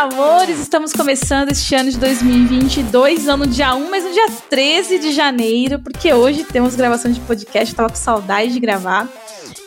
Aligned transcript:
amores, 0.00 0.58
estamos 0.58 0.94
começando 0.94 1.50
este 1.50 1.74
ano 1.74 1.90
de 1.90 1.98
2022, 1.98 3.28
ano 3.28 3.46
dia 3.46 3.74
1, 3.74 3.90
mas 3.90 4.02
no 4.02 4.10
dia 4.10 4.28
13 4.48 4.98
de 4.98 5.12
janeiro, 5.12 5.78
porque 5.78 6.10
hoje 6.14 6.42
temos 6.42 6.74
gravação 6.74 7.12
de 7.12 7.20
podcast, 7.20 7.74
eu 7.74 7.76
tava 7.76 7.90
com 7.90 7.96
saudade 7.96 8.50
de 8.50 8.58
gravar. 8.58 9.06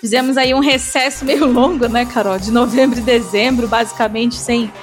Fizemos 0.01 0.35
aí 0.35 0.51
um 0.55 0.59
recesso 0.59 1.23
meio 1.23 1.45
longo, 1.45 1.87
né, 1.87 2.03
Carol? 2.07 2.39
De 2.39 2.49
novembro 2.49 2.97
e 2.97 3.01
dezembro, 3.03 3.67
basicamente, 3.67 4.33
sem 4.33 4.73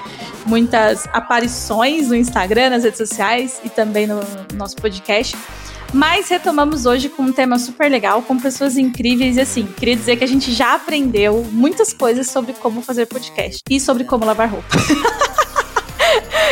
muitas 0.47 1.09
aparições 1.13 2.07
no 2.07 2.15
Instagram, 2.15 2.71
nas 2.71 2.85
redes 2.85 2.99
sociais 2.99 3.61
e 3.65 3.69
também 3.69 4.07
no 4.07 4.21
nosso 4.55 4.77
podcast. 4.77 5.37
Mas 5.93 6.29
retomamos 6.29 6.87
hoje 6.87 7.09
com 7.09 7.25
um 7.25 7.33
tema 7.33 7.59
super 7.59 7.91
legal, 7.91 8.23
com 8.23 8.39
pessoas 8.39 8.79
incríveis 8.79 9.37
e 9.37 9.41
assim, 9.41 9.67
queria 9.67 9.97
dizer 9.97 10.17
que 10.17 10.23
a 10.23 10.29
gente 10.29 10.53
já 10.53 10.75
aprendeu 10.75 11.45
muitas 11.51 11.93
coisas 11.93 12.31
sobre 12.31 12.53
como 12.53 12.81
fazer 12.81 13.07
podcast 13.07 13.65
e 13.69 13.81
sobre 13.81 14.05
como 14.05 14.25
lavar 14.25 14.49
roupa. 14.49 14.69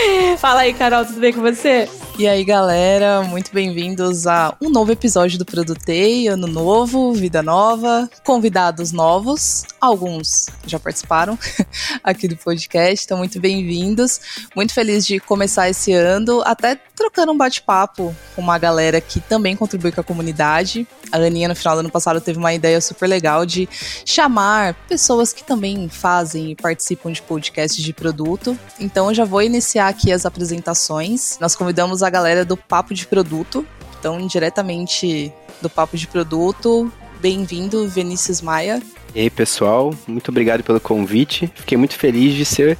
Fala 0.38 0.60
aí, 0.60 0.72
Carol, 0.72 1.04
tudo 1.04 1.20
bem 1.20 1.32
com 1.32 1.40
você? 1.40 1.88
E 2.18 2.26
aí, 2.26 2.42
galera, 2.42 3.22
muito 3.22 3.52
bem-vindos 3.54 4.26
a 4.26 4.52
um 4.60 4.70
novo 4.70 4.90
episódio 4.90 5.38
do 5.38 5.44
Produtei, 5.44 6.26
ano 6.26 6.48
novo, 6.48 7.12
vida 7.12 7.44
nova, 7.44 8.10
convidados 8.24 8.90
novos, 8.90 9.64
alguns 9.80 10.46
já 10.66 10.80
participaram 10.80 11.38
aqui 12.02 12.26
do 12.26 12.36
podcast, 12.36 13.04
então 13.04 13.18
muito 13.18 13.38
bem-vindos. 13.38 14.20
Muito 14.56 14.74
feliz 14.74 15.06
de 15.06 15.20
começar 15.20 15.70
esse 15.70 15.92
ano, 15.92 16.42
até 16.44 16.74
trocando 16.74 17.30
um 17.30 17.36
bate-papo 17.36 18.12
com 18.34 18.42
uma 18.42 18.58
galera 18.58 19.00
que 19.00 19.20
também 19.20 19.54
contribui 19.54 19.92
com 19.92 20.00
a 20.00 20.04
comunidade. 20.04 20.86
A 21.12 21.16
Aninha, 21.16 21.48
no 21.48 21.54
final 21.54 21.76
do 21.76 21.80
ano 21.80 21.90
passado, 21.90 22.20
teve 22.20 22.38
uma 22.38 22.52
ideia 22.52 22.80
super 22.80 23.06
legal 23.06 23.46
de 23.46 23.68
chamar 24.04 24.74
pessoas 24.88 25.32
que 25.32 25.44
também 25.44 25.88
fazem 25.88 26.50
e 26.50 26.56
participam 26.56 27.12
de 27.12 27.22
podcasts 27.22 27.82
de 27.82 27.92
produto. 27.92 28.58
Então, 28.80 29.08
eu 29.08 29.14
já 29.14 29.24
vou 29.24 29.40
iniciar 29.40 29.86
aqui 29.86 30.12
as 30.12 30.26
apresentações. 30.26 31.38
Nós 31.40 31.54
convidamos 31.54 32.02
a 32.02 32.07
a 32.08 32.10
galera 32.10 32.42
do 32.42 32.56
Papo 32.56 32.94
de 32.94 33.06
Produto. 33.06 33.66
Então, 33.98 34.26
diretamente 34.26 35.30
do 35.60 35.68
Papo 35.68 35.94
de 35.94 36.06
Produto, 36.06 36.90
bem-vindo, 37.20 37.86
Vinícius 37.86 38.40
Maia. 38.40 38.80
E 39.14 39.20
aí, 39.20 39.28
pessoal, 39.28 39.94
muito 40.06 40.30
obrigado 40.30 40.62
pelo 40.62 40.80
convite. 40.80 41.52
Fiquei 41.54 41.76
muito 41.76 41.94
feliz 41.94 42.34
de 42.34 42.46
ser 42.46 42.78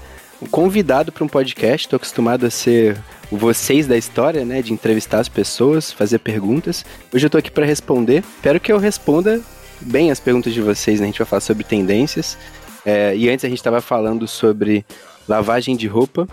convidado 0.51 1.13
para 1.13 1.23
um 1.23 1.29
podcast. 1.29 1.87
Estou 1.87 1.99
acostumado 1.99 2.47
a 2.47 2.51
ser 2.51 2.99
o 3.31 3.37
vocês 3.37 3.87
da 3.87 3.99
história, 3.99 4.47
né, 4.47 4.63
de 4.63 4.73
entrevistar 4.73 5.21
as 5.21 5.29
pessoas, 5.29 5.93
fazer 5.93 6.21
perguntas. 6.21 6.87
Hoje 7.13 7.27
eu 7.27 7.29
estou 7.29 7.39
aqui 7.39 7.51
para 7.51 7.67
responder. 7.67 8.25
Espero 8.37 8.59
que 8.59 8.73
eu 8.73 8.79
responda 8.79 9.43
bem 9.79 10.11
as 10.11 10.19
perguntas 10.19 10.55
de 10.55 10.63
vocês. 10.63 11.01
Né? 11.01 11.05
A 11.05 11.09
gente 11.09 11.19
vai 11.19 11.27
falar 11.27 11.41
sobre 11.41 11.65
tendências. 11.65 12.39
É, 12.87 13.15
e 13.15 13.29
antes 13.29 13.45
a 13.45 13.49
gente 13.49 13.59
estava 13.59 13.83
falando 13.83 14.27
sobre 14.27 14.87
lavagem 15.29 15.77
de 15.77 15.87
roupa. 15.87 16.27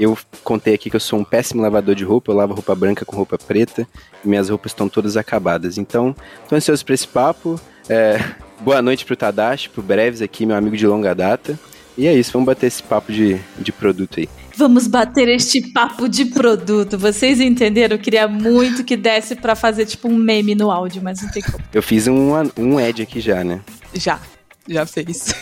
Eu 0.00 0.16
contei 0.42 0.72
aqui 0.72 0.88
que 0.88 0.96
eu 0.96 1.00
sou 1.00 1.18
um 1.18 1.24
péssimo 1.24 1.60
lavador 1.60 1.94
de 1.94 2.04
roupa, 2.04 2.32
eu 2.32 2.36
lavo 2.36 2.54
roupa 2.54 2.74
branca 2.74 3.04
com 3.04 3.14
roupa 3.14 3.36
preta 3.36 3.86
e 4.24 4.28
minhas 4.28 4.48
roupas 4.48 4.72
estão 4.72 4.88
todas 4.88 5.14
acabadas. 5.14 5.76
Então, 5.76 6.16
estou 6.42 6.56
ansioso 6.56 6.82
para 6.86 6.94
esse 6.94 7.06
papo. 7.06 7.60
É, 7.86 8.18
boa 8.60 8.80
noite 8.80 9.04
para 9.04 9.12
o 9.12 9.16
Tadashi, 9.16 9.68
para 9.68 9.80
o 9.80 9.82
Breves 9.82 10.22
aqui, 10.22 10.46
meu 10.46 10.56
amigo 10.56 10.74
de 10.74 10.86
longa 10.86 11.14
data. 11.14 11.60
E 11.98 12.06
é 12.06 12.14
isso, 12.14 12.32
vamos 12.32 12.46
bater 12.46 12.68
esse 12.68 12.82
papo 12.82 13.12
de, 13.12 13.38
de 13.58 13.70
produto 13.70 14.20
aí. 14.20 14.28
Vamos 14.56 14.86
bater 14.86 15.28
este 15.28 15.60
papo 15.70 16.08
de 16.08 16.24
produto. 16.24 16.96
Vocês 16.96 17.38
entenderam? 17.38 17.96
Eu 17.96 18.00
queria 18.02 18.26
muito 18.26 18.82
que 18.82 18.96
desse 18.96 19.36
para 19.36 19.54
fazer 19.54 19.84
tipo 19.84 20.08
um 20.08 20.16
meme 20.16 20.54
no 20.54 20.70
áudio, 20.70 21.02
mas 21.02 21.20
não 21.20 21.30
tem 21.30 21.42
como. 21.42 21.62
Eu 21.74 21.82
fiz 21.82 22.06
um, 22.08 22.32
um 22.56 22.78
ad 22.78 23.02
aqui 23.02 23.20
já, 23.20 23.44
né? 23.44 23.60
Já, 23.92 24.18
já 24.66 24.86
fez. 24.86 25.34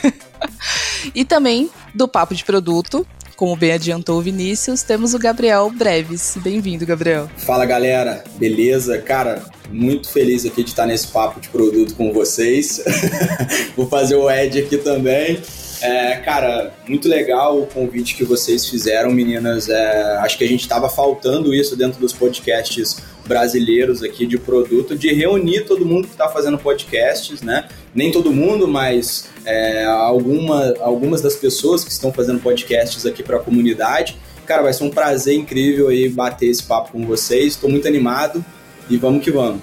e 1.15 1.25
também 1.25 1.71
do 1.95 2.09
papo 2.09 2.35
de 2.35 2.45
produto, 2.45 3.07
como 3.39 3.55
bem 3.55 3.71
adiantou 3.71 4.19
o 4.19 4.21
Vinícius, 4.21 4.83
temos 4.83 5.15
o 5.15 5.19
Gabriel 5.19 5.71
Breves. 5.71 6.37
Bem-vindo, 6.43 6.85
Gabriel. 6.85 7.31
Fala, 7.37 7.65
galera. 7.65 8.25
Beleza? 8.37 8.99
Cara, 8.99 9.45
muito 9.71 10.11
feliz 10.11 10.45
aqui 10.45 10.65
de 10.65 10.71
estar 10.71 10.87
nesse 10.87 11.07
papo 11.07 11.41
de 11.41 11.49
produto 11.49 11.95
com 11.95 12.13
vocês. 12.13 12.83
Vou 13.77 13.89
fazer 13.89 14.17
o 14.17 14.29
Ed 14.29 14.59
aqui 14.59 14.77
também. 14.79 15.41
É, 15.81 16.17
cara, 16.17 16.75
muito 16.89 17.09
legal 17.09 17.61
o 17.61 17.67
convite 17.67 18.17
que 18.17 18.25
vocês 18.25 18.69
fizeram, 18.69 19.13
meninas. 19.13 19.69
É, 19.69 20.17
acho 20.17 20.37
que 20.37 20.43
a 20.43 20.49
gente 20.49 20.63
estava 20.63 20.89
faltando 20.89 21.55
isso 21.55 21.77
dentro 21.77 22.01
dos 22.01 22.13
podcasts 22.13 22.97
brasileiros 23.25 24.03
aqui 24.03 24.27
de 24.27 24.37
produto, 24.37 24.97
de 24.97 25.13
reunir 25.13 25.65
todo 25.67 25.87
mundo 25.87 26.09
que 26.09 26.15
está 26.15 26.29
fazendo 26.29 26.59
podcasts, 26.59 27.41
né? 27.43 27.69
Nem 27.99 28.13
todo 28.13 28.33
mundo, 28.33 28.69
mas 28.69 29.29
é, 29.45 29.85
alguma, 29.85 30.73
algumas 30.79 31.21
das 31.21 31.35
pessoas 31.35 31.83
que 31.83 31.91
estão 31.91 32.13
fazendo 32.13 32.39
podcasts 32.39 33.05
aqui 33.05 33.25
para 33.25 33.39
a 33.39 33.41
comunidade. 33.41 34.17
Cara, 34.47 34.63
vai 34.63 34.73
ser 34.73 34.85
um 34.85 34.91
prazer 34.91 35.35
incrível 35.35 35.89
aí 35.89 36.09
bater 36.09 36.47
esse 36.47 36.63
papo 36.63 36.93
com 36.93 37.05
vocês. 37.05 37.55
Estou 37.55 37.69
muito 37.69 37.89
animado 37.89 38.45
e 38.89 38.97
vamos 38.97 39.25
que 39.25 39.33
vamos. 39.33 39.61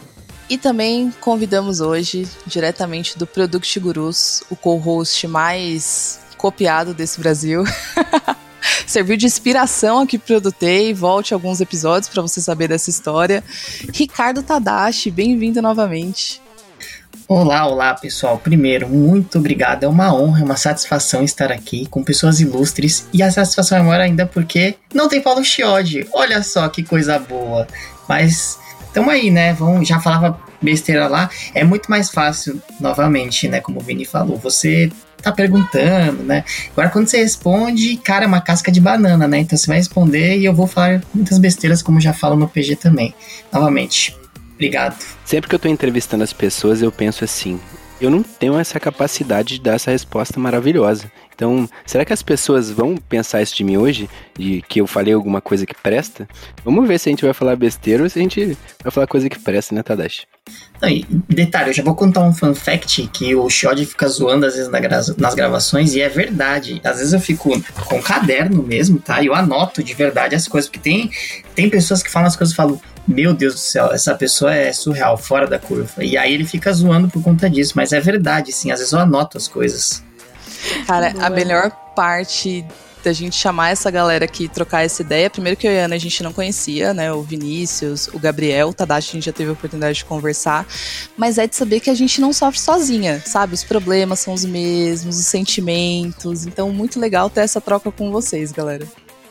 E 0.50 0.58
também 0.58 1.14
convidamos 1.22 1.80
hoje, 1.80 2.28
diretamente 2.46 3.18
do 3.18 3.26
Product 3.26 3.80
Gurus, 3.80 4.44
o 4.50 4.56
co-host 4.58 5.26
mais 5.30 6.20
copiado 6.38 6.94
desse 6.94 7.18
Brasil. 7.22 7.64
Serviu 8.86 9.16
de 9.16 9.26
inspiração 9.26 10.02
aqui 10.02 10.18
pro 10.18 10.42
Produtei. 10.42 10.94
Volte 10.94 11.34
alguns 11.34 11.62
episódios 11.62 12.10
para 12.10 12.22
você 12.22 12.42
saber 12.42 12.68
dessa 12.68 12.90
história. 12.90 13.42
Ricardo 13.94 14.44
Tadashi, 14.44 15.10
bem-vindo 15.10 15.62
novamente. 15.62 16.44
Olá, 17.28 17.66
olá 17.66 17.94
pessoal. 17.96 18.38
Primeiro, 18.38 18.88
muito 18.88 19.40
obrigado. 19.40 19.84
É 19.84 19.88
uma 19.88 20.14
honra, 20.14 20.42
é 20.42 20.44
uma 20.44 20.58
satisfação 20.58 21.24
estar 21.24 21.52
aqui 21.52 21.88
com 21.88 22.04
pessoas 22.04 22.40
ilustres. 22.40 23.08
E 23.12 23.24
a 23.24 23.32
satisfação 23.32 23.80
é 23.80 23.82
maior 23.82 24.00
ainda 24.00 24.28
porque 24.28 24.76
não 24.94 25.08
tem 25.08 25.22
Paulo 25.22 25.44
Chiodi. 25.44 26.08
Olha 26.14 26.44
só 26.44 26.70
que 26.70 26.84
coisa 26.84 27.18
boa. 27.18 27.68
Mas 28.08 28.60
Tamo 28.96 29.10
aí, 29.10 29.30
né? 29.30 29.52
Vamos, 29.52 29.86
já 29.86 30.00
falava 30.00 30.40
besteira 30.62 31.06
lá. 31.10 31.30
É 31.54 31.66
muito 31.66 31.92
mais 31.92 32.10
fácil, 32.10 32.62
novamente, 32.80 33.46
né? 33.46 33.60
Como 33.60 33.82
o 33.82 33.84
Vini 33.84 34.06
falou, 34.06 34.38
você 34.38 34.90
tá 35.22 35.34
perguntando, 35.34 36.24
né? 36.24 36.46
Agora, 36.72 36.90
quando 36.90 37.08
você 37.08 37.18
responde, 37.18 37.98
cara, 37.98 38.24
é 38.24 38.28
uma 38.28 38.40
casca 38.40 38.72
de 38.72 38.80
banana, 38.80 39.28
né? 39.28 39.40
Então 39.40 39.58
você 39.58 39.68
vai 39.68 39.76
responder 39.76 40.38
e 40.38 40.46
eu 40.46 40.54
vou 40.54 40.66
falar 40.66 41.04
muitas 41.14 41.38
besteiras, 41.40 41.82
como 41.82 42.00
já 42.00 42.14
falo 42.14 42.38
no 42.38 42.48
PG 42.48 42.78
também. 42.78 43.14
Novamente, 43.52 44.16
obrigado. 44.56 44.98
Sempre 45.24 45.50
que 45.50 45.56
eu 45.56 45.60
tô 45.60 45.68
entrevistando 45.68 46.24
as 46.24 46.34
pessoas, 46.34 46.82
eu 46.82 46.92
penso 46.92 47.24
assim: 47.24 47.60
eu 48.02 48.10
não 48.10 48.24
tenho 48.24 48.58
essa 48.60 48.80
capacidade 48.80 49.56
de 49.56 49.62
dar 49.62 49.76
essa 49.76 49.92
resposta 49.92 50.40
maravilhosa. 50.40 51.12
Então, 51.36 51.70
será 51.86 52.06
que 52.06 52.14
as 52.14 52.24
pessoas 52.24 52.72
vão 52.72 52.96
pensar 52.96 53.42
isso 53.42 53.56
de 53.56 53.64
mim 53.64 53.76
hoje? 53.76 54.10
De 54.38 54.64
que 54.70 54.80
eu 54.80 54.88
falei 54.88 55.14
alguma 55.14 55.42
coisa 55.42 55.66
que 55.66 55.76
presta? 55.76 56.28
Vamos 56.64 56.88
ver 56.88 56.98
se 56.98 57.10
a 57.10 57.12
gente 57.12 57.26
vai 57.26 57.34
falar 57.34 57.56
besteira 57.58 58.04
ou 58.04 58.10
se 58.10 58.18
a 58.18 58.22
gente 58.22 58.58
vai 58.82 58.92
falar 58.92 59.06
coisa 59.06 59.30
que 59.30 59.38
presta, 59.38 59.76
né, 59.76 59.84
Tadashi? 59.84 60.26
Não, 60.82 60.90
detalhe, 61.28 61.70
eu 61.70 61.74
já 61.74 61.84
vou 61.84 61.96
contar 61.96 62.22
um 62.22 62.32
fun 62.32 62.54
fact 62.54 63.10
que 63.12 63.36
o 63.36 63.50
Shod 63.50 63.86
fica 63.86 64.08
zoando 64.08 64.46
às 64.46 64.56
vezes 64.56 64.70
nas 65.18 65.34
gravações 65.34 65.94
e 65.94 66.02
é 66.02 66.08
verdade. 66.08 66.80
Às 66.84 67.00
vezes 67.00 67.14
eu 67.14 67.20
fico 67.20 67.50
com 67.86 68.02
caderno 68.02 68.64
mesmo, 68.64 69.00
tá? 69.00 69.22
E 69.22 69.26
eu 69.26 69.34
anoto 69.34 69.84
de 69.84 69.94
verdade 69.94 70.36
as 70.36 70.48
coisas, 70.48 70.70
porque 70.70 70.80
tem, 70.80 71.10
tem 71.54 71.70
pessoas 71.70 72.04
que 72.04 72.12
falam 72.12 72.28
as 72.28 72.36
coisas 72.36 72.54
e 72.54 72.56
falam, 72.56 72.80
meu 73.08 73.34
Deus 73.34 73.56
do 73.56 73.60
céu, 73.60 73.92
essa 73.92 74.16
pessoa 74.16 74.54
é 74.54 74.72
surreal, 74.72 75.18
fora 75.18 75.48
da 75.48 75.60
curva. 75.60 76.04
E 76.04 76.18
aí 76.18 76.34
ele 76.34 76.46
fica 76.46 76.72
zoando 76.72 77.08
por 77.08 77.22
conta 77.22 77.50
disso, 77.50 77.74
mas 77.76 77.92
é 77.92 78.00
verdade, 78.00 78.52
sim. 78.52 78.72
Às 78.72 78.80
vezes 78.80 78.94
eu 78.94 79.00
anoto 79.00 79.38
as 79.38 79.48
coisas. 79.48 80.04
Cara, 80.88 81.14
a 81.20 81.30
melhor 81.30 81.72
parte 81.96 82.66
da 83.06 83.14
gente 83.14 83.36
chamar 83.36 83.70
essa 83.70 83.92
galera 83.92 84.26
aqui 84.26 84.48
trocar 84.48 84.84
essa 84.84 85.04
ideia. 85.04 85.30
Primeiro 85.30 85.56
que 85.56 85.68
eu 85.68 85.72
e 85.72 85.80
a 85.80 85.86
Ana 85.86 85.96
a 85.96 86.00
gente 86.00 86.24
não 86.24 86.34
conhecia, 86.34 86.94
né? 86.94 87.14
O 87.14 87.22
Vinícius, 87.22 88.08
o 88.08 88.20
Gabriel, 88.20 88.70
o 88.70 88.74
Tadashi 88.74 89.12
a 89.12 89.14
gente 89.14 89.26
já 89.26 89.32
teve 89.32 89.52
a 89.52 89.54
oportunidade 89.54 90.00
de 90.00 90.06
conversar. 90.06 90.66
Mas 91.16 91.38
é 91.38 91.46
de 91.46 91.56
saber 91.56 91.80
que 91.80 91.90
a 91.90 91.94
gente 91.94 92.20
não 92.20 92.34
sofre 92.34 92.60
sozinha, 92.60 93.22
sabe? 93.24 93.54
Os 93.54 93.64
problemas 93.64 94.20
são 94.20 94.34
os 94.34 94.44
mesmos, 94.44 95.20
os 95.20 95.26
sentimentos. 95.28 96.48
Então, 96.48 96.72
muito 96.72 97.00
legal 97.00 97.30
ter 97.30 97.42
essa 97.42 97.62
troca 97.62 97.92
com 97.92 98.12
vocês, 98.12 98.52
galera. 98.52 98.88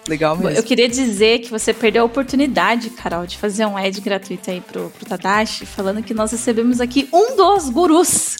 Legal 0.06 0.36
mesmo. 0.36 0.56
Eu 0.56 0.62
queria 0.62 0.88
dizer 0.88 1.40
que 1.40 1.50
você 1.50 1.72
perdeu 1.72 2.02
a 2.02 2.06
oportunidade, 2.06 2.90
Carol, 2.90 3.26
de 3.26 3.38
fazer 3.38 3.66
um 3.66 3.76
ad 3.76 4.00
gratuito 4.00 4.50
aí 4.50 4.60
pro, 4.60 4.90
pro 4.90 5.06
Tadashi, 5.06 5.66
falando 5.66 6.02
que 6.02 6.14
nós 6.14 6.30
recebemos 6.30 6.80
aqui 6.80 7.08
um 7.12 7.34
dos 7.36 7.70
gurus 7.70 8.36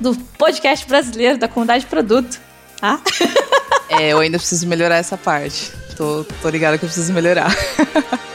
do 0.00 0.16
podcast 0.38 0.86
brasileiro, 0.88 1.38
da 1.38 1.46
comunidade 1.46 1.86
produto. 1.86 2.40
Tá? 2.80 3.00
é, 3.90 4.08
eu 4.08 4.18
ainda 4.18 4.38
preciso 4.38 4.66
melhorar 4.66 4.96
essa 4.96 5.16
parte. 5.16 5.70
Tô, 5.96 6.24
tô 6.40 6.48
ligada 6.48 6.78
que 6.78 6.84
eu 6.84 6.88
preciso 6.88 7.12
melhorar. 7.12 7.54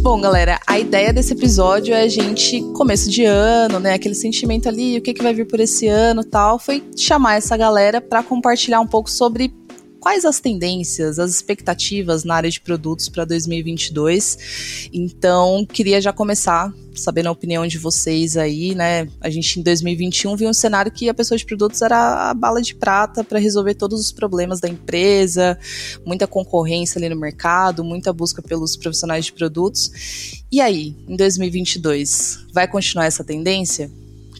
Bom, 0.00 0.20
galera, 0.22 0.58
a 0.66 0.78
ideia 0.78 1.12
desse 1.12 1.34
episódio 1.34 1.94
é 1.94 2.00
a 2.02 2.08
gente, 2.08 2.62
começo 2.74 3.10
de 3.10 3.24
ano, 3.24 3.78
né? 3.78 3.92
Aquele 3.92 4.14
sentimento 4.14 4.66
ali, 4.66 4.96
o 4.96 5.02
que, 5.02 5.12
que 5.12 5.22
vai 5.22 5.34
vir 5.34 5.46
por 5.46 5.60
esse 5.60 5.86
ano 5.86 6.24
tal. 6.24 6.58
Foi 6.58 6.82
chamar 6.96 7.36
essa 7.36 7.56
galera 7.58 8.00
para 8.00 8.22
compartilhar 8.22 8.80
um 8.80 8.86
pouco 8.86 9.10
sobre 9.10 9.52
quais 10.00 10.24
as 10.24 10.40
tendências, 10.40 11.18
as 11.18 11.30
expectativas 11.30 12.24
na 12.24 12.34
área 12.34 12.50
de 12.50 12.60
produtos 12.60 13.08
para 13.08 13.24
2022. 13.24 14.88
Então, 14.92 15.66
queria 15.66 16.00
já 16.00 16.12
começar 16.12 16.72
sabendo 16.94 17.28
a 17.28 17.32
opinião 17.32 17.66
de 17.66 17.78
vocês 17.78 18.36
aí, 18.36 18.74
né? 18.74 19.08
A 19.20 19.30
gente 19.30 19.60
em 19.60 19.62
2021 19.62 20.36
viu 20.36 20.48
um 20.48 20.52
cenário 20.52 20.90
que 20.90 21.08
a 21.08 21.14
pessoa 21.14 21.38
de 21.38 21.44
produtos 21.44 21.80
era 21.80 22.30
a 22.30 22.34
bala 22.34 22.60
de 22.60 22.74
prata 22.74 23.22
para 23.22 23.38
resolver 23.38 23.74
todos 23.74 24.00
os 24.00 24.12
problemas 24.12 24.60
da 24.60 24.68
empresa, 24.68 25.58
muita 26.04 26.26
concorrência 26.26 26.98
ali 26.98 27.08
no 27.08 27.16
mercado, 27.16 27.84
muita 27.84 28.12
busca 28.12 28.42
pelos 28.42 28.76
profissionais 28.76 29.26
de 29.26 29.32
produtos. 29.32 30.42
E 30.50 30.60
aí, 30.60 30.96
em 31.08 31.16
2022, 31.16 32.46
vai 32.52 32.66
continuar 32.66 33.06
essa 33.06 33.24
tendência? 33.24 33.90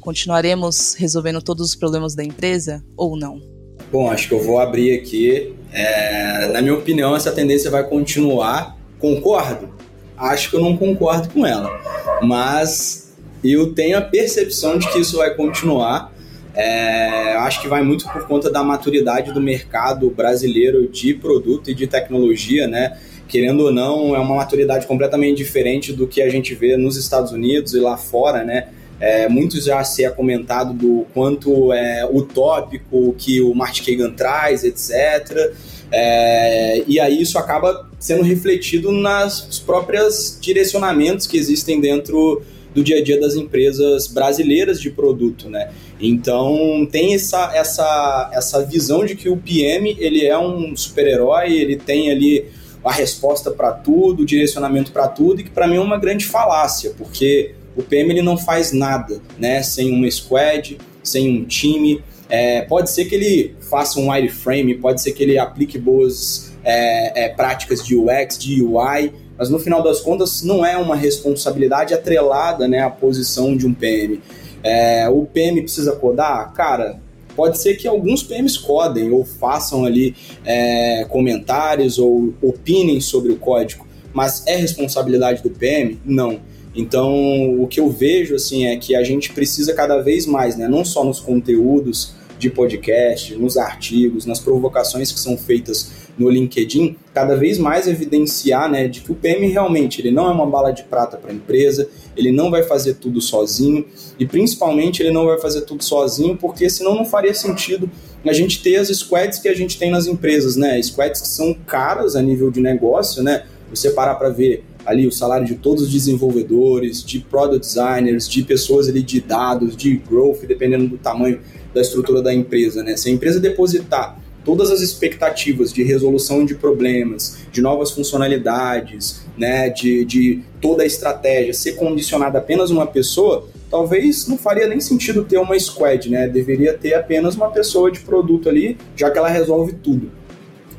Continuaremos 0.01 0.95
resolvendo 0.95 1.43
todos 1.43 1.69
os 1.69 1.75
problemas 1.77 2.15
da 2.15 2.25
empresa 2.25 2.85
ou 2.97 3.17
não? 3.17 3.58
Bom, 3.91 4.11
acho 4.11 4.29
que 4.29 4.35
eu 4.35 4.43
vou 4.43 4.59
abrir 4.59 4.99
aqui. 4.99 5.55
É, 5.73 6.49
na 6.53 6.61
minha 6.61 6.75
opinião, 6.75 7.17
essa 7.17 7.33
tendência 7.33 7.71
vai 7.71 7.85
continuar. 7.85 8.77
Concordo? 8.99 9.71
Acho 10.17 10.51
que 10.51 10.57
eu 10.57 10.61
não 10.61 10.77
concordo 10.77 11.29
com 11.31 11.47
ela. 11.47 11.81
Mas 12.23 13.17
eu 13.43 13.73
tenho 13.73 13.97
a 13.97 14.03
percepção 14.03 14.79
de 14.79 14.91
que 14.93 14.99
isso 14.99 15.17
vai 15.17 15.35
continuar. 15.35 16.13
É, 16.55 17.37
acho 17.37 17.63
que 17.63 17.69
vai 17.69 17.83
muito 17.83 18.07
por 18.11 18.27
conta 18.27 18.51
da 18.51 18.63
maturidade 18.63 19.33
do 19.33 19.41
mercado 19.41 20.11
brasileiro 20.11 20.89
de 20.89 21.15
produto 21.15 21.71
e 21.71 21.75
de 21.75 21.87
tecnologia, 21.87 22.67
né? 22.67 22.99
Querendo 23.29 23.65
ou 23.65 23.73
não, 23.73 24.15
é 24.17 24.19
uma 24.19 24.35
maturidade 24.37 24.87
completamente 24.87 25.37
diferente 25.37 25.93
do 25.93 26.07
que 26.07 26.21
a 26.21 26.29
gente 26.29 26.55
vê 26.55 26.77
nos 26.77 26.97
Estados 26.97 27.31
Unidos 27.31 27.75
e 27.75 27.79
lá 27.79 27.97
fora, 27.97 28.43
né? 28.43 28.69
É, 29.01 29.29
muitos 29.29 29.65
já 29.65 29.83
se 29.85 30.05
é 30.05 30.11
comentado 30.11 30.73
do 30.73 31.07
quanto 31.15 31.73
é 31.73 32.05
utópico 32.05 33.15
que 33.17 33.41
o 33.41 33.55
Martin 33.55 33.85
Kagan 33.85 34.13
traz, 34.13 34.65
etc. 34.65 35.55
É, 35.91 36.83
e 36.87 36.99
aí 36.99 37.23
isso 37.23 37.39
acaba 37.39 37.89
sendo 37.99 38.23
refletido 38.23 38.93
nas 38.93 39.59
próprias 39.65 40.39
direcionamentos 40.41 41.27
que 41.27 41.37
existem 41.37 41.81
dentro 41.81 42.43
do 42.75 42.85
dia 42.85 42.99
a 42.99 43.03
dia 43.03 43.19
das 43.19 43.35
empresas 43.35 44.07
brasileiras 44.07 44.81
de 44.81 44.91
produto, 44.91 45.49
né? 45.49 45.71
Então 46.01 46.87
tem 46.91 47.15
essa, 47.15 47.53
essa, 47.55 48.31
essa 48.33 48.65
visão 48.65 49.05
de 49.05 49.17
que 49.17 49.29
o 49.29 49.37
PM 49.37 49.97
ele 49.99 50.25
é 50.27 50.39
um 50.39 50.77
super-herói, 50.77 51.53
ele 51.53 51.77
tem 51.77 52.11
ali 52.11 52.47
a 52.85 52.93
resposta 52.93 53.51
para 53.51 53.73
tudo, 53.73 54.23
o 54.23 54.27
direcionamento 54.27 54.93
para 54.93 55.09
tudo, 55.09 55.41
e 55.41 55.45
que 55.45 55.51
para 55.51 55.67
mim 55.67 55.77
é 55.77 55.81
uma 55.81 55.99
grande 55.99 56.27
falácia, 56.27 56.93
porque 56.97 57.55
o 57.79 57.83
PM 57.85 58.11
ele 58.11 58.23
não 58.23 58.37
faz 58.37 58.73
nada, 58.73 59.21
né? 59.39 59.63
Sem 59.63 59.93
uma 59.93 60.11
squad, 60.11 60.77
sem 61.01 61.39
um 61.39 61.45
time. 61.45 62.03
É, 62.29 62.63
pode 62.63 62.91
ser 62.91 63.05
que 63.05 63.15
ele 63.15 63.55
faça 63.71 64.01
um 64.01 64.11
wireframe, 64.11 64.75
pode 64.75 65.01
ser 65.01 65.13
que 65.13 65.23
ele 65.23 65.39
aplique 65.39 65.79
boas 65.79 66.53
é, 66.65 67.25
é, 67.25 67.29
práticas 67.29 67.87
de 67.87 67.95
UX, 67.97 68.37
de 68.37 68.61
UI, 68.61 69.13
mas 69.39 69.49
no 69.49 69.61
final 69.61 69.81
das 69.81 70.01
contas 70.01 70.43
não 70.43 70.67
é 70.67 70.77
uma 70.77 70.97
responsabilidade 70.97 71.95
atrelada 71.95 72.67
né, 72.67 72.83
à 72.83 72.91
posição 72.91 73.57
de 73.57 73.65
um 73.65 73.73
PM. 73.73 74.21
É, 74.65 75.09
o 75.09 75.25
PM 75.25 75.63
precisa 75.63 75.93
codar? 75.93 76.53
Cara, 76.55 77.01
pode 77.37 77.59
ser 77.59 77.77
que 77.77 77.87
alguns 77.87 78.25
PMs 78.25 78.59
codem 78.59 79.13
ou 79.13 79.25
façam 79.25 79.85
ali 79.85 80.17
é, 80.45 81.07
comentários 81.09 81.97
ou 81.97 82.35
opinem 82.43 83.01
sobre 83.01 83.31
o 83.31 83.37
código, 83.37 83.87
mas 84.13 84.45
é 84.49 84.57
responsabilidade 84.57 85.45
do 85.45 85.51
PM? 85.51 86.01
Não. 86.05 86.41
Então, 86.79 87.61
o 87.61 87.67
que 87.67 87.81
eu 87.81 87.91
vejo 87.91 88.37
assim 88.37 88.69
é 88.69 88.77
que 88.77 88.95
a 88.95 89.03
gente 89.03 89.33
precisa 89.33 89.75
cada 89.75 90.01
vez 90.01 90.27
mais, 90.27 90.57
né, 90.57 90.69
não 90.69 90.85
só 90.85 91.03
nos 91.03 91.19
conteúdos 91.19 92.13
de 92.39 92.49
podcast, 92.49 93.35
nos 93.35 93.57
artigos, 93.57 94.25
nas 94.25 94.39
provocações 94.39 95.11
que 95.11 95.19
são 95.19 95.37
feitas 95.37 96.07
no 96.17 96.31
LinkedIn, 96.31 96.97
cada 97.13 97.35
vez 97.35 97.59
mais 97.59 97.89
evidenciar, 97.89 98.71
né, 98.71 98.87
de 98.87 99.01
que 99.01 99.11
o 99.11 99.17
PM 99.17 99.49
realmente 99.49 100.01
ele 100.01 100.13
não 100.13 100.29
é 100.29 100.33
uma 100.33 100.47
bala 100.47 100.71
de 100.71 100.85
prata 100.85 101.17
para 101.17 101.33
a 101.33 101.35
empresa, 101.35 101.89
ele 102.17 102.31
não 102.31 102.49
vai 102.49 102.63
fazer 102.63 102.95
tudo 102.95 103.21
sozinho 103.21 103.85
e 104.17 104.25
principalmente 104.25 105.03
ele 105.03 105.11
não 105.11 105.27
vai 105.27 105.41
fazer 105.41 105.63
tudo 105.63 105.83
sozinho 105.83 106.37
porque 106.37 106.71
senão 106.71 106.95
não 106.95 107.05
faria 107.05 107.35
sentido 107.35 107.91
a 108.25 108.33
gente 108.33 108.63
ter 108.63 108.77
as 108.77 108.87
squads 108.87 109.41
que 109.41 109.49
a 109.49 109.55
gente 109.55 109.77
tem 109.79 109.91
nas 109.91 110.07
empresas, 110.07 110.55
né? 110.55 110.81
Squads 110.81 111.21
que 111.21 111.29
são 111.29 111.55
caras 111.55 112.15
a 112.15 112.23
nível 112.23 112.53
de 112.53 112.61
negócio, 112.61 113.23
né? 113.23 113.47
Você 113.71 113.91
parar 113.91 114.15
para 114.15 114.29
ver 114.29 114.65
ali 114.89 115.07
o 115.07 115.13
salário 115.13 115.47
de 115.47 115.55
todos 115.55 115.83
os 115.85 115.93
desenvolvedores, 115.93 117.05
de 117.05 117.21
product 117.21 117.67
designers, 117.67 118.27
de 118.27 118.43
pessoas 118.43 118.89
ali 118.89 119.03
de 119.03 119.21
dados, 119.21 119.77
de 119.77 119.97
growth, 119.97 120.47
dependendo 120.47 120.89
do 120.89 120.97
tamanho 120.97 121.41
da 121.75 121.83
estrutura 121.83 122.23
da 122.23 122.33
empresa, 122.33 122.83
né? 122.83 122.97
Se 122.97 123.11
a 123.11 123.13
empresa 123.13 123.39
depositar 123.39 124.19
todas 124.43 124.71
as 124.71 124.81
expectativas 124.81 125.75
de 125.75 125.83
resolução 125.83 126.43
de 126.43 126.55
problemas, 126.55 127.37
de 127.53 127.61
novas 127.61 127.91
funcionalidades, 127.91 129.21
né, 129.37 129.69
de, 129.69 130.07
de 130.07 130.43
toda 130.59 130.85
a 130.85 130.87
estratégia 130.87 131.53
ser 131.53 131.73
condicionada 131.73 132.39
a 132.39 132.41
apenas 132.41 132.71
uma 132.71 132.87
pessoa, 132.87 133.47
talvez 133.71 134.27
não 134.27 134.39
faria 134.39 134.67
nem 134.67 134.81
sentido 134.81 135.23
ter 135.23 135.37
uma 135.37 135.59
squad, 135.59 136.09
né? 136.09 136.27
Deveria 136.27 136.73
ter 136.73 136.95
apenas 136.95 137.35
uma 137.35 137.51
pessoa 137.51 137.91
de 137.91 138.01
produto 138.01 138.49
ali, 138.49 138.79
já 138.97 139.11
que 139.11 139.19
ela 139.19 139.29
resolve 139.29 139.75
tudo. 139.75 140.11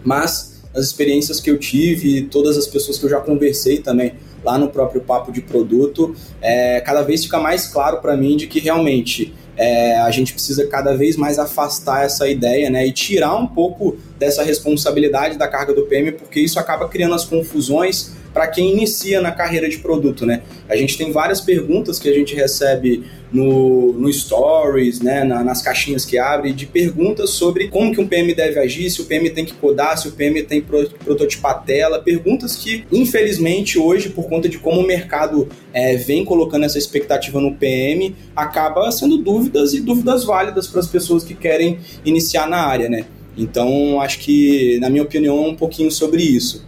Mas 0.03 0.48
as 0.73 0.85
experiências 0.85 1.39
que 1.39 1.49
eu 1.49 1.57
tive, 1.57 2.23
todas 2.23 2.57
as 2.57 2.67
pessoas 2.67 2.97
que 2.97 3.05
eu 3.05 3.09
já 3.09 3.19
conversei 3.19 3.79
também 3.79 4.13
lá 4.43 4.57
no 4.57 4.69
próprio 4.69 5.01
papo 5.01 5.31
de 5.31 5.41
produto, 5.41 6.15
é, 6.41 6.79
cada 6.81 7.01
vez 7.01 7.23
fica 7.23 7.39
mais 7.39 7.67
claro 7.67 7.97
para 7.97 8.15
mim 8.15 8.37
de 8.37 8.47
que 8.47 8.59
realmente 8.59 9.33
é, 9.57 9.97
a 9.99 10.09
gente 10.11 10.31
precisa 10.31 10.65
cada 10.67 10.95
vez 10.95 11.17
mais 11.17 11.37
afastar 11.37 12.05
essa 12.05 12.29
ideia 12.29 12.69
né, 12.69 12.87
e 12.87 12.93
tirar 12.93 13.35
um 13.35 13.47
pouco 13.47 13.97
dessa 14.17 14.41
responsabilidade 14.43 15.37
da 15.37 15.47
carga 15.47 15.73
do 15.73 15.83
PM, 15.83 16.13
porque 16.13 16.39
isso 16.39 16.59
acaba 16.59 16.87
criando 16.87 17.13
as 17.13 17.25
confusões 17.25 18.13
para 18.33 18.47
quem 18.47 18.73
inicia 18.73 19.21
na 19.21 19.31
carreira 19.31 19.69
de 19.69 19.77
produto, 19.79 20.25
né? 20.25 20.41
A 20.67 20.75
gente 20.75 20.97
tem 20.97 21.11
várias 21.11 21.41
perguntas 21.41 21.99
que 21.99 22.07
a 22.07 22.13
gente 22.13 22.35
recebe 22.35 23.03
no, 23.31 23.93
no 23.93 24.11
Stories, 24.11 25.01
né, 25.01 25.23
na, 25.23 25.43
nas 25.43 25.61
caixinhas 25.61 26.03
que 26.03 26.17
abre, 26.17 26.51
de 26.51 26.65
perguntas 26.65 27.31
sobre 27.31 27.67
como 27.67 27.93
que 27.93 28.01
um 28.01 28.07
PM 28.07 28.33
deve 28.33 28.59
agir, 28.59 28.89
se 28.89 29.01
o 29.01 29.05
PM 29.05 29.29
tem 29.29 29.45
que 29.45 29.53
codar, 29.53 29.97
se 29.97 30.07
o 30.07 30.11
PM 30.11 30.41
tem 30.43 30.61
que 30.61 30.67
prototipar 31.03 31.63
tela, 31.63 31.99
perguntas 31.99 32.55
que, 32.55 32.85
infelizmente, 32.91 33.77
hoje, 33.77 34.09
por 34.09 34.27
conta 34.27 34.49
de 34.49 34.57
como 34.57 34.81
o 34.81 34.87
mercado 34.87 35.47
é, 35.71 35.95
vem 35.95 36.25
colocando 36.25 36.65
essa 36.65 36.77
expectativa 36.77 37.39
no 37.39 37.55
PM, 37.55 38.15
acaba 38.35 38.91
sendo 38.91 39.17
dúvidas 39.17 39.73
e 39.73 39.81
dúvidas 39.81 40.23
válidas 40.23 40.67
para 40.67 40.79
as 40.79 40.87
pessoas 40.87 41.23
que 41.23 41.33
querem 41.33 41.79
iniciar 42.03 42.47
na 42.49 42.65
área, 42.65 42.89
né? 42.89 43.05
Então, 43.37 44.01
acho 44.01 44.19
que, 44.19 44.77
na 44.79 44.89
minha 44.89 45.03
opinião, 45.03 45.45
é 45.45 45.47
um 45.47 45.55
pouquinho 45.55 45.91
sobre 45.91 46.21
isso 46.21 46.67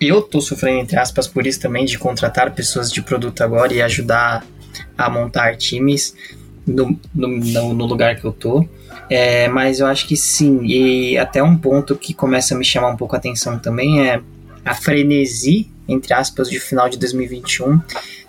eu 0.00 0.22
tô 0.22 0.40
sofrendo, 0.40 0.80
entre 0.80 0.98
aspas, 0.98 1.28
por 1.28 1.46
isso 1.46 1.60
também, 1.60 1.84
de 1.84 1.98
contratar 1.98 2.52
pessoas 2.52 2.90
de 2.90 3.02
produto 3.02 3.42
agora 3.42 3.72
e 3.72 3.82
ajudar 3.82 4.44
a 4.96 5.10
montar 5.10 5.56
times 5.56 6.14
no, 6.66 6.98
no, 7.14 7.28
no 7.74 7.86
lugar 7.86 8.16
que 8.16 8.24
eu 8.24 8.32
tô. 8.32 8.66
É, 9.08 9.48
mas 9.48 9.80
eu 9.80 9.86
acho 9.86 10.06
que 10.06 10.16
sim, 10.16 10.64
e 10.64 11.18
até 11.18 11.42
um 11.42 11.56
ponto 11.56 11.96
que 11.96 12.14
começa 12.14 12.54
a 12.54 12.58
me 12.58 12.64
chamar 12.64 12.90
um 12.90 12.96
pouco 12.96 13.16
a 13.16 13.18
atenção 13.18 13.58
também 13.58 14.08
é 14.08 14.20
a 14.64 14.74
frenesi, 14.74 15.68
entre 15.92 16.14
aspas, 16.14 16.48
de 16.48 16.58
final 16.60 16.88
de 16.88 16.98
2021 16.98 17.80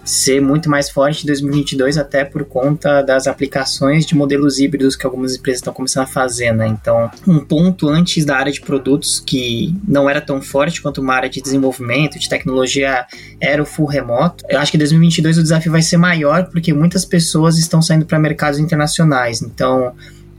ser 0.03 0.41
muito 0.41 0.69
mais 0.69 0.89
forte 0.89 1.23
em 1.23 1.27
2022, 1.27 1.97
até 1.97 2.25
por 2.25 2.43
conta 2.45 3.01
das 3.01 3.27
aplicações 3.27 4.05
de 4.05 4.15
modelos 4.15 4.59
híbridos 4.59 4.95
que 4.95 5.05
algumas 5.05 5.35
empresas 5.35 5.59
estão 5.59 5.73
começando 5.73 6.03
a 6.03 6.07
fazer, 6.07 6.51
né? 6.53 6.67
Então, 6.67 7.09
um 7.27 7.39
ponto 7.39 7.87
antes 7.87 8.25
da 8.25 8.35
área 8.35 8.51
de 8.51 8.61
produtos 8.61 9.19
que 9.19 9.75
não 9.87 10.09
era 10.09 10.19
tão 10.19 10.41
forte 10.41 10.81
quanto 10.81 11.01
uma 11.01 11.13
área 11.13 11.29
de 11.29 11.41
desenvolvimento, 11.41 12.17
de 12.17 12.27
tecnologia, 12.27 13.05
era 13.39 13.61
o 13.61 13.65
full 13.65 13.85
remoto. 13.85 14.43
Eu 14.49 14.59
acho 14.59 14.71
que 14.71 14.77
em 14.77 14.79
2022 14.79 15.37
o 15.37 15.43
desafio 15.43 15.71
vai 15.71 15.81
ser 15.81 15.97
maior 15.97 16.45
porque 16.45 16.73
muitas 16.73 17.05
pessoas 17.05 17.57
estão 17.57 17.81
saindo 17.81 18.05
para 18.05 18.17
mercados 18.19 18.59
internacionais. 18.59 19.41
Então, 19.41 19.93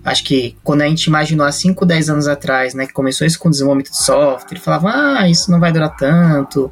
acho 0.04 0.24
que 0.24 0.56
quando 0.64 0.82
a 0.82 0.86
gente 0.86 1.04
imaginou 1.04 1.46
há 1.46 1.52
5, 1.52 1.86
10 1.86 2.10
anos 2.10 2.28
atrás, 2.28 2.74
né, 2.74 2.86
que 2.86 2.92
começou 2.92 3.26
isso 3.26 3.38
com 3.38 3.48
o 3.48 3.50
desenvolvimento 3.50 3.90
de 3.90 4.02
software, 4.02 4.58
falava, 4.58 4.90
ah, 4.92 5.28
isso 5.28 5.50
não 5.50 5.60
vai 5.60 5.72
durar 5.72 5.96
tanto, 5.96 6.70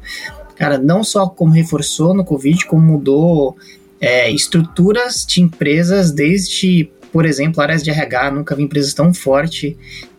cara, 0.61 0.77
não 0.77 1.03
só 1.03 1.27
como 1.27 1.51
reforçou 1.51 2.13
no 2.13 2.23
Covid, 2.23 2.67
como 2.67 2.83
mudou 2.83 3.57
é, 3.99 4.29
estruturas 4.29 5.25
de 5.25 5.41
empresas 5.41 6.11
desde, 6.11 6.87
por 7.11 7.25
exemplo, 7.25 7.63
áreas 7.63 7.83
de 7.83 7.89
RH, 7.89 8.29
nunca 8.29 8.55
vi 8.55 8.61
empresas 8.61 8.93
tão 8.93 9.11
forte. 9.11 9.75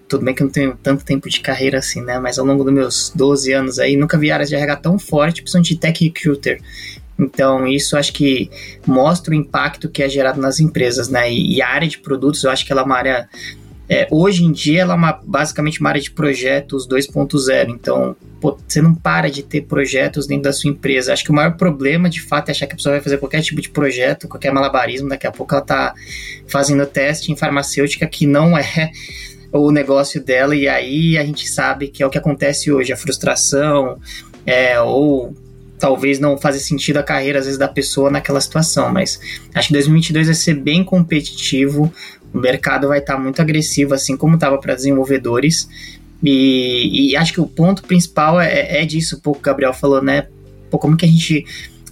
Tudo 0.09 0.25
bem 0.25 0.35
que 0.35 0.43
eu 0.43 0.47
não 0.47 0.53
tenho 0.53 0.77
tanto 0.83 1.05
tempo 1.05 1.31
de 1.31 1.39
carreira 1.39 1.79
assim, 1.79 2.03
né? 2.03 2.19
Mas 2.19 2.41
ao 2.41 2.45
longo 2.45 2.65
dos 2.65 2.75
meus 2.75 3.13
12 3.15 3.53
anos 3.53 3.79
aí, 3.79 3.97
nunca 3.97 4.19
vi 4.19 4.33
áreas 4.33 4.49
de 4.49 4.57
RH 4.57 4.77
tão 4.79 4.99
forte, 4.99 5.43
principalmente 5.43 5.75
de 5.75 5.77
tech 5.77 6.05
recruiter. 6.05 6.61
Então, 7.17 7.65
isso 7.65 7.97
acho 7.97 8.13
que 8.13 8.51
mostra 8.85 9.31
o 9.31 9.37
impacto 9.37 9.89
que 9.89 10.03
é 10.03 10.09
gerado 10.09 10.41
nas 10.41 10.59
empresas, 10.59 11.09
né? 11.09 11.33
E, 11.33 11.55
e 11.55 11.63
a 11.63 11.69
área 11.69 11.87
de 11.87 11.99
produtos, 11.99 12.43
eu 12.43 12.51
acho 12.51 12.67
que 12.67 12.73
ela 12.73 12.83
é 12.83 12.85
uma 12.85 12.97
área 12.97 13.29
é, 13.93 14.09
hoje 14.11 14.43
em 14.43 14.51
dia 14.51 14.81
ela 14.81 14.95
é 14.95 14.97
uma, 14.97 15.13
basicamente 15.13 15.79
uma 15.79 15.91
área 15.91 16.01
de 16.01 16.11
projetos 16.11 16.89
2.0, 16.89 17.69
então 17.69 18.17
pô, 18.41 18.59
você 18.67 18.81
não 18.81 18.95
para 18.95 19.31
de 19.31 19.43
ter 19.43 19.61
projetos 19.67 20.27
dentro 20.27 20.45
da 20.45 20.53
sua 20.55 20.71
empresa. 20.71 21.13
Acho 21.13 21.23
que 21.23 21.31
o 21.31 21.35
maior 21.35 21.59
problema 21.59 22.09
de 22.09 22.23
fato 22.23 22.49
é 22.49 22.53
achar 22.53 22.67
que 22.67 22.73
a 22.73 22.77
pessoa 22.77 22.95
vai 22.95 23.03
fazer 23.03 23.19
qualquer 23.19 23.43
tipo 23.43 23.61
de 23.61 23.69
projeto, 23.69 24.29
qualquer 24.29 24.51
malabarismo, 24.51 25.11
daqui 25.11 25.27
a 25.27 25.31
pouco 25.31 25.53
ela 25.53 25.63
está 25.63 25.95
fazendo 26.49 26.87
teste 26.87 27.31
em 27.31 27.37
farmacêutica 27.37 28.07
que 28.07 28.27
não 28.27 28.57
é 28.57 28.91
o 29.53 29.71
negócio 29.71 30.25
dela. 30.25 30.57
E 30.57 30.67
aí 30.67 31.19
a 31.19 31.25
gente 31.27 31.47
sabe 31.47 31.89
que 31.89 32.03
é 32.03 32.07
o 32.07 32.09
que 32.09 32.17
acontece 32.17 32.73
hoje, 32.73 32.95
a 32.95 32.97
frustração, 32.97 34.01
é, 34.47 34.81
ou 34.81 35.37
talvez 35.79 36.19
não 36.19 36.39
fazer 36.39 36.61
sentido 36.61 36.99
a 36.99 37.03
carreira 37.03 37.41
às 37.41 37.45
vezes 37.45 37.59
da 37.59 37.67
pessoa 37.67 38.09
naquela 38.09 38.41
situação, 38.41 38.91
mas 38.91 39.19
acho 39.53 39.67
que 39.67 39.75
2022 39.75 40.29
vai 40.29 40.35
ser 40.37 40.55
bem 40.55 40.85
competitivo, 40.85 41.93
o 42.33 42.39
mercado 42.39 42.89
vai 42.89 42.99
estar 42.99 43.15
tá 43.15 43.21
muito 43.21 43.41
agressivo, 43.41 43.95
assim 43.95 44.17
como 44.17 44.35
estava 44.35 44.59
para 44.59 44.75
desenvolvedores, 44.75 45.69
e, 46.23 47.11
e, 47.11 47.17
acho 47.17 47.33
que 47.33 47.41
o 47.41 47.47
ponto 47.47 47.83
principal 47.83 48.41
é, 48.41 48.81
é 48.81 48.85
disso, 48.85 49.21
pouco 49.21 49.41
o 49.41 49.43
Gabriel 49.43 49.75
falou, 49.75 50.01
né? 50.01 50.29
Pô, 50.71 50.79
como 50.79 50.97
que 50.97 51.05
a 51.05 51.09
gente 51.09 51.45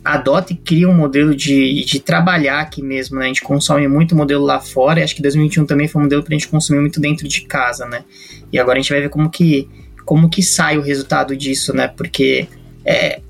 adota 0.05 0.53
e 0.53 0.57
cria 0.57 0.89
um 0.89 0.95
modelo 0.95 1.35
de, 1.35 1.85
de 1.85 2.01
trabalhar 2.01 2.61
aqui 2.61 2.81
mesmo, 2.81 3.19
né? 3.19 3.25
A 3.25 3.29
gente 3.29 3.43
consome 3.43 3.89
muito 3.89 4.15
modelo 4.15 4.45
lá 4.45 4.61
fora 4.61 5.01
e 5.01 5.03
acho 5.03 5.17
que 5.17 5.23
2021 5.23 5.67
também 5.67 5.89
foi 5.89 6.01
um 6.01 6.05
modelo 6.05 6.23
para 6.23 6.35
a 6.35 6.39
gente 6.39 6.49
consumir 6.49 6.81
muito 6.81 7.01
dentro 7.01 7.27
de 7.27 7.41
casa, 7.43 7.87
né? 7.87 8.05
E 8.53 8.59
agora 8.59 8.79
a 8.79 8.81
gente 8.81 8.93
vai 8.93 9.01
ver 9.01 9.09
como 9.09 9.29
que, 9.29 9.69
como 10.05 10.31
que 10.31 10.45
sai 10.45 10.79
o 10.79 10.81
resultado 10.81 11.37
disso, 11.37 11.75
né? 11.75 11.89
Porque 11.89 12.47
é, 12.85 13.21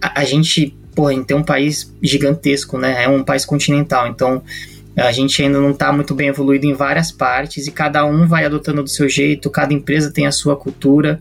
a, 0.00 0.20
a 0.20 0.24
gente, 0.24 0.74
porra, 0.94 1.10
a 1.10 1.14
gente 1.14 1.26
tem 1.26 1.36
um 1.36 1.44
país 1.44 1.94
gigantesco, 2.02 2.78
né? 2.78 3.04
É 3.04 3.08
um 3.08 3.22
país 3.22 3.44
continental, 3.44 4.08
então 4.08 4.42
a 4.96 5.12
gente 5.12 5.42
ainda 5.42 5.60
não 5.60 5.70
está 5.70 5.92
muito 5.92 6.14
bem 6.14 6.28
evoluído 6.28 6.66
em 6.66 6.72
várias 6.72 7.12
partes 7.12 7.66
e 7.66 7.70
cada 7.70 8.04
um 8.06 8.26
vai 8.26 8.44
adotando 8.44 8.82
do 8.82 8.88
seu 8.88 9.08
jeito, 9.08 9.50
cada 9.50 9.74
empresa 9.74 10.12
tem 10.12 10.26
a 10.26 10.32
sua 10.32 10.56
cultura 10.56 11.20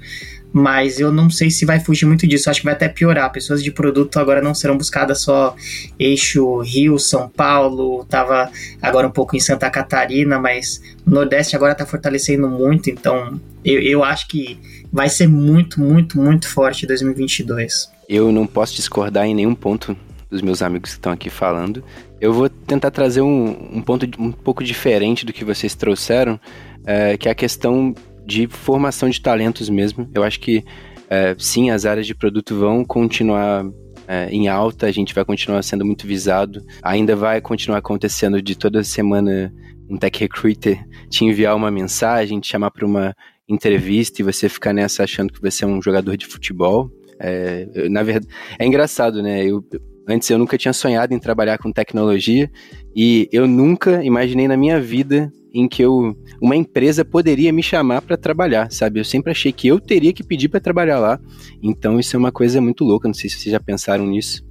mas 0.58 1.02
eu 1.02 1.12
não 1.12 1.30
sei 1.30 1.52
se 1.52 1.66
vai 1.66 1.82
fugir 1.82 2.06
muito 2.06 2.26
disso. 2.26 2.50
Acho 2.50 2.62
que 2.62 2.66
vai 2.66 2.74
até 2.74 2.88
piorar. 2.88 3.30
Pessoas 3.30 3.62
de 3.62 3.70
produto 3.72 4.18
agora 4.18 4.42
não 4.42 4.56
serão 4.56 4.78
buscadas 4.78 5.20
só 5.20 5.54
eixo 6.00 6.62
Rio, 6.62 6.98
São 6.98 7.28
Paulo, 7.28 8.06
tava 8.06 8.50
agora 8.82 9.06
um 9.06 9.12
pouco 9.12 9.36
em 9.36 9.40
Santa 9.42 9.70
Catarina, 9.70 10.40
mas 10.40 10.82
o 11.06 11.10
Nordeste 11.10 11.58
agora 11.58 11.74
está 11.74 11.86
fortalecendo 11.86 12.48
muito, 12.48 12.90
então 12.90 13.38
eu, 13.66 13.82
eu 13.82 14.02
acho 14.02 14.30
que 14.30 14.58
vai 14.94 15.10
ser 15.10 15.28
muito, 15.28 15.82
muito, 15.82 16.18
muito 16.18 16.48
forte 16.48 16.88
2022. 16.88 17.92
Eu 18.08 18.32
não 18.32 18.48
posso 18.48 18.76
discordar 18.76 19.26
em 19.26 19.36
nenhum 19.36 19.56
ponto 19.56 19.94
dos 20.30 20.42
meus 20.42 20.62
amigos 20.62 20.92
que 20.92 20.98
estão 20.98 21.12
aqui 21.12 21.30
falando. 21.30 21.84
Eu 22.26 22.34
vou 22.34 22.50
tentar 22.50 22.90
trazer 22.90 23.22
um, 23.22 23.50
um 23.72 23.82
ponto 23.84 24.10
um 24.20 24.32
pouco 24.32 24.64
diferente 24.64 25.28
do 25.28 25.32
que 25.32 25.46
vocês 25.46 25.76
trouxeram, 25.76 26.40
é, 26.84 27.16
que 27.16 27.28
é 27.28 27.32
a 27.32 27.36
questão 27.36 27.94
de 28.26 28.48
formação 28.48 29.08
de 29.08 29.22
talentos 29.22 29.70
mesmo. 29.70 30.10
Eu 30.12 30.24
acho 30.24 30.40
que 30.40 30.66
é, 31.08 31.36
sim, 31.38 31.70
as 31.70 31.86
áreas 31.86 32.08
de 32.08 32.16
produto 32.16 32.56
vão 32.56 32.84
continuar 32.84 33.64
é, 34.08 34.28
em 34.32 34.48
alta, 34.48 34.88
a 34.88 34.92
gente 34.92 35.14
vai 35.14 35.24
continuar 35.24 35.62
sendo 35.62 35.86
muito 35.86 36.08
visado. 36.08 36.66
Ainda 36.82 37.16
vai 37.16 37.40
continuar 37.40 37.78
acontecendo 37.78 38.42
de 38.42 38.56
toda 38.56 38.84
semana 38.84 39.54
um 39.88 39.96
tech 39.96 40.20
recruiter 40.20 40.84
te 41.12 41.26
enviar 41.26 41.56
uma 41.56 41.70
mensagem, 41.70 42.40
te 42.40 42.48
chamar 42.48 42.72
para 42.72 42.88
uma 42.88 43.16
entrevista 43.48 44.24
e 44.24 44.26
você 44.26 44.50
ficar 44.50 44.74
nessa 44.74 45.04
achando 45.04 45.32
que 45.32 45.40
você 45.40 45.64
é 45.64 45.68
um 45.68 45.80
jogador 45.80 46.18
de 46.18 46.26
futebol. 46.26 46.90
É, 47.20 47.88
na 47.88 48.02
verdade, 48.02 48.34
é 48.58 48.66
engraçado, 48.66 49.22
né? 49.22 49.46
Eu, 49.46 49.64
antes 50.08 50.30
eu 50.30 50.38
nunca 50.38 50.58
tinha 50.58 50.74
sonhado 50.74 51.14
em 51.14 51.20
trabalhar 51.20 51.58
com 51.58 51.72
tecnologia 51.72 52.50
e 52.96 53.28
eu 53.32 53.48
nunca 53.48 54.04
imaginei 54.04 54.48
na 54.48 54.58
minha 54.58 54.80
vida 54.80 55.32
em 55.54 55.68
que 55.70 55.82
eu 55.82 56.16
uma 56.42 56.56
empresa 56.56 57.06
poderia 57.06 57.52
me 57.54 57.64
chamar 57.64 58.02
para 58.02 58.18
trabalhar, 58.18 58.70
sabe? 58.72 59.00
Eu 59.00 59.06
sempre 59.06 59.32
achei 59.32 59.54
que 59.54 59.68
eu 59.68 59.80
teria 59.80 60.12
que 60.12 60.24
pedir 60.24 60.50
para 60.50 60.60
trabalhar 60.60 61.00
lá. 61.00 61.20
Então 61.64 61.98
isso 62.00 62.16
é 62.16 62.20
uma 62.20 62.32
coisa 62.32 62.60
muito 62.60 62.84
louca, 62.84 63.08
não 63.08 63.14
sei 63.14 63.30
se 63.30 63.40
vocês 63.40 63.54
já 63.54 63.60
pensaram 63.60 64.06
nisso. 64.06 64.44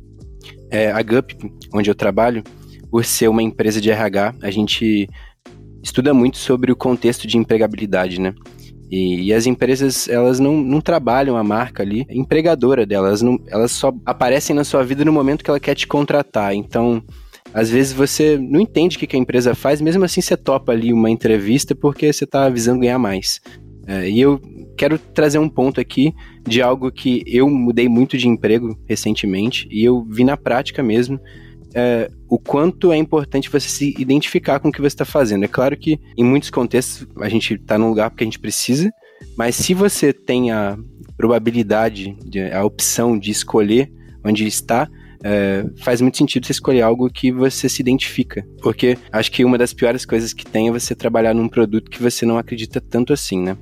É, 0.70 0.90
a 0.90 1.02
GUP, 1.02 1.37
onde 1.75 1.90
eu 1.90 1.94
trabalho, 1.94 2.42
por 2.90 3.04
ser 3.04 3.28
uma 3.28 3.42
empresa 3.42 3.80
de 3.80 3.90
RH, 3.90 4.34
a 4.40 4.50
gente 4.50 5.08
estuda 5.82 6.14
muito 6.14 6.38
sobre 6.38 6.73
o 6.73 6.76
contexto 6.76 7.26
de 7.26 7.37
empregabilidade, 7.37 8.18
né? 8.18 8.34
E, 8.94 9.24
e, 9.24 9.34
as 9.34 9.44
empresas, 9.44 10.08
elas 10.08 10.38
não, 10.38 10.56
não 10.62 10.80
trabalham 10.80 11.36
a 11.36 11.42
marca 11.42 11.82
ali, 11.82 12.06
empregadora 12.08 12.86
delas, 12.86 13.22
não, 13.22 13.36
elas 13.48 13.72
só 13.72 13.92
aparecem 14.06 14.54
na 14.54 14.62
sua 14.62 14.84
vida 14.84 15.04
no 15.04 15.12
momento 15.12 15.42
que 15.42 15.50
ela 15.50 15.58
quer 15.58 15.74
te 15.74 15.84
contratar. 15.84 16.54
Então, 16.54 17.02
às 17.52 17.68
vezes 17.68 17.92
você 17.92 18.38
não 18.38 18.60
entende 18.60 18.96
o 18.96 19.00
que 19.00 19.16
a 19.16 19.18
empresa 19.18 19.52
faz, 19.52 19.80
mesmo 19.80 20.04
assim 20.04 20.20
você 20.20 20.36
topa 20.36 20.70
ali 20.70 20.92
uma 20.92 21.10
entrevista 21.10 21.74
porque 21.74 22.12
você 22.12 22.22
está 22.22 22.48
visando 22.48 22.82
ganhar 22.82 23.00
mais. 23.00 23.40
É, 23.84 24.08
e 24.08 24.20
eu 24.20 24.40
quero 24.76 24.96
trazer 24.96 25.40
um 25.40 25.48
ponto 25.48 25.80
aqui 25.80 26.14
de 26.46 26.62
algo 26.62 26.92
que 26.92 27.24
eu 27.26 27.50
mudei 27.50 27.88
muito 27.88 28.16
de 28.16 28.28
emprego 28.28 28.78
recentemente 28.86 29.66
e 29.72 29.82
eu 29.82 30.06
vi 30.08 30.22
na 30.22 30.36
prática 30.36 30.84
mesmo 30.84 31.18
é, 31.75 32.11
o 32.28 32.38
quanto 32.38 32.93
é 32.93 32.97
importante 32.97 33.50
você 33.50 33.69
se 33.69 33.95
identificar 33.99 34.61
com 34.61 34.69
o 34.69 34.73
que 34.73 34.81
você 34.81 34.88
está 34.88 35.04
fazendo. 35.04 35.45
É 35.45 35.49
claro 35.49 35.76
que 35.76 35.99
em 36.16 36.25
muitos 36.25 36.50
contextos 36.50 37.07
a 37.21 37.28
gente 37.28 37.54
está 37.54 37.76
num 37.76 37.88
lugar 37.88 38.11
porque 38.11 38.25
a 38.25 38.26
gente 38.26 38.38
precisa, 38.38 38.93
mas 39.37 39.57
se 39.57 39.75
você 39.75 40.12
tem 40.12 40.52
a 40.52 40.78
probabilidade, 41.16 42.16
a 42.52 42.64
opção 42.64 43.19
de 43.19 43.31
escolher 43.31 43.90
onde 44.25 44.47
está, 44.47 44.88
é, 45.23 45.64
faz 45.78 46.00
muito 46.00 46.19
sentido 46.19 46.47
você 46.47 46.52
escolher 46.52 46.83
algo 46.83 47.11
que 47.11 47.33
você 47.33 47.69
se 47.69 47.81
identifica. 47.81 48.47
Porque 48.62 48.97
acho 49.11 49.33
que 49.33 49.45
uma 49.45 49.59
das 49.59 49.73
piores 49.73 50.04
coisas 50.04 50.33
que 50.33 50.45
tem 50.45 50.69
é 50.69 50.73
você 50.73 50.95
trabalhar 50.95 51.35
num 51.35 51.49
produto 51.49 51.90
que 51.90 52.02
você 52.02 52.26
não 52.26 52.38
acredita 52.38 52.81
tanto 52.81 53.12
assim, 53.12 53.40
né? 53.40 53.57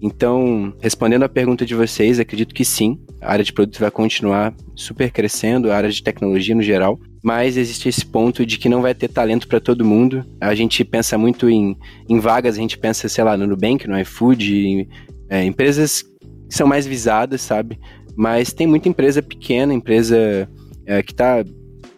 Então, 0.00 0.74
respondendo 0.80 1.22
à 1.22 1.28
pergunta 1.28 1.64
de 1.64 1.76
vocês, 1.76 2.18
acredito 2.18 2.54
que 2.54 2.64
sim, 2.64 2.98
a 3.20 3.32
área 3.32 3.44
de 3.44 3.52
produto 3.52 3.78
vai 3.78 3.90
continuar 3.90 4.52
super 4.74 5.12
crescendo, 5.12 5.70
a 5.70 5.76
área 5.76 5.90
de 5.90 6.02
tecnologia 6.02 6.56
no 6.56 6.62
geral, 6.62 6.98
mas 7.22 7.56
existe 7.56 7.88
esse 7.88 8.04
ponto 8.04 8.44
de 8.44 8.58
que 8.58 8.68
não 8.68 8.82
vai 8.82 8.94
ter 8.94 9.08
talento 9.08 9.46
para 9.46 9.60
todo 9.60 9.84
mundo. 9.84 10.26
A 10.40 10.54
gente 10.54 10.84
pensa 10.84 11.16
muito 11.16 11.48
em, 11.48 11.76
em 12.08 12.18
vagas, 12.18 12.56
a 12.56 12.60
gente 12.60 12.76
pensa, 12.76 13.08
sei 13.08 13.22
lá, 13.22 13.36
no 13.36 13.46
Nubank, 13.46 13.86
no 13.86 13.98
iFood, 14.00 14.54
em, 14.54 14.88
é, 15.30 15.44
empresas 15.44 16.02
que 16.02 16.54
são 16.54 16.66
mais 16.66 16.86
visadas, 16.86 17.40
sabe? 17.40 17.78
Mas 18.16 18.52
tem 18.52 18.66
muita 18.66 18.88
empresa 18.88 19.22
pequena, 19.22 19.72
empresa 19.72 20.48
é, 20.84 21.02
que 21.02 21.12
está 21.12 21.44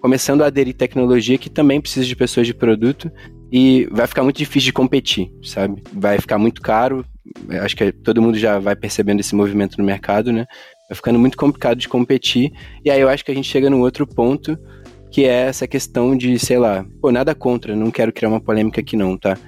começando 0.00 0.42
a 0.42 0.46
aderir 0.46 0.74
tecnologia 0.74 1.38
que 1.38 1.48
também 1.48 1.80
precisa 1.80 2.04
de 2.04 2.14
pessoas 2.14 2.46
de 2.46 2.52
produto 2.52 3.10
e 3.50 3.88
vai 3.90 4.06
ficar 4.06 4.22
muito 4.22 4.36
difícil 4.36 4.66
de 4.66 4.72
competir, 4.72 5.32
sabe? 5.42 5.82
Vai 5.92 6.18
ficar 6.18 6.38
muito 6.38 6.60
caro. 6.60 7.04
Acho 7.62 7.74
que 7.74 7.90
todo 7.90 8.20
mundo 8.20 8.36
já 8.36 8.58
vai 8.58 8.76
percebendo 8.76 9.20
esse 9.20 9.34
movimento 9.34 9.78
no 9.78 9.84
mercado, 9.84 10.30
né? 10.30 10.44
Vai 10.90 10.96
ficando 10.96 11.18
muito 11.18 11.38
complicado 11.38 11.78
de 11.78 11.88
competir. 11.88 12.52
E 12.84 12.90
aí 12.90 13.00
eu 13.00 13.08
acho 13.08 13.24
que 13.24 13.30
a 13.30 13.34
gente 13.34 13.48
chega 13.48 13.70
num 13.70 13.80
outro 13.80 14.06
ponto, 14.06 14.58
que 15.14 15.26
é 15.26 15.46
essa 15.46 15.68
questão 15.68 16.16
de, 16.16 16.36
sei 16.40 16.58
lá, 16.58 16.84
pô, 17.00 17.12
nada 17.12 17.36
contra, 17.36 17.76
não 17.76 17.88
quero 17.88 18.12
criar 18.12 18.28
uma 18.28 18.40
polêmica 18.40 18.80
aqui 18.80 18.96
não, 18.96 19.16
tá? 19.16 19.38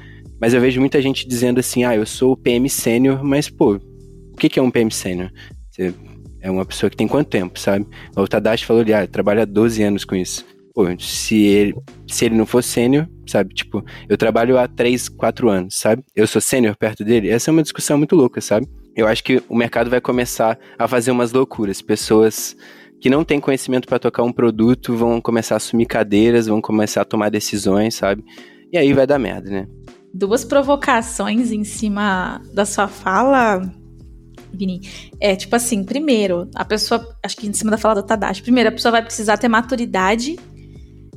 Mas 0.41 0.55
eu 0.55 0.61
vejo 0.61 0.79
muita 0.79 1.03
gente 1.03 1.27
dizendo 1.27 1.59
assim, 1.59 1.83
ah, 1.83 1.97
eu 1.97 2.07
sou 2.07 2.37
PM 2.37 2.71
sênior, 2.71 3.25
mas, 3.25 3.51
pô, 3.51 3.75
o 3.75 4.37
que, 4.39 4.49
que 4.49 4.61
é 4.61 4.63
um 4.63 4.71
PM 4.71 4.93
sênior? 4.93 5.29
Você 5.69 5.93
é 6.41 6.49
uma 6.49 6.65
pessoa 6.65 6.89
que 6.89 6.97
tem 6.97 7.09
quanto 7.09 7.31
tempo, 7.31 7.59
sabe? 7.59 7.85
O 8.17 8.29
Tadashi 8.29 8.65
falou 8.65 8.83
ali, 8.83 8.95
ah, 8.95 9.09
trabalha 9.09 9.45
12 9.45 9.83
anos 9.83 10.05
com 10.05 10.15
isso. 10.15 10.47
Pô, 10.73 10.85
se 11.01 11.43
ele, 11.43 11.75
se 12.07 12.27
ele 12.27 12.37
não 12.37 12.47
for 12.47 12.63
sênior, 12.63 13.09
sabe? 13.27 13.53
Tipo, 13.53 13.85
eu 14.09 14.17
trabalho 14.17 14.57
há 14.59 14.69
3, 14.69 15.09
4 15.09 15.49
anos, 15.49 15.75
sabe? 15.75 16.05
Eu 16.15 16.29
sou 16.29 16.41
sênior 16.41 16.77
perto 16.77 17.03
dele. 17.05 17.29
Essa 17.29 17.51
é 17.51 17.53
uma 17.53 17.63
discussão 17.65 17.99
muito 17.99 18.15
louca, 18.15 18.41
sabe? 18.41 18.69
Eu 18.95 19.09
acho 19.09 19.25
que 19.25 19.43
o 19.49 19.57
mercado 19.57 19.91
vai 19.91 20.01
começar 20.01 20.57
a 20.79 20.87
fazer 20.87 21.11
umas 21.11 21.33
loucuras. 21.33 21.83
Pessoas 21.83 22.57
que 23.00 23.11
não 23.11 23.25
têm 23.25 23.41
conhecimento 23.41 23.87
para 23.87 23.99
tocar 23.99 24.23
um 24.23 24.33
produto 24.33 24.97
vão 24.97 25.21
começar 25.21 25.55
a 25.55 25.59
assumir 25.59 25.87
cadeiras, 25.87 26.47
vão 26.47 26.61
começar 26.61 27.03
a 27.03 27.05
tomar 27.05 27.31
decisões, 27.31 27.95
sabe? 27.95 28.25
E 28.73 28.79
aí 28.79 28.93
vai 28.93 29.07
dar 29.07 29.19
merda, 29.19 29.50
né? 29.50 29.67
Duas 30.12 30.45
provocações 30.45 31.53
em 31.53 31.62
cima 31.62 32.41
da 32.55 32.65
sua 32.65 32.88
fala, 32.88 33.61
Vini, 34.53 34.81
é 35.21 35.37
tipo 35.37 35.55
assim, 35.55 35.85
primeiro, 35.85 36.49
a 36.55 36.65
pessoa, 36.65 37.07
acho 37.23 37.37
que 37.37 37.47
em 37.47 37.53
cima 37.53 37.71
da 37.71 37.79
fala 37.79 37.97
do 37.97 38.03
Tadashi, 38.03 38.43
primeiro, 38.43 38.71
a 38.71 38.73
pessoa 38.73 38.93
vai 38.93 39.03
precisar 39.03 39.37
ter 39.37 39.49
maturidade 39.49 40.37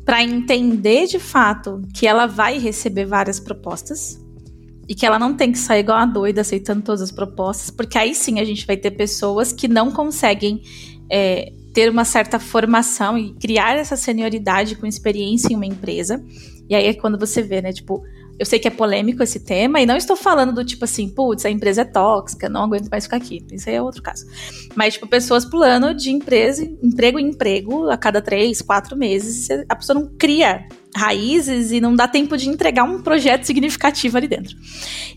para 0.04 0.24
entender 0.24 1.08
de 1.08 1.20
fato 1.20 1.82
que 1.94 2.06
ela 2.06 2.26
vai 2.26 2.58
receber 2.58 3.06
várias 3.06 3.40
propostas 3.40 4.20
e 4.88 4.96
que 4.96 5.06
ela 5.06 5.20
não 5.20 5.36
tem 5.36 5.52
que 5.52 5.60
sair 5.60 5.82
igual 5.82 6.00
a 6.00 6.06
doida 6.06 6.42
aceitando 6.42 6.82
todas 6.82 7.02
as 7.02 7.12
propostas, 7.12 7.70
porque 7.70 7.98
aí 7.98 8.16
sim 8.16 8.40
a 8.40 8.44
gente 8.44 8.66
vai 8.66 8.76
ter 8.76 8.92
pessoas 8.92 9.54
que 9.54 9.68
não 9.68 9.92
conseguem 9.92 10.62
é, 11.12 11.54
ter 11.74 11.90
uma 11.90 12.06
certa 12.06 12.40
formação 12.40 13.18
e 13.18 13.34
criar 13.34 13.78
essa 13.78 13.96
senioridade 13.96 14.76
com 14.76 14.86
experiência 14.86 15.54
em 15.54 15.56
uma 15.56 15.66
empresa. 15.66 16.24
E 16.70 16.76
aí 16.76 16.86
é 16.86 16.94
quando 16.94 17.18
você 17.18 17.42
vê, 17.42 17.62
né, 17.62 17.72
tipo, 17.72 18.04
eu 18.40 18.46
sei 18.46 18.58
que 18.58 18.68
é 18.68 18.72
polêmico 18.72 19.22
esse 19.22 19.42
tema, 19.42 19.82
e 19.82 19.86
não 19.86 19.98
estou 19.98 20.16
falando 20.16 20.54
do 20.54 20.64
tipo 20.64 20.86
assim, 20.86 21.10
putz, 21.10 21.46
a 21.46 21.50
empresa 21.50 21.82
é 21.82 21.86
tóxica, 21.86 22.48
não 22.48 22.64
aguento 22.64 22.88
mais 22.90 23.04
ficar 23.04 23.18
aqui. 23.18 23.46
Isso 23.52 23.68
aí 23.68 23.76
é 23.76 23.82
outro 23.82 24.02
caso. 24.02 24.26
Mas, 24.76 24.94
tipo, 24.94 25.06
pessoas 25.08 25.44
pulando 25.44 25.94
de 25.94 26.10
empresa, 26.10 26.64
emprego 26.82 27.20
em 27.20 27.28
emprego 27.28 27.90
a 27.90 27.98
cada 27.98 28.22
três, 28.22 28.62
quatro 28.62 28.96
meses, 28.96 29.50
a 29.68 29.76
pessoa 29.76 30.00
não 30.00 30.10
cria 30.18 30.66
raízes 30.96 31.72
e 31.72 31.80
não 31.80 31.96
dá 31.96 32.08
tempo 32.08 32.36
de 32.36 32.50
entregar 32.50 32.84
um 32.84 33.02
projeto 33.02 33.44
significativo 33.44 34.18
ali 34.18 34.28
dentro. 34.28 34.56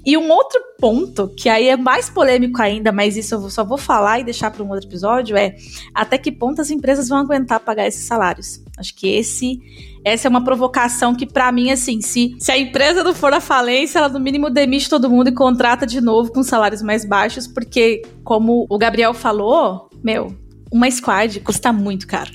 E 0.04 0.16
um 0.16 0.30
outro 0.30 0.60
ponto, 0.78 1.28
que 1.28 1.48
aí 1.48 1.68
é 1.68 1.76
mais 1.76 2.10
polêmico 2.10 2.60
ainda, 2.60 2.92
mas 2.92 3.16
isso 3.16 3.34
eu 3.34 3.50
só 3.50 3.64
vou 3.64 3.78
falar 3.78 4.20
e 4.20 4.24
deixar 4.24 4.50
para 4.50 4.62
um 4.62 4.70
outro 4.70 4.88
episódio, 4.88 5.36
é 5.36 5.56
até 5.94 6.18
que 6.18 6.30
ponto 6.30 6.60
as 6.60 6.70
empresas 6.70 7.08
vão 7.08 7.18
aguentar 7.18 7.60
pagar 7.60 7.86
esses 7.86 8.04
salários. 8.04 8.60
Acho 8.76 8.94
que 8.94 9.08
esse 9.08 9.60
essa 10.04 10.26
é 10.26 10.30
uma 10.30 10.42
provocação 10.42 11.14
que, 11.14 11.24
para 11.24 11.52
mim, 11.52 11.70
assim, 11.70 12.00
se, 12.00 12.34
se 12.38 12.50
a 12.50 12.58
empresa 12.58 13.04
não 13.04 13.14
for 13.14 13.32
à 13.32 13.40
falência, 13.40 14.00
ela 14.00 14.08
no 14.08 14.18
mínimo 14.18 14.50
demite 14.50 14.90
todo 14.90 15.08
mundo 15.08 15.28
e 15.28 15.32
contrata 15.32 15.86
de 15.86 16.00
novo 16.00 16.32
com 16.32 16.42
salários 16.42 16.82
mais 16.82 17.04
baixos, 17.04 17.46
porque, 17.46 18.02
como 18.24 18.66
o 18.68 18.78
Gabriel 18.78 19.14
falou, 19.14 19.88
meu, 20.02 20.36
uma 20.72 20.90
squad 20.90 21.38
custa 21.40 21.72
muito 21.72 22.08
caro. 22.08 22.32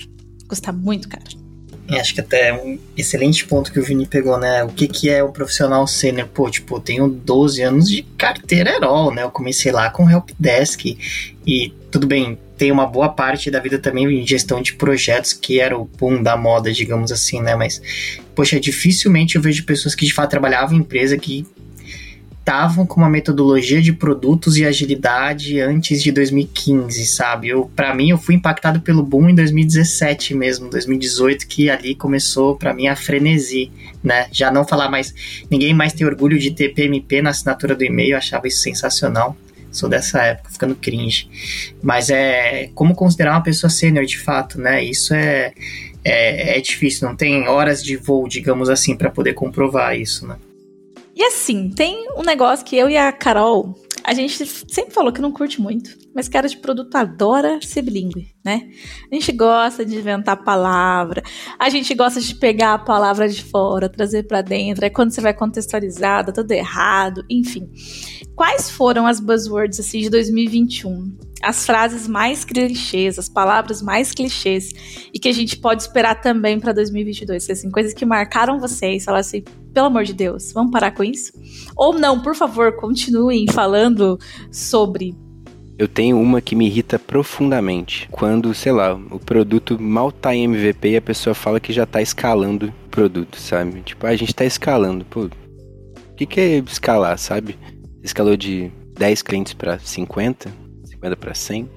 Custa 0.48 0.72
muito 0.72 1.10
caro. 1.10 1.47
É, 1.90 2.00
acho 2.00 2.14
que 2.14 2.20
até 2.20 2.50
é 2.50 2.54
um 2.54 2.78
excelente 2.98 3.46
ponto 3.46 3.72
que 3.72 3.80
o 3.80 3.84
Vini 3.84 4.06
pegou, 4.06 4.38
né? 4.38 4.64
O 4.64 4.70
que, 4.70 4.88
que 4.88 5.10
é 5.10 5.24
o 5.24 5.32
profissional 5.32 5.88
sênior? 5.88 6.28
Pô, 6.28 6.50
tipo, 6.50 6.76
eu 6.76 6.80
tenho 6.82 7.08
12 7.08 7.62
anos 7.62 7.90
de 7.90 8.04
carteira 8.18 8.72
Herol, 8.72 9.14
né? 9.14 9.24
Eu 9.24 9.32
comecei 9.32 9.72
lá 9.72 9.90
com 9.90 10.10
Helpdesk 10.10 10.98
e 11.46 11.74
tudo 11.90 12.06
bem, 12.06 12.38
tem 12.58 12.72
uma 12.72 12.86
boa 12.86 13.08
parte 13.08 13.50
da 13.50 13.60
vida 13.60 13.78
também 13.78 14.06
em 14.06 14.28
gestão 14.28 14.62
de 14.62 14.74
projetos, 14.74 15.32
que 15.32 15.60
era 15.60 15.78
o 15.78 15.86
boom 15.86 16.22
da 16.22 16.36
moda, 16.36 16.74
digamos 16.74 17.12
assim, 17.12 17.40
né? 17.40 17.56
Mas, 17.56 17.82
poxa, 18.36 18.60
dificilmente 18.60 19.36
eu 19.36 19.42
vejo 19.42 19.64
pessoas 19.64 19.96
que 19.96 20.06
de 20.06 20.14
fato 20.14 20.32
trabalhavam 20.32 20.76
em 20.76 20.80
empresa 20.80 21.18
que 21.18 21.46
estavam 22.48 22.86
com 22.86 23.02
uma 23.02 23.10
metodologia 23.10 23.82
de 23.82 23.92
produtos 23.92 24.56
e 24.56 24.64
agilidade 24.64 25.60
antes 25.60 26.02
de 26.02 26.14
2015, 26.14 27.06
sabe? 27.06 27.50
Eu, 27.50 27.70
para 27.76 27.94
mim, 27.94 28.12
eu 28.12 28.18
fui 28.18 28.36
impactado 28.36 28.80
pelo 28.80 29.04
boom 29.04 29.32
em 29.32 29.36
2017 29.36 30.34
mesmo, 30.34 30.70
2018, 30.70 31.46
que 31.46 31.70
ali 31.70 31.94
começou 31.94 32.56
para 32.56 32.74
mim 32.74 32.88
a 32.88 32.96
frenesi, 32.96 33.70
né? 34.02 34.28
Já 34.32 34.50
não 34.50 34.66
falar 34.66 34.90
mais, 34.90 35.14
ninguém 35.52 35.74
mais 35.74 35.92
tem 35.92 36.08
orgulho 36.08 36.40
de 36.40 36.52
ter 36.52 36.74
PMP 36.74 37.22
na 37.22 37.32
assinatura 37.32 37.76
do 37.76 37.84
e-mail, 37.84 38.12
eu 38.12 38.18
achava 38.18 38.48
isso 38.48 38.62
sensacional. 38.62 39.36
Sou 39.70 39.90
dessa 39.90 40.24
época, 40.24 40.50
ficando 40.50 40.74
cringe. 40.74 41.30
Mas 41.84 42.10
é 42.10 42.70
como 42.74 42.96
considerar 42.96 43.32
uma 43.34 43.44
pessoa 43.44 43.70
sênior 43.70 44.06
de 44.06 44.18
fato, 44.18 44.58
né? 44.58 44.82
Isso 44.82 45.14
é, 45.14 45.52
é, 46.02 46.58
é 46.58 46.62
difícil, 46.62 47.10
não 47.10 47.16
tem 47.16 47.46
horas 47.50 47.84
de 47.84 47.98
voo, 47.98 48.26
digamos 48.26 48.70
assim, 48.70 48.96
para 48.96 49.12
poder 49.12 49.34
comprovar 49.34 50.00
isso, 50.00 50.26
né? 50.26 50.38
E 51.18 51.24
assim, 51.24 51.72
tem 51.72 52.08
um 52.16 52.22
negócio 52.22 52.64
que 52.64 52.78
eu 52.78 52.88
e 52.88 52.96
a 52.96 53.12
Carol, 53.12 53.74
a 54.08 54.14
gente 54.14 54.46
sempre 54.46 54.94
falou 54.94 55.12
que 55.12 55.20
não 55.20 55.34
curte 55.34 55.60
muito, 55.60 55.98
mas 56.16 56.30
cara 56.30 56.48
de 56.48 56.58
produto 56.58 56.96
adora 56.96 57.60
ser 57.62 57.82
bilíngue, 57.82 58.34
né? 58.44 58.70
A 59.12 59.16
gente 59.16 59.34
gosta 59.34 59.86
de 59.86 59.98
inventar 59.98 60.44
palavra, 60.44 61.22
a 61.60 61.70
gente 61.70 61.94
gosta 61.94 62.22
de 62.22 62.34
pegar 62.36 62.74
a 62.76 62.80
palavra 62.80 63.28
de 63.28 63.44
fora, 63.44 63.90
trazer 63.90 64.24
para 64.24 64.42
dentro, 64.42 64.86
é 64.86 64.90
quando 64.90 65.12
você 65.12 65.20
vai 65.20 65.34
contextualizar, 65.34 66.26
tá 66.26 66.32
tudo 66.32 66.52
errado, 66.52 67.26
enfim. 67.30 67.70
Quais 68.34 68.70
foram 68.70 69.06
as 69.06 69.20
buzzwords 69.20 69.80
assim 69.80 70.00
de 70.00 70.10
2021? 70.10 71.18
As 71.42 71.66
frases 71.66 72.08
mais 72.08 72.44
clichês, 72.46 73.20
as 73.20 73.30
palavras 73.30 73.82
mais 73.82 74.12
clichês 74.12 74.72
e 75.14 75.20
que 75.20 75.28
a 75.28 75.34
gente 75.34 75.58
pode 75.58 75.82
esperar 75.82 76.22
também 76.22 76.60
para 76.60 76.72
2022, 76.72 77.50
assim, 77.50 77.70
coisas 77.70 77.94
que 77.94 78.06
marcaram 78.06 78.60
vocês, 78.60 79.06
falar 79.06 79.20
assim, 79.20 79.44
pelo 79.74 79.88
amor 79.88 80.04
de 80.04 80.14
Deus, 80.14 80.52
vamos 80.52 80.72
parar 80.72 80.92
com 80.92 81.04
isso? 81.04 81.32
Ou 81.76 81.94
não, 81.94 82.20
por 82.20 82.36
favor, 82.36 82.76
continuem 82.76 83.46
falando 83.52 83.87
sobre 84.52 85.16
eu 85.80 85.88
tenho 85.88 86.20
uma 86.20 86.42
que 86.42 86.56
me 86.56 86.66
irrita 86.66 86.98
profundamente. 86.98 88.10
Quando, 88.10 88.52
sei 88.54 88.72
lá, 88.72 88.96
o 89.12 89.20
produto 89.20 89.80
mal 89.80 90.12
tá 90.12 90.34
em 90.34 90.46
MVP 90.46 90.90
e 90.90 90.98
a 90.98 91.02
pessoa 91.02 91.36
fala 91.36 91.60
que 91.60 91.72
já 91.72 91.86
tá 91.86 92.02
escalando 92.02 92.74
o 92.88 92.90
produto, 92.90 93.38
sabe? 93.40 93.82
Tipo, 93.82 94.08
ah, 94.08 94.10
a 94.10 94.16
gente 94.16 94.34
tá 94.34 94.44
escalando. 94.44 95.06
Pô, 95.06 95.26
o 95.26 96.16
que, 96.16 96.26
que 96.26 96.42
é 96.42 96.58
escalar, 96.58 97.16
sabe? 97.20 97.56
escalou 98.04 98.38
de 98.38 98.72
10 98.98 99.22
clientes 99.22 99.54
para 99.54 99.78
50, 99.78 100.52
50 100.86 101.16
para 101.16 101.34
100. 101.34 101.70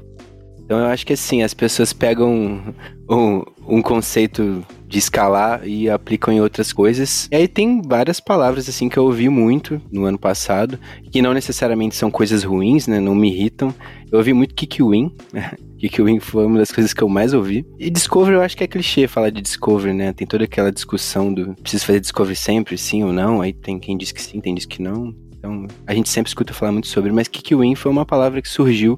Então 0.71 0.79
eu 0.79 0.87
acho 0.87 1.05
que 1.05 1.15
assim, 1.15 1.43
as 1.43 1.53
pessoas 1.53 1.93
pegam 1.93 2.73
um, 3.11 3.43
um, 3.67 3.83
conceito 3.83 4.65
de 4.87 5.01
escalar 5.01 5.67
e 5.67 5.91
aplicam 5.91 6.33
em 6.33 6.41
outras 6.41 6.73
coisas. 6.73 7.27
E 7.29 7.35
aí 7.35 7.49
tem 7.49 7.83
várias 7.83 8.21
palavras 8.21 8.69
assim 8.69 8.89
que 8.89 8.97
eu 8.97 9.03
ouvi 9.03 9.29
muito 9.29 9.83
no 9.91 10.05
ano 10.05 10.17
passado, 10.17 10.79
que 11.11 11.21
não 11.21 11.35
necessariamente 11.35 11.97
são 11.97 12.09
coisas 12.09 12.45
ruins, 12.45 12.87
né? 12.87 13.01
Não 13.01 13.17
me 13.17 13.33
irritam. 13.33 13.75
Eu 14.13 14.19
ouvi 14.19 14.33
muito 14.33 14.55
kick 14.55 14.81
win. 14.81 15.13
kick 15.77 16.01
win 16.01 16.21
foi 16.21 16.47
uma 16.47 16.61
das 16.61 16.71
coisas 16.71 16.95
que 16.95 17.03
eu 17.03 17.09
mais 17.09 17.35
ouvi. 17.35 17.67
E 17.77 17.91
Discovery 17.91 18.37
eu 18.37 18.43
acho 18.43 18.57
que 18.57 18.63
é 18.63 18.69
clichê 18.69 19.09
falar 19.09 19.31
de 19.31 19.43
Discovery, 19.43 19.93
né? 19.93 20.13
Tem 20.13 20.25
toda 20.25 20.45
aquela 20.45 20.71
discussão 20.71 21.35
do 21.35 21.53
preciso 21.57 21.85
fazer 21.85 21.99
Discovery 21.99 22.37
sempre, 22.37 22.79
sim 22.79 23.03
ou 23.03 23.13
não. 23.13 23.43
Aí 23.43 23.53
tem 23.53 23.77
quem 23.81 23.99
diz 23.99 24.13
que 24.13 24.23
sim, 24.23 24.41
tem 24.41 24.55
diz 24.55 24.67
que 24.67 24.81
não. 24.81 25.13
Então, 25.37 25.67
a 25.85 25.93
gente 25.93 26.09
sempre 26.09 26.29
escuta 26.29 26.55
falar 26.55 26.71
muito 26.71 26.87
sobre, 26.87 27.11
mas 27.11 27.27
Kikiwin 27.27 27.75
foi 27.75 27.91
uma 27.91 28.07
palavra 28.07 28.41
que 28.41 28.49
surgiu 28.49 28.97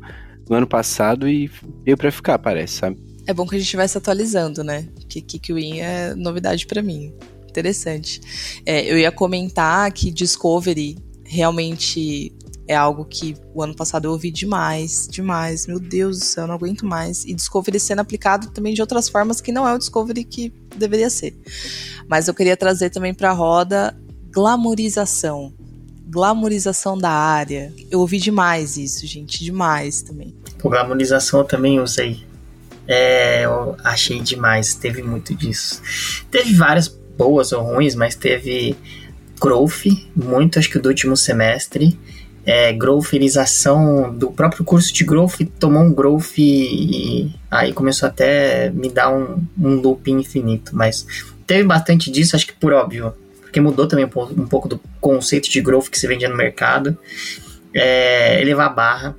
no 0.48 0.56
ano 0.56 0.66
passado 0.66 1.28
e 1.28 1.50
veio 1.84 1.96
para 1.96 2.10
ficar, 2.10 2.38
parece, 2.38 2.74
sabe? 2.74 2.98
É 3.26 3.32
bom 3.32 3.46
que 3.46 3.56
a 3.56 3.58
gente 3.58 3.76
vai 3.76 3.86
se 3.86 3.96
atualizando, 3.96 4.64
né? 4.64 4.88
Que 5.08 5.20
Kikiwin 5.20 5.80
é 5.80 6.14
novidade 6.14 6.66
para 6.66 6.82
mim. 6.82 7.12
Interessante. 7.48 8.20
É, 8.66 8.90
eu 8.90 8.98
ia 8.98 9.12
comentar 9.12 9.90
que 9.92 10.10
Discovery 10.10 10.98
realmente 11.24 12.32
é 12.66 12.74
algo 12.74 13.04
que 13.04 13.36
o 13.54 13.62
ano 13.62 13.74
passado 13.74 14.06
eu 14.06 14.12
ouvi 14.12 14.30
demais, 14.30 15.06
demais. 15.10 15.66
Meu 15.66 15.78
Deus 15.78 16.18
do 16.18 16.24
céu, 16.24 16.46
não 16.46 16.54
aguento 16.54 16.86
mais. 16.86 17.24
E 17.24 17.34
Discovery 17.34 17.78
sendo 17.78 18.00
aplicado 18.00 18.50
também 18.50 18.74
de 18.74 18.80
outras 18.80 19.08
formas 19.08 19.40
que 19.40 19.52
não 19.52 19.68
é 19.68 19.74
o 19.74 19.78
Discovery 19.78 20.24
que 20.24 20.52
deveria 20.76 21.10
ser. 21.10 21.36
Mas 22.08 22.28
eu 22.28 22.34
queria 22.34 22.56
trazer 22.56 22.90
também 22.90 23.14
para 23.14 23.30
a 23.30 23.34
roda 23.34 23.96
glamorização 24.30 25.52
glamorização 26.12 26.98
da 26.98 27.10
área. 27.10 27.72
Eu 27.90 28.00
ouvi 28.00 28.18
demais 28.18 28.76
isso, 28.76 29.06
gente, 29.06 29.42
demais 29.42 30.02
também. 30.02 30.34
Por 30.58 30.70
glamorização 30.70 31.40
eu 31.40 31.44
também 31.46 31.80
usei. 31.80 32.22
É, 32.86 33.46
eu 33.46 33.74
achei 33.82 34.20
demais, 34.20 34.74
teve 34.74 35.02
muito 35.02 35.34
disso. 35.34 35.80
Teve 36.30 36.52
várias 36.52 36.86
boas 37.16 37.52
ou 37.52 37.62
ruins, 37.62 37.94
mas 37.94 38.14
teve 38.14 38.76
growth, 39.40 39.86
muito 40.14 40.58
acho 40.58 40.68
que 40.68 40.78
do 40.78 40.90
último 40.90 41.16
semestre. 41.16 41.98
É, 42.44 42.72
growthização 42.72 44.12
do 44.12 44.30
próprio 44.32 44.64
curso 44.64 44.92
de 44.92 45.04
growth 45.04 45.40
tomou 45.58 45.82
um 45.82 45.94
growth 45.94 46.36
e, 46.36 47.22
e 47.24 47.34
aí 47.50 47.72
começou 47.72 48.08
até 48.08 48.68
me 48.70 48.90
dar 48.90 49.10
um, 49.14 49.42
um 49.56 49.76
loop 49.76 50.10
infinito, 50.10 50.74
mas 50.74 51.06
teve 51.46 51.62
bastante 51.62 52.10
disso, 52.10 52.34
acho 52.34 52.48
que 52.48 52.52
por 52.52 52.72
óbvio 52.72 53.14
porque 53.52 53.60
mudou 53.60 53.86
também 53.86 54.06
um 54.06 54.46
pouco 54.46 54.66
do 54.66 54.80
conceito 54.98 55.50
de 55.50 55.60
growth 55.60 55.90
que 55.90 55.98
se 55.98 56.06
vendia 56.06 56.26
no 56.26 56.34
mercado. 56.34 56.96
É, 57.74 58.40
elevar 58.40 58.66
a 58.66 58.72
barra, 58.72 59.16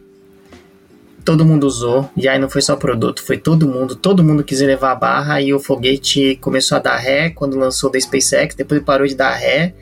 todo 1.23 1.45
mundo 1.45 1.67
usou, 1.67 2.09
e 2.17 2.27
aí 2.27 2.39
não 2.39 2.49
foi 2.49 2.61
só 2.63 2.75
produto, 2.75 3.23
foi 3.23 3.37
todo 3.37 3.67
mundo, 3.67 3.95
todo 3.95 4.23
mundo 4.23 4.43
quis 4.43 4.59
elevar 4.59 4.91
a 4.91 4.95
barra, 4.95 5.39
e 5.39 5.53
o 5.53 5.59
foguete 5.59 6.35
começou 6.41 6.77
a 6.77 6.81
dar 6.81 6.97
ré 6.97 7.29
quando 7.29 7.57
lançou 7.57 7.91
da 7.91 7.99
SpaceX, 7.99 8.55
depois 8.55 8.81
parou 8.83 9.05
de 9.05 9.13
dar 9.13 9.33
ré, 9.33 9.75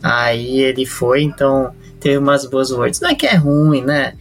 aí 0.00 0.60
ele 0.60 0.86
foi, 0.86 1.22
então 1.22 1.72
teve 1.98 2.18
umas 2.18 2.46
boas 2.46 2.70
words. 2.70 3.00
Não 3.00 3.10
é 3.10 3.14
que 3.14 3.26
é 3.26 3.34
ruim, 3.34 3.82
né? 3.82 4.14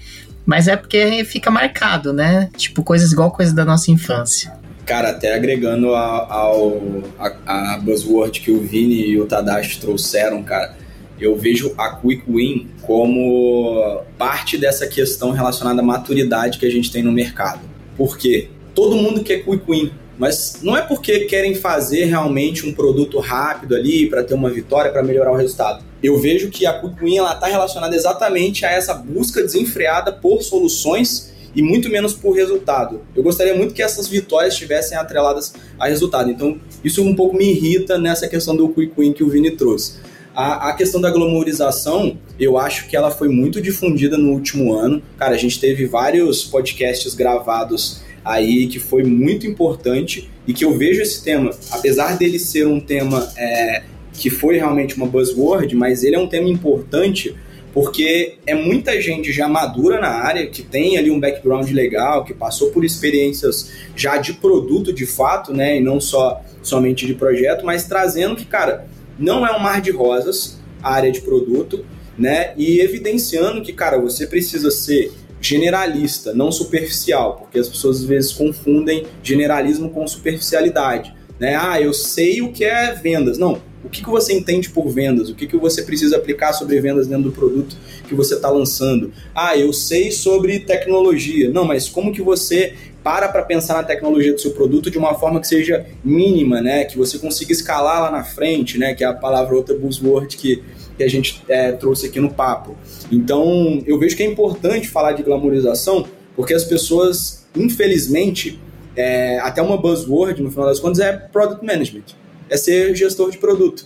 Mas 0.47 0.67
é 0.67 0.75
porque 0.75 1.23
fica 1.25 1.51
marcado, 1.51 2.11
né? 2.11 2.49
Tipo, 2.57 2.83
coisas 2.83 3.11
igual 3.11 3.29
coisas 3.29 3.53
da 3.53 3.63
nossa 3.63 3.91
infância. 3.91 4.51
Cara, 4.85 5.09
até 5.09 5.33
agregando 5.33 5.95
a, 5.95 6.31
ao, 6.31 6.79
a, 7.17 7.73
a 7.73 7.77
buzzword 7.79 8.39
que 8.39 8.51
o 8.51 8.59
Vini 8.59 9.07
e 9.07 9.19
o 9.19 9.25
Tadashi 9.25 9.79
trouxeram, 9.79 10.43
cara, 10.43 10.77
eu 11.19 11.35
vejo 11.35 11.73
a 11.75 11.95
Quick 11.95 12.23
Win 12.29 12.67
como 12.83 14.03
parte 14.17 14.57
dessa 14.57 14.85
questão 14.85 15.31
relacionada 15.31 15.81
à 15.81 15.83
maturidade 15.83 16.59
que 16.59 16.65
a 16.65 16.69
gente 16.69 16.91
tem 16.91 17.01
no 17.01 17.11
mercado. 17.11 17.61
Por 17.97 18.17
quê? 18.17 18.49
Todo 18.75 18.95
mundo 18.95 19.23
quer 19.23 19.43
Quick 19.43 19.63
Win, 19.67 19.91
mas 20.19 20.59
não 20.61 20.77
é 20.77 20.81
porque 20.81 21.21
querem 21.21 21.55
fazer 21.55 22.05
realmente 22.05 22.67
um 22.67 22.73
produto 22.73 23.19
rápido 23.19 23.75
ali 23.75 24.07
para 24.07 24.23
ter 24.23 24.35
uma 24.35 24.51
vitória, 24.51 24.91
para 24.91 25.01
melhorar 25.01 25.31
o 25.31 25.35
resultado. 25.35 25.83
Eu 26.03 26.19
vejo 26.19 26.49
que 26.49 26.65
a 26.65 26.79
Quick 26.79 27.03
Win 27.03 27.15
está 27.23 27.47
relacionada 27.47 27.95
exatamente 27.95 28.65
a 28.65 28.71
essa 28.71 28.93
busca 28.93 29.41
desenfreada 29.41 30.11
por 30.11 30.43
soluções 30.43 31.33
e 31.55 31.61
muito 31.61 31.89
menos 31.89 32.13
por 32.13 32.33
resultado. 32.33 33.01
Eu 33.15 33.23
gostaria 33.23 33.55
muito 33.55 33.73
que 33.73 33.81
essas 33.81 34.07
vitórias 34.07 34.53
estivessem 34.53 34.97
atreladas 34.97 35.53
a 35.79 35.87
resultado. 35.87 36.29
Então, 36.29 36.59
isso 36.83 37.01
um 37.01 37.15
pouco 37.15 37.35
me 37.35 37.49
irrita 37.49 37.97
nessa 37.97 38.27
questão 38.27 38.55
do 38.55 38.69
quick 38.69 38.93
win 38.97 39.13
que 39.13 39.23
o 39.23 39.29
Vini 39.29 39.51
trouxe. 39.51 39.93
A, 40.35 40.69
a, 40.69 40.73
questão 40.73 40.99
da 40.99 41.09
glamorização, 41.09 42.17
eu 42.37 42.57
acho 42.57 42.89
que 42.89 42.97
ela 42.97 43.09
foi 43.09 43.29
muito 43.29 43.61
difundida 43.61 44.17
no 44.17 44.33
último 44.33 44.73
ano. 44.73 45.01
Cara, 45.17 45.33
a 45.33 45.37
gente 45.37 45.61
teve 45.61 45.85
vários 45.85 46.43
podcasts 46.43 47.13
gravados 47.13 48.01
aí 48.23 48.67
que 48.67 48.77
foi 48.77 49.03
muito 49.03 49.47
importante 49.47 50.29
e 50.45 50.53
que 50.53 50.65
eu 50.65 50.77
vejo 50.77 51.01
esse 51.01 51.23
tema, 51.23 51.51
apesar 51.71 52.17
dele 52.17 52.37
ser 52.37 52.67
um 52.67 52.81
tema 52.81 53.31
é, 53.37 53.83
que 54.11 54.29
foi 54.29 54.57
realmente 54.57 54.97
uma 54.97 55.05
buzzword, 55.05 55.73
mas 55.75 56.03
ele 56.03 56.15
é 56.15 56.19
um 56.19 56.27
tema 56.27 56.49
importante 56.49 57.33
porque 57.75 58.37
é 58.47 58.55
muita 58.55 59.01
gente 59.01 59.33
já 59.33 59.49
madura 59.49 59.99
na 59.99 60.07
área, 60.07 60.47
que 60.47 60.63
tem 60.63 60.97
ali 60.97 61.11
um 61.11 61.19
background 61.19 61.69
legal, 61.71 62.23
que 62.23 62.33
passou 62.33 62.71
por 62.71 62.85
experiências 62.85 63.69
já 63.93 64.15
de 64.15 64.31
produto 64.35 64.93
de 64.93 65.05
fato, 65.05 65.53
né, 65.53 65.77
e 65.77 65.81
não 65.81 65.99
só 65.99 66.41
somente 66.63 67.05
de 67.05 67.13
projeto, 67.13 67.65
mas 67.65 67.83
trazendo 67.83 68.37
que, 68.37 68.45
cara, 68.45 68.87
não 69.19 69.45
é 69.45 69.53
um 69.53 69.59
mar 69.59 69.81
de 69.81 69.91
rosas 69.91 70.57
a 70.81 70.93
área 70.93 71.11
de 71.11 71.19
produto, 71.19 71.85
né? 72.17 72.53
E 72.55 72.79
evidenciando 72.79 73.61
que, 73.61 73.73
cara, 73.73 73.99
você 73.99 74.25
precisa 74.25 74.71
ser 74.71 75.11
generalista, 75.41 76.33
não 76.33 76.53
superficial, 76.53 77.35
porque 77.35 77.59
as 77.59 77.67
pessoas 77.67 77.97
às 77.97 78.05
vezes 78.05 78.31
confundem 78.31 79.05
generalismo 79.21 79.89
com 79.89 80.07
superficialidade. 80.07 81.13
Né? 81.37 81.57
Ah, 81.59 81.81
eu 81.81 81.93
sei 81.93 82.41
o 82.41 82.53
que 82.53 82.63
é 82.63 82.93
vendas. 82.93 83.37
Não, 83.37 83.61
o 83.85 83.89
que, 83.89 84.03
que 84.03 84.09
você 84.09 84.33
entende 84.33 84.69
por 84.69 84.89
vendas? 84.89 85.29
O 85.29 85.35
que, 85.35 85.45
que 85.45 85.55
você 85.55 85.83
precisa 85.83 86.17
aplicar 86.17 86.53
sobre 86.53 86.81
vendas 86.81 87.07
dentro 87.07 87.25
do 87.25 87.31
produto 87.31 87.77
que 88.07 88.15
você 88.15 88.33
está 88.33 88.49
lançando? 88.49 89.13
Ah, 89.33 89.55
eu 89.55 89.71
sei 89.71 90.11
sobre 90.11 90.59
tecnologia. 90.59 91.51
Não, 91.51 91.63
mas 91.63 91.87
como 91.87 92.11
que 92.11 92.21
você 92.21 92.73
para 93.03 93.27
para 93.27 93.43
pensar 93.43 93.75
na 93.75 93.83
tecnologia 93.83 94.33
do 94.33 94.41
seu 94.41 94.49
produto 94.49 94.89
de 94.89 94.97
uma 94.97 95.13
forma 95.13 95.39
que 95.39 95.47
seja 95.47 95.85
mínima, 96.03 96.59
né? 96.59 96.85
Que 96.85 96.97
você 96.97 97.19
consiga 97.19 97.51
escalar 97.51 98.01
lá 98.01 98.11
na 98.11 98.23
frente, 98.23 98.79
né? 98.79 98.95
Que 98.95 99.03
é 99.03 99.07
a 99.07 99.13
palavra 99.13 99.55
outra 99.55 99.77
buzzword 99.77 100.35
que, 100.35 100.63
que 100.97 101.03
a 101.03 101.07
gente 101.07 101.43
é, 101.47 101.71
trouxe 101.71 102.07
aqui 102.07 102.19
no 102.19 102.33
papo. 102.33 102.75
Então, 103.11 103.83
eu 103.85 103.99
vejo 103.99 104.17
que 104.17 104.23
é 104.23 104.25
importante 104.25 104.87
falar 104.87 105.11
de 105.11 105.21
glamorização, 105.21 106.07
porque 106.35 106.55
as 106.55 106.63
pessoas, 106.63 107.45
infelizmente, 107.55 108.59
é, 108.95 109.37
até 109.37 109.61
uma 109.61 109.77
buzzword, 109.77 110.41
no 110.41 110.49
final 110.49 110.65
das 110.65 110.79
contas, 110.79 110.99
é 110.99 111.13
product 111.13 111.63
management. 111.63 112.24
É 112.49 112.57
ser 112.57 112.95
gestor 112.95 113.31
de 113.31 113.37
produto. 113.37 113.85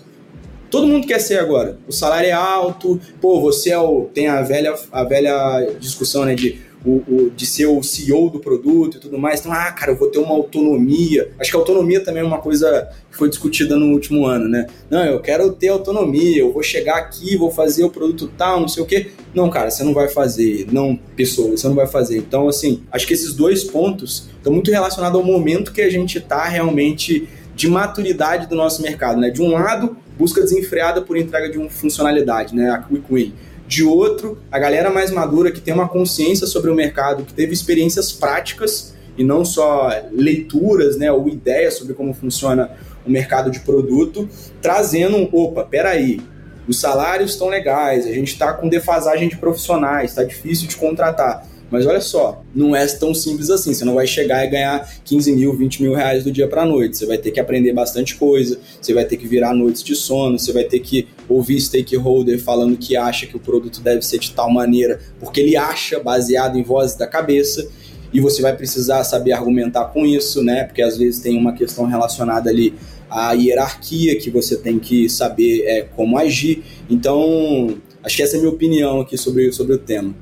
Todo 0.69 0.85
mundo 0.85 1.07
quer 1.07 1.19
ser 1.19 1.39
agora. 1.39 1.79
O 1.87 1.91
salário 1.91 2.29
é 2.29 2.31
alto, 2.31 2.99
pô, 3.19 3.41
você 3.41 3.71
é 3.71 3.79
o, 3.79 4.05
tem 4.13 4.27
a 4.27 4.41
velha, 4.41 4.75
a 4.91 5.03
velha 5.03 5.75
discussão 5.79 6.25
né, 6.25 6.35
de 6.35 6.59
o, 6.85 7.03
o, 7.07 7.31
de 7.35 7.45
ser 7.45 7.65
o 7.65 7.81
CEO 7.83 8.29
do 8.29 8.39
produto 8.39 8.97
e 8.97 8.99
tudo 8.99 9.17
mais. 9.17 9.39
Então, 9.39 9.51
ah, 9.51 9.71
cara, 9.71 9.91
eu 9.91 9.97
vou 9.97 10.09
ter 10.09 10.19
uma 10.19 10.33
autonomia. 10.33 11.31
Acho 11.39 11.51
que 11.51 11.57
autonomia 11.57 11.99
também 11.99 12.21
é 12.21 12.25
uma 12.25 12.39
coisa 12.39 12.89
que 13.11 13.17
foi 13.17 13.29
discutida 13.29 13.75
no 13.75 13.87
último 13.87 14.25
ano, 14.25 14.47
né? 14.47 14.67
Não, 14.89 15.03
eu 15.03 15.19
quero 15.19 15.51
ter 15.51 15.69
autonomia, 15.69 16.39
eu 16.39 16.53
vou 16.53 16.63
chegar 16.63 16.97
aqui, 16.97 17.35
vou 17.35 17.51
fazer 17.51 17.83
o 17.83 17.89
produto 17.89 18.31
tal, 18.37 18.61
não 18.61 18.67
sei 18.67 18.83
o 18.83 18.85
quê. 18.85 19.11
Não, 19.33 19.49
cara, 19.49 19.69
você 19.69 19.83
não 19.83 19.93
vai 19.93 20.07
fazer. 20.07 20.67
Não, 20.71 20.97
pessoa, 21.15 21.51
você 21.51 21.67
não 21.67 21.75
vai 21.75 21.87
fazer. 21.87 22.17
Então, 22.17 22.47
assim, 22.47 22.83
acho 22.91 23.05
que 23.05 23.13
esses 23.13 23.33
dois 23.33 23.63
pontos 23.63 24.29
estão 24.37 24.53
muito 24.53 24.71
relacionados 24.71 25.19
ao 25.19 25.25
momento 25.25 25.73
que 25.73 25.81
a 25.81 25.89
gente 25.89 26.17
está 26.17 26.45
realmente 26.45 27.27
de 27.59 27.67
maturidade 27.67 28.47
do 28.47 28.55
nosso 28.55 28.81
mercado, 28.81 29.19
né? 29.19 29.29
De 29.29 29.41
um 29.41 29.51
lado, 29.51 29.97
busca 30.17 30.39
desenfreada 30.39 31.01
por 31.01 31.17
entrega 31.17 31.49
de 31.49 31.57
uma 31.57 31.69
funcionalidade, 31.69 32.55
né? 32.55 32.71
A 32.71 32.77
quick 32.77 33.33
de 33.67 33.83
outro, 33.83 34.37
a 34.49 34.57
galera 34.57 34.89
mais 34.89 35.11
madura 35.11 35.51
que 35.51 35.59
tem 35.59 35.73
uma 35.73 35.89
consciência 35.89 36.47
sobre 36.47 36.71
o 36.71 36.73
mercado, 36.73 37.25
que 37.25 37.33
teve 37.33 37.51
experiências 37.51 38.13
práticas 38.13 38.95
e 39.17 39.25
não 39.25 39.43
só 39.43 39.91
leituras, 40.09 40.95
né, 40.95 41.11
ou 41.11 41.27
ideias 41.27 41.73
sobre 41.73 41.93
como 41.93 42.13
funciona 42.13 42.71
o 43.05 43.11
mercado 43.11 43.51
de 43.51 43.59
produto, 43.59 44.29
trazendo, 44.61 45.27
opa, 45.35 45.65
peraí, 45.65 46.21
os 46.65 46.79
salários 46.79 47.31
estão 47.31 47.49
legais, 47.49 48.07
a 48.07 48.13
gente 48.13 48.31
está 48.31 48.53
com 48.53 48.69
defasagem 48.69 49.27
de 49.27 49.35
profissionais, 49.35 50.11
está 50.11 50.23
difícil 50.23 50.65
de 50.67 50.77
contratar. 50.77 51.45
Mas 51.71 51.85
olha 51.85 52.01
só, 52.01 52.43
não 52.53 52.75
é 52.75 52.85
tão 52.87 53.13
simples 53.13 53.49
assim. 53.49 53.73
Você 53.73 53.85
não 53.85 53.95
vai 53.95 54.07
chegar 54.07 54.45
e 54.45 54.49
ganhar 54.49 54.89
15 55.05 55.31
mil, 55.33 55.55
20 55.55 55.83
mil 55.83 55.93
reais 55.93 56.23
do 56.23 56.31
dia 56.31 56.47
para 56.47 56.65
noite. 56.65 56.97
Você 56.97 57.05
vai 57.05 57.17
ter 57.17 57.31
que 57.31 57.39
aprender 57.39 57.73
bastante 57.73 58.15
coisa, 58.15 58.59
você 58.81 58.93
vai 58.93 59.05
ter 59.05 59.17
que 59.17 59.27
virar 59.27 59.53
noites 59.53 59.83
de 59.83 59.95
sono, 59.95 60.39
você 60.39 60.51
vai 60.51 60.63
ter 60.63 60.79
que 60.79 61.07
ouvir 61.27 61.59
stakeholder 61.59 62.39
falando 62.39 62.77
que 62.77 62.95
acha 62.95 63.27
que 63.27 63.35
o 63.35 63.39
produto 63.39 63.81
deve 63.81 64.01
ser 64.01 64.19
de 64.19 64.31
tal 64.31 64.49
maneira, 64.51 64.99
porque 65.19 65.41
ele 65.41 65.55
acha, 65.55 65.99
baseado 65.99 66.57
em 66.57 66.63
vozes 66.63 66.97
da 66.97 67.05
cabeça. 67.05 67.69
E 68.11 68.19
você 68.19 68.41
vai 68.41 68.55
precisar 68.55 69.03
saber 69.03 69.33
argumentar 69.33 69.85
com 69.85 70.03
isso, 70.03 70.43
né? 70.43 70.63
Porque 70.63 70.81
às 70.81 70.97
vezes 70.97 71.21
tem 71.21 71.37
uma 71.37 71.53
questão 71.53 71.85
relacionada 71.85 72.49
ali 72.49 72.73
à 73.07 73.33
hierarquia 73.33 74.17
que 74.17 74.31
você 74.31 74.57
tem 74.57 74.79
que 74.79 75.07
saber 75.07 75.61
é, 75.65 75.81
como 75.83 76.17
agir. 76.17 76.63
Então, 76.89 77.77
acho 78.03 78.15
que 78.15 78.23
essa 78.23 78.35
é 78.35 78.37
a 78.37 78.41
minha 78.41 78.51
opinião 78.51 79.01
aqui 79.01 79.15
sobre, 79.15 79.51
sobre 79.51 79.75
o 79.75 79.77
tema. 79.77 80.15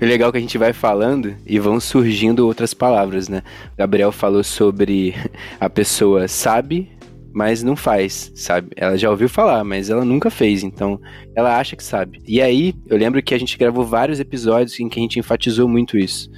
É 0.00 0.06
legal 0.06 0.30
que 0.30 0.38
a 0.38 0.40
gente 0.40 0.58
vai 0.58 0.72
falando 0.72 1.34
e 1.46 1.58
vão 1.58 1.78
surgindo 1.80 2.46
outras 2.46 2.74
palavras, 2.74 3.28
né? 3.28 3.42
Gabriel 3.76 4.12
falou 4.12 4.42
sobre 4.42 5.14
a 5.60 5.68
pessoa 5.70 6.28
sabe, 6.28 6.90
mas 7.32 7.62
não 7.62 7.74
faz, 7.74 8.30
sabe? 8.34 8.70
Ela 8.76 8.96
já 8.96 9.10
ouviu 9.10 9.28
falar, 9.28 9.64
mas 9.64 9.90
ela 9.90 10.04
nunca 10.04 10.30
fez, 10.30 10.62
então 10.62 11.00
ela 11.34 11.58
acha 11.58 11.76
que 11.76 11.84
sabe. 11.84 12.20
E 12.26 12.40
aí, 12.40 12.74
eu 12.86 12.96
lembro 12.96 13.22
que 13.22 13.34
a 13.34 13.38
gente 13.38 13.56
gravou 13.56 13.84
vários 13.84 14.20
episódios 14.20 14.78
em 14.78 14.88
que 14.88 14.98
a 14.98 15.02
gente 15.02 15.18
enfatizou 15.18 15.68
muito 15.68 15.96
isso 15.96 16.30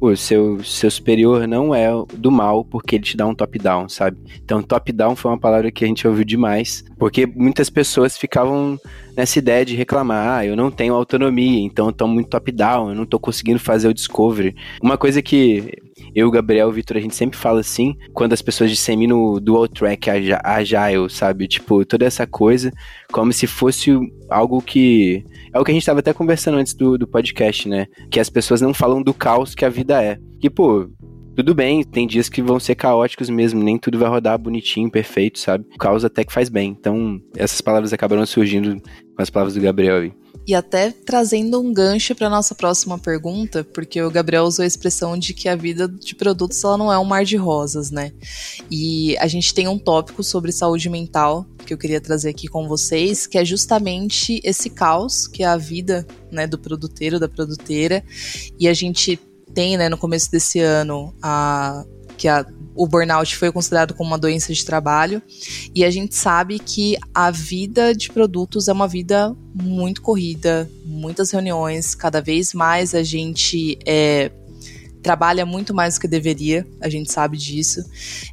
o 0.00 0.16
seu, 0.16 0.62
seu 0.64 0.90
superior 0.90 1.46
não 1.46 1.74
é 1.74 1.90
do 2.16 2.30
mal 2.30 2.64
porque 2.64 2.96
ele 2.96 3.04
te 3.04 3.16
dá 3.16 3.26
um 3.26 3.34
top-down, 3.34 3.88
sabe? 3.88 4.16
Então, 4.42 4.62
top-down 4.62 5.14
foi 5.14 5.30
uma 5.30 5.38
palavra 5.38 5.70
que 5.70 5.84
a 5.84 5.88
gente 5.88 6.08
ouviu 6.08 6.24
demais, 6.24 6.84
porque 6.98 7.26
muitas 7.26 7.68
pessoas 7.68 8.16
ficavam 8.16 8.80
nessa 9.14 9.38
ideia 9.38 9.64
de 9.64 9.76
reclamar, 9.76 10.38
ah, 10.38 10.46
eu 10.46 10.56
não 10.56 10.70
tenho 10.70 10.94
autonomia, 10.94 11.60
então 11.60 11.86
eu 11.86 11.92
tô 11.92 12.06
muito 12.06 12.30
top-down, 12.30 12.90
eu 12.90 12.94
não 12.94 13.04
tô 13.04 13.18
conseguindo 13.18 13.58
fazer 13.58 13.88
o 13.88 13.94
discovery. 13.94 14.56
Uma 14.82 14.96
coisa 14.96 15.20
que 15.20 15.70
eu, 16.14 16.30
Gabriel, 16.30 16.68
o 16.68 16.72
Vitor, 16.72 16.96
a 16.96 17.00
gente 17.00 17.14
sempre 17.14 17.38
fala 17.38 17.60
assim, 17.60 17.96
quando 18.14 18.32
as 18.32 18.42
pessoas 18.42 18.70
disseminam 18.70 19.22
o 19.22 19.40
dual 19.40 19.68
track 19.68 20.08
agile, 20.42 21.10
sabe? 21.10 21.46
Tipo, 21.46 21.84
toda 21.84 22.04
essa 22.04 22.26
coisa, 22.26 22.72
como 23.12 23.32
se 23.32 23.46
fosse 23.46 23.90
algo 24.28 24.62
que 24.62 25.24
é 25.52 25.58
o 25.58 25.64
que 25.64 25.70
a 25.70 25.74
gente 25.74 25.82
estava 25.82 26.00
até 26.00 26.12
conversando 26.12 26.58
antes 26.58 26.74
do, 26.74 26.96
do 26.96 27.06
podcast, 27.06 27.68
né? 27.68 27.86
Que 28.10 28.20
as 28.20 28.30
pessoas 28.30 28.60
não 28.60 28.72
falam 28.72 29.02
do 29.02 29.12
caos 29.12 29.54
que 29.54 29.64
a 29.64 29.68
vida 29.68 30.02
é. 30.02 30.18
Que, 30.40 30.48
pô, 30.48 30.88
tudo 31.34 31.54
bem, 31.54 31.82
tem 31.82 32.06
dias 32.06 32.28
que 32.28 32.42
vão 32.42 32.60
ser 32.60 32.74
caóticos 32.74 33.30
mesmo, 33.30 33.62
nem 33.62 33.78
tudo 33.78 33.98
vai 33.98 34.08
rodar 34.08 34.38
bonitinho, 34.38 34.90
perfeito, 34.90 35.38
sabe? 35.38 35.64
O 35.74 35.78
caos 35.78 36.04
até 36.04 36.24
que 36.24 36.32
faz 36.32 36.48
bem. 36.48 36.76
Então, 36.78 37.20
essas 37.36 37.60
palavras 37.60 37.92
acabaram 37.92 38.26
surgindo 38.26 38.80
com 38.80 39.22
as 39.22 39.30
palavras 39.30 39.54
do 39.54 39.60
Gabriel 39.60 39.96
aí. 39.96 40.12
E 40.46 40.54
até 40.54 40.90
trazendo 40.90 41.60
um 41.60 41.72
gancho 41.72 42.14
para 42.14 42.28
nossa 42.28 42.54
próxima 42.54 42.98
pergunta, 42.98 43.62
porque 43.62 44.02
o 44.02 44.10
Gabriel 44.10 44.44
usou 44.44 44.62
a 44.62 44.66
expressão 44.66 45.16
de 45.16 45.32
que 45.32 45.48
a 45.48 45.54
vida 45.54 45.86
de 45.86 46.14
produtos 46.14 46.62
ela 46.64 46.76
não 46.76 46.92
é 46.92 46.98
um 46.98 47.04
mar 47.04 47.24
de 47.24 47.36
rosas, 47.36 47.90
né? 47.90 48.12
E 48.70 49.16
a 49.18 49.26
gente 49.26 49.54
tem 49.54 49.68
um 49.68 49.78
tópico 49.78 50.22
sobre 50.24 50.50
saúde 50.50 50.88
mental 50.88 51.46
que 51.64 51.72
eu 51.72 51.78
queria 51.78 52.00
trazer 52.00 52.30
aqui 52.30 52.48
com 52.48 52.66
vocês, 52.66 53.26
que 53.26 53.38
é 53.38 53.44
justamente 53.44 54.40
esse 54.42 54.70
caos 54.70 55.28
que 55.28 55.42
é 55.42 55.46
a 55.46 55.56
vida, 55.56 56.06
né, 56.32 56.46
do 56.46 56.58
produteiro, 56.58 57.20
da 57.20 57.28
produteira. 57.28 58.02
E 58.58 58.66
a 58.66 58.74
gente 58.74 59.20
tem, 59.54 59.76
né, 59.76 59.88
no 59.88 59.98
começo 59.98 60.30
desse 60.30 60.58
ano 60.58 61.14
a 61.22 61.84
que 62.16 62.28
a 62.28 62.44
o 62.74 62.86
burnout 62.86 63.36
foi 63.36 63.52
considerado 63.52 63.94
como 63.94 64.10
uma 64.10 64.18
doença 64.18 64.52
de 64.52 64.64
trabalho 64.64 65.22
e 65.74 65.84
a 65.84 65.90
gente 65.90 66.14
sabe 66.14 66.58
que 66.58 66.96
a 67.14 67.30
vida 67.30 67.94
de 67.94 68.10
produtos 68.10 68.68
é 68.68 68.72
uma 68.72 68.88
vida 68.88 69.36
muito 69.54 70.02
corrida, 70.02 70.70
muitas 70.84 71.30
reuniões, 71.30 71.94
cada 71.94 72.20
vez 72.20 72.54
mais 72.54 72.94
a 72.94 73.02
gente 73.02 73.78
é, 73.84 74.30
trabalha 75.02 75.44
muito 75.44 75.74
mais 75.74 75.94
do 75.94 76.00
que 76.00 76.08
deveria, 76.08 76.66
a 76.80 76.88
gente 76.88 77.10
sabe 77.10 77.36
disso. 77.36 77.82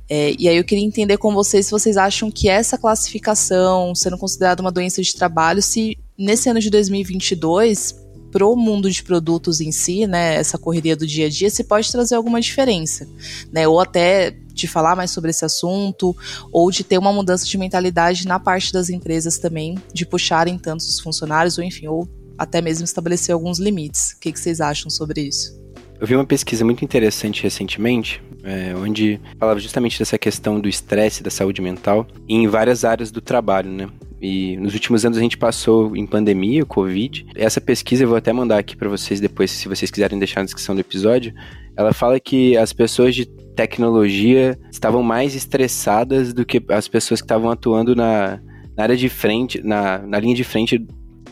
É, 0.10 0.34
e 0.38 0.48
aí 0.48 0.58
eu 0.58 0.64
queria 0.64 0.86
entender 0.86 1.18
com 1.18 1.34
vocês 1.34 1.66
se 1.66 1.72
vocês 1.72 1.98
acham 1.98 2.30
que 2.30 2.50
essa 2.50 2.78
classificação, 2.78 3.96
sendo 3.96 4.18
considerada 4.18 4.62
uma 4.62 4.72
doença 4.72 5.02
de 5.02 5.16
trabalho, 5.16 5.62
se 5.62 5.98
nesse 6.18 6.50
ano 6.50 6.60
de 6.60 6.70
2022 6.70 8.07
pro 8.32 8.56
mundo 8.56 8.90
de 8.90 9.04
produtos 9.04 9.62
em 9.62 9.72
si, 9.72 10.06
né, 10.06 10.36
essa 10.36 10.58
correria 10.58 10.96
do 10.96 11.08
dia 11.08 11.28
a 11.28 11.30
dia, 11.30 11.50
se 11.50 11.64
pode 11.64 11.92
trazer 11.92 12.16
alguma 12.16 12.42
diferença, 12.42 13.08
né, 13.52 13.68
ou 13.68 13.80
até 13.80 14.32
de 14.54 14.68
falar 14.68 14.96
mais 14.96 15.12
sobre 15.12 15.30
esse 15.30 15.46
assunto, 15.46 16.16
ou 16.52 16.72
de 16.72 16.84
ter 16.84 16.98
uma 16.98 17.14
mudança 17.14 17.46
de 17.46 17.58
mentalidade 17.58 18.28
na 18.28 18.40
parte 18.40 18.74
das 18.74 18.90
empresas 18.90 19.38
também, 19.38 19.78
de 19.94 20.06
puxarem 20.06 20.58
tantos 20.58 20.90
os 20.90 21.00
funcionários, 21.00 21.58
ou 21.58 21.64
enfim, 21.64 21.88
ou 21.88 22.08
até 22.38 22.62
mesmo 22.62 22.84
estabelecer 22.84 23.34
alguns 23.34 23.60
limites. 23.60 24.12
O 24.12 24.20
que, 24.20 24.32
que 24.32 24.40
vocês 24.40 24.60
acham 24.60 24.90
sobre 24.90 25.22
isso? 25.22 25.58
Eu 26.00 26.06
vi 26.06 26.16
uma 26.16 26.26
pesquisa 26.26 26.64
muito 26.64 26.86
interessante 26.86 27.42
recentemente, 27.42 28.22
é, 28.48 28.74
onde 28.76 29.20
falava 29.38 29.60
justamente 29.60 30.00
dessa 30.00 30.18
questão 30.18 30.58
do 30.58 30.70
estresse, 30.70 31.22
da 31.22 31.30
saúde 31.30 31.62
mental, 31.62 32.08
em 32.30 32.48
várias 32.48 32.86
áreas 32.86 33.12
do 33.12 33.20
trabalho, 33.20 33.70
né? 33.70 33.90
E 34.22 34.56
nos 34.58 34.74
últimos 34.74 35.06
anos 35.06 35.18
a 35.18 35.22
gente 35.22 35.38
passou 35.38 35.96
em 35.96 36.06
pandemia, 36.06 36.66
Covid. 36.66 37.28
Essa 37.36 37.60
pesquisa 37.60 38.04
eu 38.04 38.08
vou 38.08 38.18
até 38.18 38.32
mandar 38.32 38.58
aqui 38.58 38.76
para 38.76 38.90
vocês 38.90 39.20
depois, 39.20 39.52
se 39.52 39.68
vocês 39.68 39.92
quiserem 39.92 40.18
deixar 40.18 40.40
na 40.40 40.46
descrição 40.46 40.74
do 40.74 40.82
episódio. 40.82 41.34
Ela 41.76 41.94
fala 41.94 42.20
que 42.20 42.58
as 42.58 42.74
pessoas 42.74 43.14
de 43.14 43.26
tecnologia 43.26 44.58
estavam 44.72 45.04
mais 45.04 45.36
estressadas 45.36 46.34
do 46.34 46.46
que 46.46 46.64
as 46.70 46.88
pessoas 46.88 47.22
que 47.22 47.26
estavam 47.26 47.52
atuando 47.52 47.96
na, 47.96 48.40
na 48.76 48.84
área 48.84 48.96
de 48.96 49.10
frente, 49.10 49.62
na, 49.62 50.00
na 50.00 50.20
linha 50.20 50.36
de 50.36 50.44
frente 50.44 50.80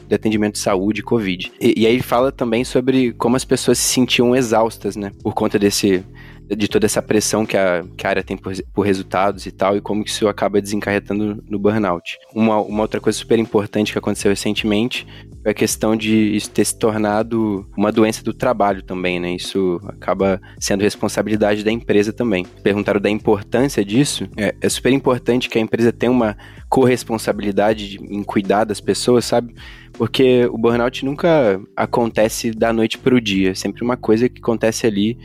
de 0.07 0.15
atendimento 0.15 0.53
de 0.53 0.59
saúde 0.59 1.01
Covid. 1.01 1.51
E, 1.59 1.81
e, 1.81 1.87
aí 1.87 1.99
fala 2.01 2.31
também 2.31 2.63
sobre 2.63 3.13
como 3.13 3.35
as 3.35 3.45
pessoas 3.45 3.77
se 3.77 3.93
sentiam 3.93 4.35
exaustas, 4.35 4.95
né? 4.95 5.11
Por 5.23 5.33
conta 5.33 5.57
desse, 5.57 6.03
de 6.47 6.67
toda 6.67 6.85
essa 6.85 7.01
pressão 7.01 7.45
que 7.45 7.57
a, 7.57 7.83
que 7.97 8.05
a 8.05 8.09
área 8.09 8.23
tem 8.23 8.37
por, 8.37 8.53
por, 8.73 8.85
resultados 8.85 9.45
e 9.45 9.51
tal, 9.51 9.75
e 9.75 9.81
como 9.81 10.03
que 10.03 10.09
isso 10.09 10.27
acaba 10.27 10.61
desencarretando 10.61 11.43
no 11.49 11.57
burnout. 11.57 12.17
Uma, 12.33 12.59
uma 12.59 12.81
outra 12.81 12.99
coisa 12.99 13.17
super 13.17 13.39
importante 13.39 13.91
que 13.91 13.97
aconteceu 13.97 14.29
recentemente 14.29 15.07
foi 15.41 15.51
a 15.51 15.55
questão 15.55 15.95
de 15.95 16.35
isso 16.35 16.49
ter 16.51 16.65
se 16.65 16.77
tornado 16.77 17.65
uma 17.75 17.91
doença 17.91 18.23
do 18.23 18.33
trabalho 18.33 18.83
também, 18.83 19.19
né? 19.19 19.35
Isso 19.35 19.79
acaba 19.87 20.41
sendo 20.59 20.81
responsabilidade 20.81 21.63
da 21.63 21.71
empresa 21.71 22.13
também. 22.13 22.45
Perguntaram 22.63 22.99
da 22.99 23.09
importância 23.09 23.83
disso. 23.83 24.27
É, 24.37 24.55
é 24.59 24.69
super 24.69 24.91
importante 24.91 25.49
que 25.49 25.57
a 25.57 25.61
empresa 25.61 25.91
tenha 25.91 26.11
uma 26.11 26.37
corresponsabilidade 26.69 27.97
em 28.01 28.23
cuidar 28.23 28.65
das 28.65 28.81
pessoas, 28.81 29.25
sabe? 29.25 29.53
Porque 29.93 30.45
o 30.47 30.57
burnout 30.57 31.05
nunca 31.05 31.61
acontece 31.75 32.51
da 32.51 32.73
noite 32.73 32.97
para 32.97 33.15
o 33.15 33.21
dia, 33.21 33.51
é 33.51 33.55
sempre 33.55 33.83
uma 33.83 33.95
coisa 33.95 34.27
que 34.27 34.39
acontece 34.39 34.85
ali 34.85 35.17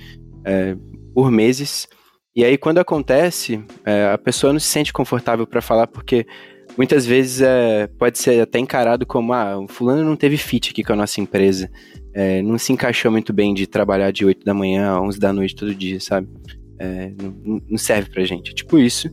é, 0.44 0.76
por 1.14 1.30
meses. 1.30 1.88
E 2.34 2.44
aí, 2.44 2.56
quando 2.56 2.78
acontece, 2.78 3.62
é, 3.84 4.10
a 4.12 4.18
pessoa 4.18 4.52
não 4.52 4.60
se 4.60 4.66
sente 4.66 4.92
confortável 4.92 5.46
para 5.46 5.60
falar, 5.60 5.86
porque 5.86 6.26
muitas 6.76 7.04
vezes 7.04 7.40
é, 7.40 7.86
pode 7.98 8.18
ser 8.18 8.40
até 8.40 8.58
encarado 8.58 9.04
como: 9.04 9.32
ah, 9.32 9.58
o 9.58 9.68
fulano 9.68 10.04
não 10.04 10.16
teve 10.16 10.36
fit 10.36 10.70
aqui 10.70 10.84
com 10.84 10.92
a 10.92 10.96
nossa 10.96 11.20
empresa, 11.20 11.70
é, 12.14 12.40
não 12.42 12.58
se 12.58 12.72
encaixou 12.72 13.10
muito 13.10 13.32
bem 13.32 13.54
de 13.54 13.66
trabalhar 13.66 14.10
de 14.10 14.24
8 14.24 14.44
da 14.44 14.54
manhã 14.54 14.90
a 14.90 15.00
11 15.00 15.18
da 15.18 15.32
noite 15.32 15.54
todo 15.54 15.74
dia, 15.74 16.00
sabe? 16.00 16.28
É, 16.78 17.12
não, 17.20 17.60
não 17.68 17.78
serve 17.78 18.10
pra 18.10 18.24
gente. 18.24 18.52
É 18.52 18.54
tipo 18.54 18.78
isso. 18.78 19.10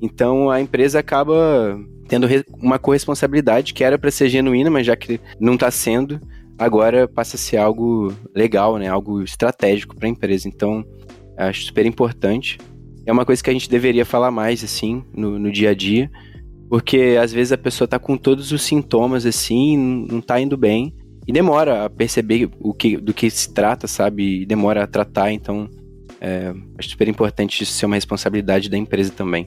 Então 0.00 0.50
a 0.50 0.60
empresa 0.60 0.98
acaba 0.98 1.78
tendo 2.08 2.26
uma 2.58 2.78
corresponsabilidade 2.78 3.74
que 3.74 3.84
era 3.84 3.98
para 3.98 4.10
ser 4.10 4.28
genuína, 4.28 4.70
mas 4.70 4.86
já 4.86 4.96
que 4.96 5.20
não 5.38 5.54
está 5.54 5.70
sendo, 5.70 6.20
agora 6.58 7.06
passa 7.06 7.36
a 7.36 7.38
ser 7.38 7.58
algo 7.58 8.12
legal, 8.34 8.78
né? 8.78 8.88
Algo 8.88 9.22
estratégico 9.22 9.94
para 9.94 10.08
a 10.08 10.10
empresa. 10.10 10.48
Então 10.48 10.84
Acho 11.48 11.64
super 11.64 11.86
importante. 11.86 12.58
É 13.06 13.12
uma 13.12 13.24
coisa 13.24 13.42
que 13.42 13.50
a 13.50 13.52
gente 13.52 13.68
deveria 13.68 14.04
falar 14.04 14.30
mais, 14.30 14.62
assim, 14.62 15.02
no, 15.14 15.38
no 15.38 15.50
dia 15.50 15.70
a 15.70 15.74
dia. 15.74 16.10
Porque 16.68 17.18
às 17.20 17.32
vezes 17.32 17.52
a 17.52 17.58
pessoa 17.58 17.88
tá 17.88 17.98
com 17.98 18.16
todos 18.16 18.52
os 18.52 18.62
sintomas, 18.62 19.26
assim, 19.26 19.76
não 19.76 20.20
tá 20.20 20.40
indo 20.40 20.56
bem. 20.56 20.94
E 21.26 21.32
demora 21.32 21.84
a 21.84 21.90
perceber 21.90 22.48
o 22.60 22.72
que, 22.72 22.96
do 22.96 23.12
que 23.12 23.28
se 23.30 23.52
trata, 23.52 23.86
sabe? 23.86 24.42
E 24.42 24.46
demora 24.46 24.84
a 24.84 24.86
tratar, 24.86 25.32
então 25.32 25.68
é, 26.20 26.52
acho 26.78 26.90
super 26.90 27.08
importante 27.08 27.62
isso 27.62 27.72
ser 27.72 27.86
uma 27.86 27.96
responsabilidade 27.96 28.68
da 28.68 28.76
empresa 28.76 29.10
também. 29.10 29.46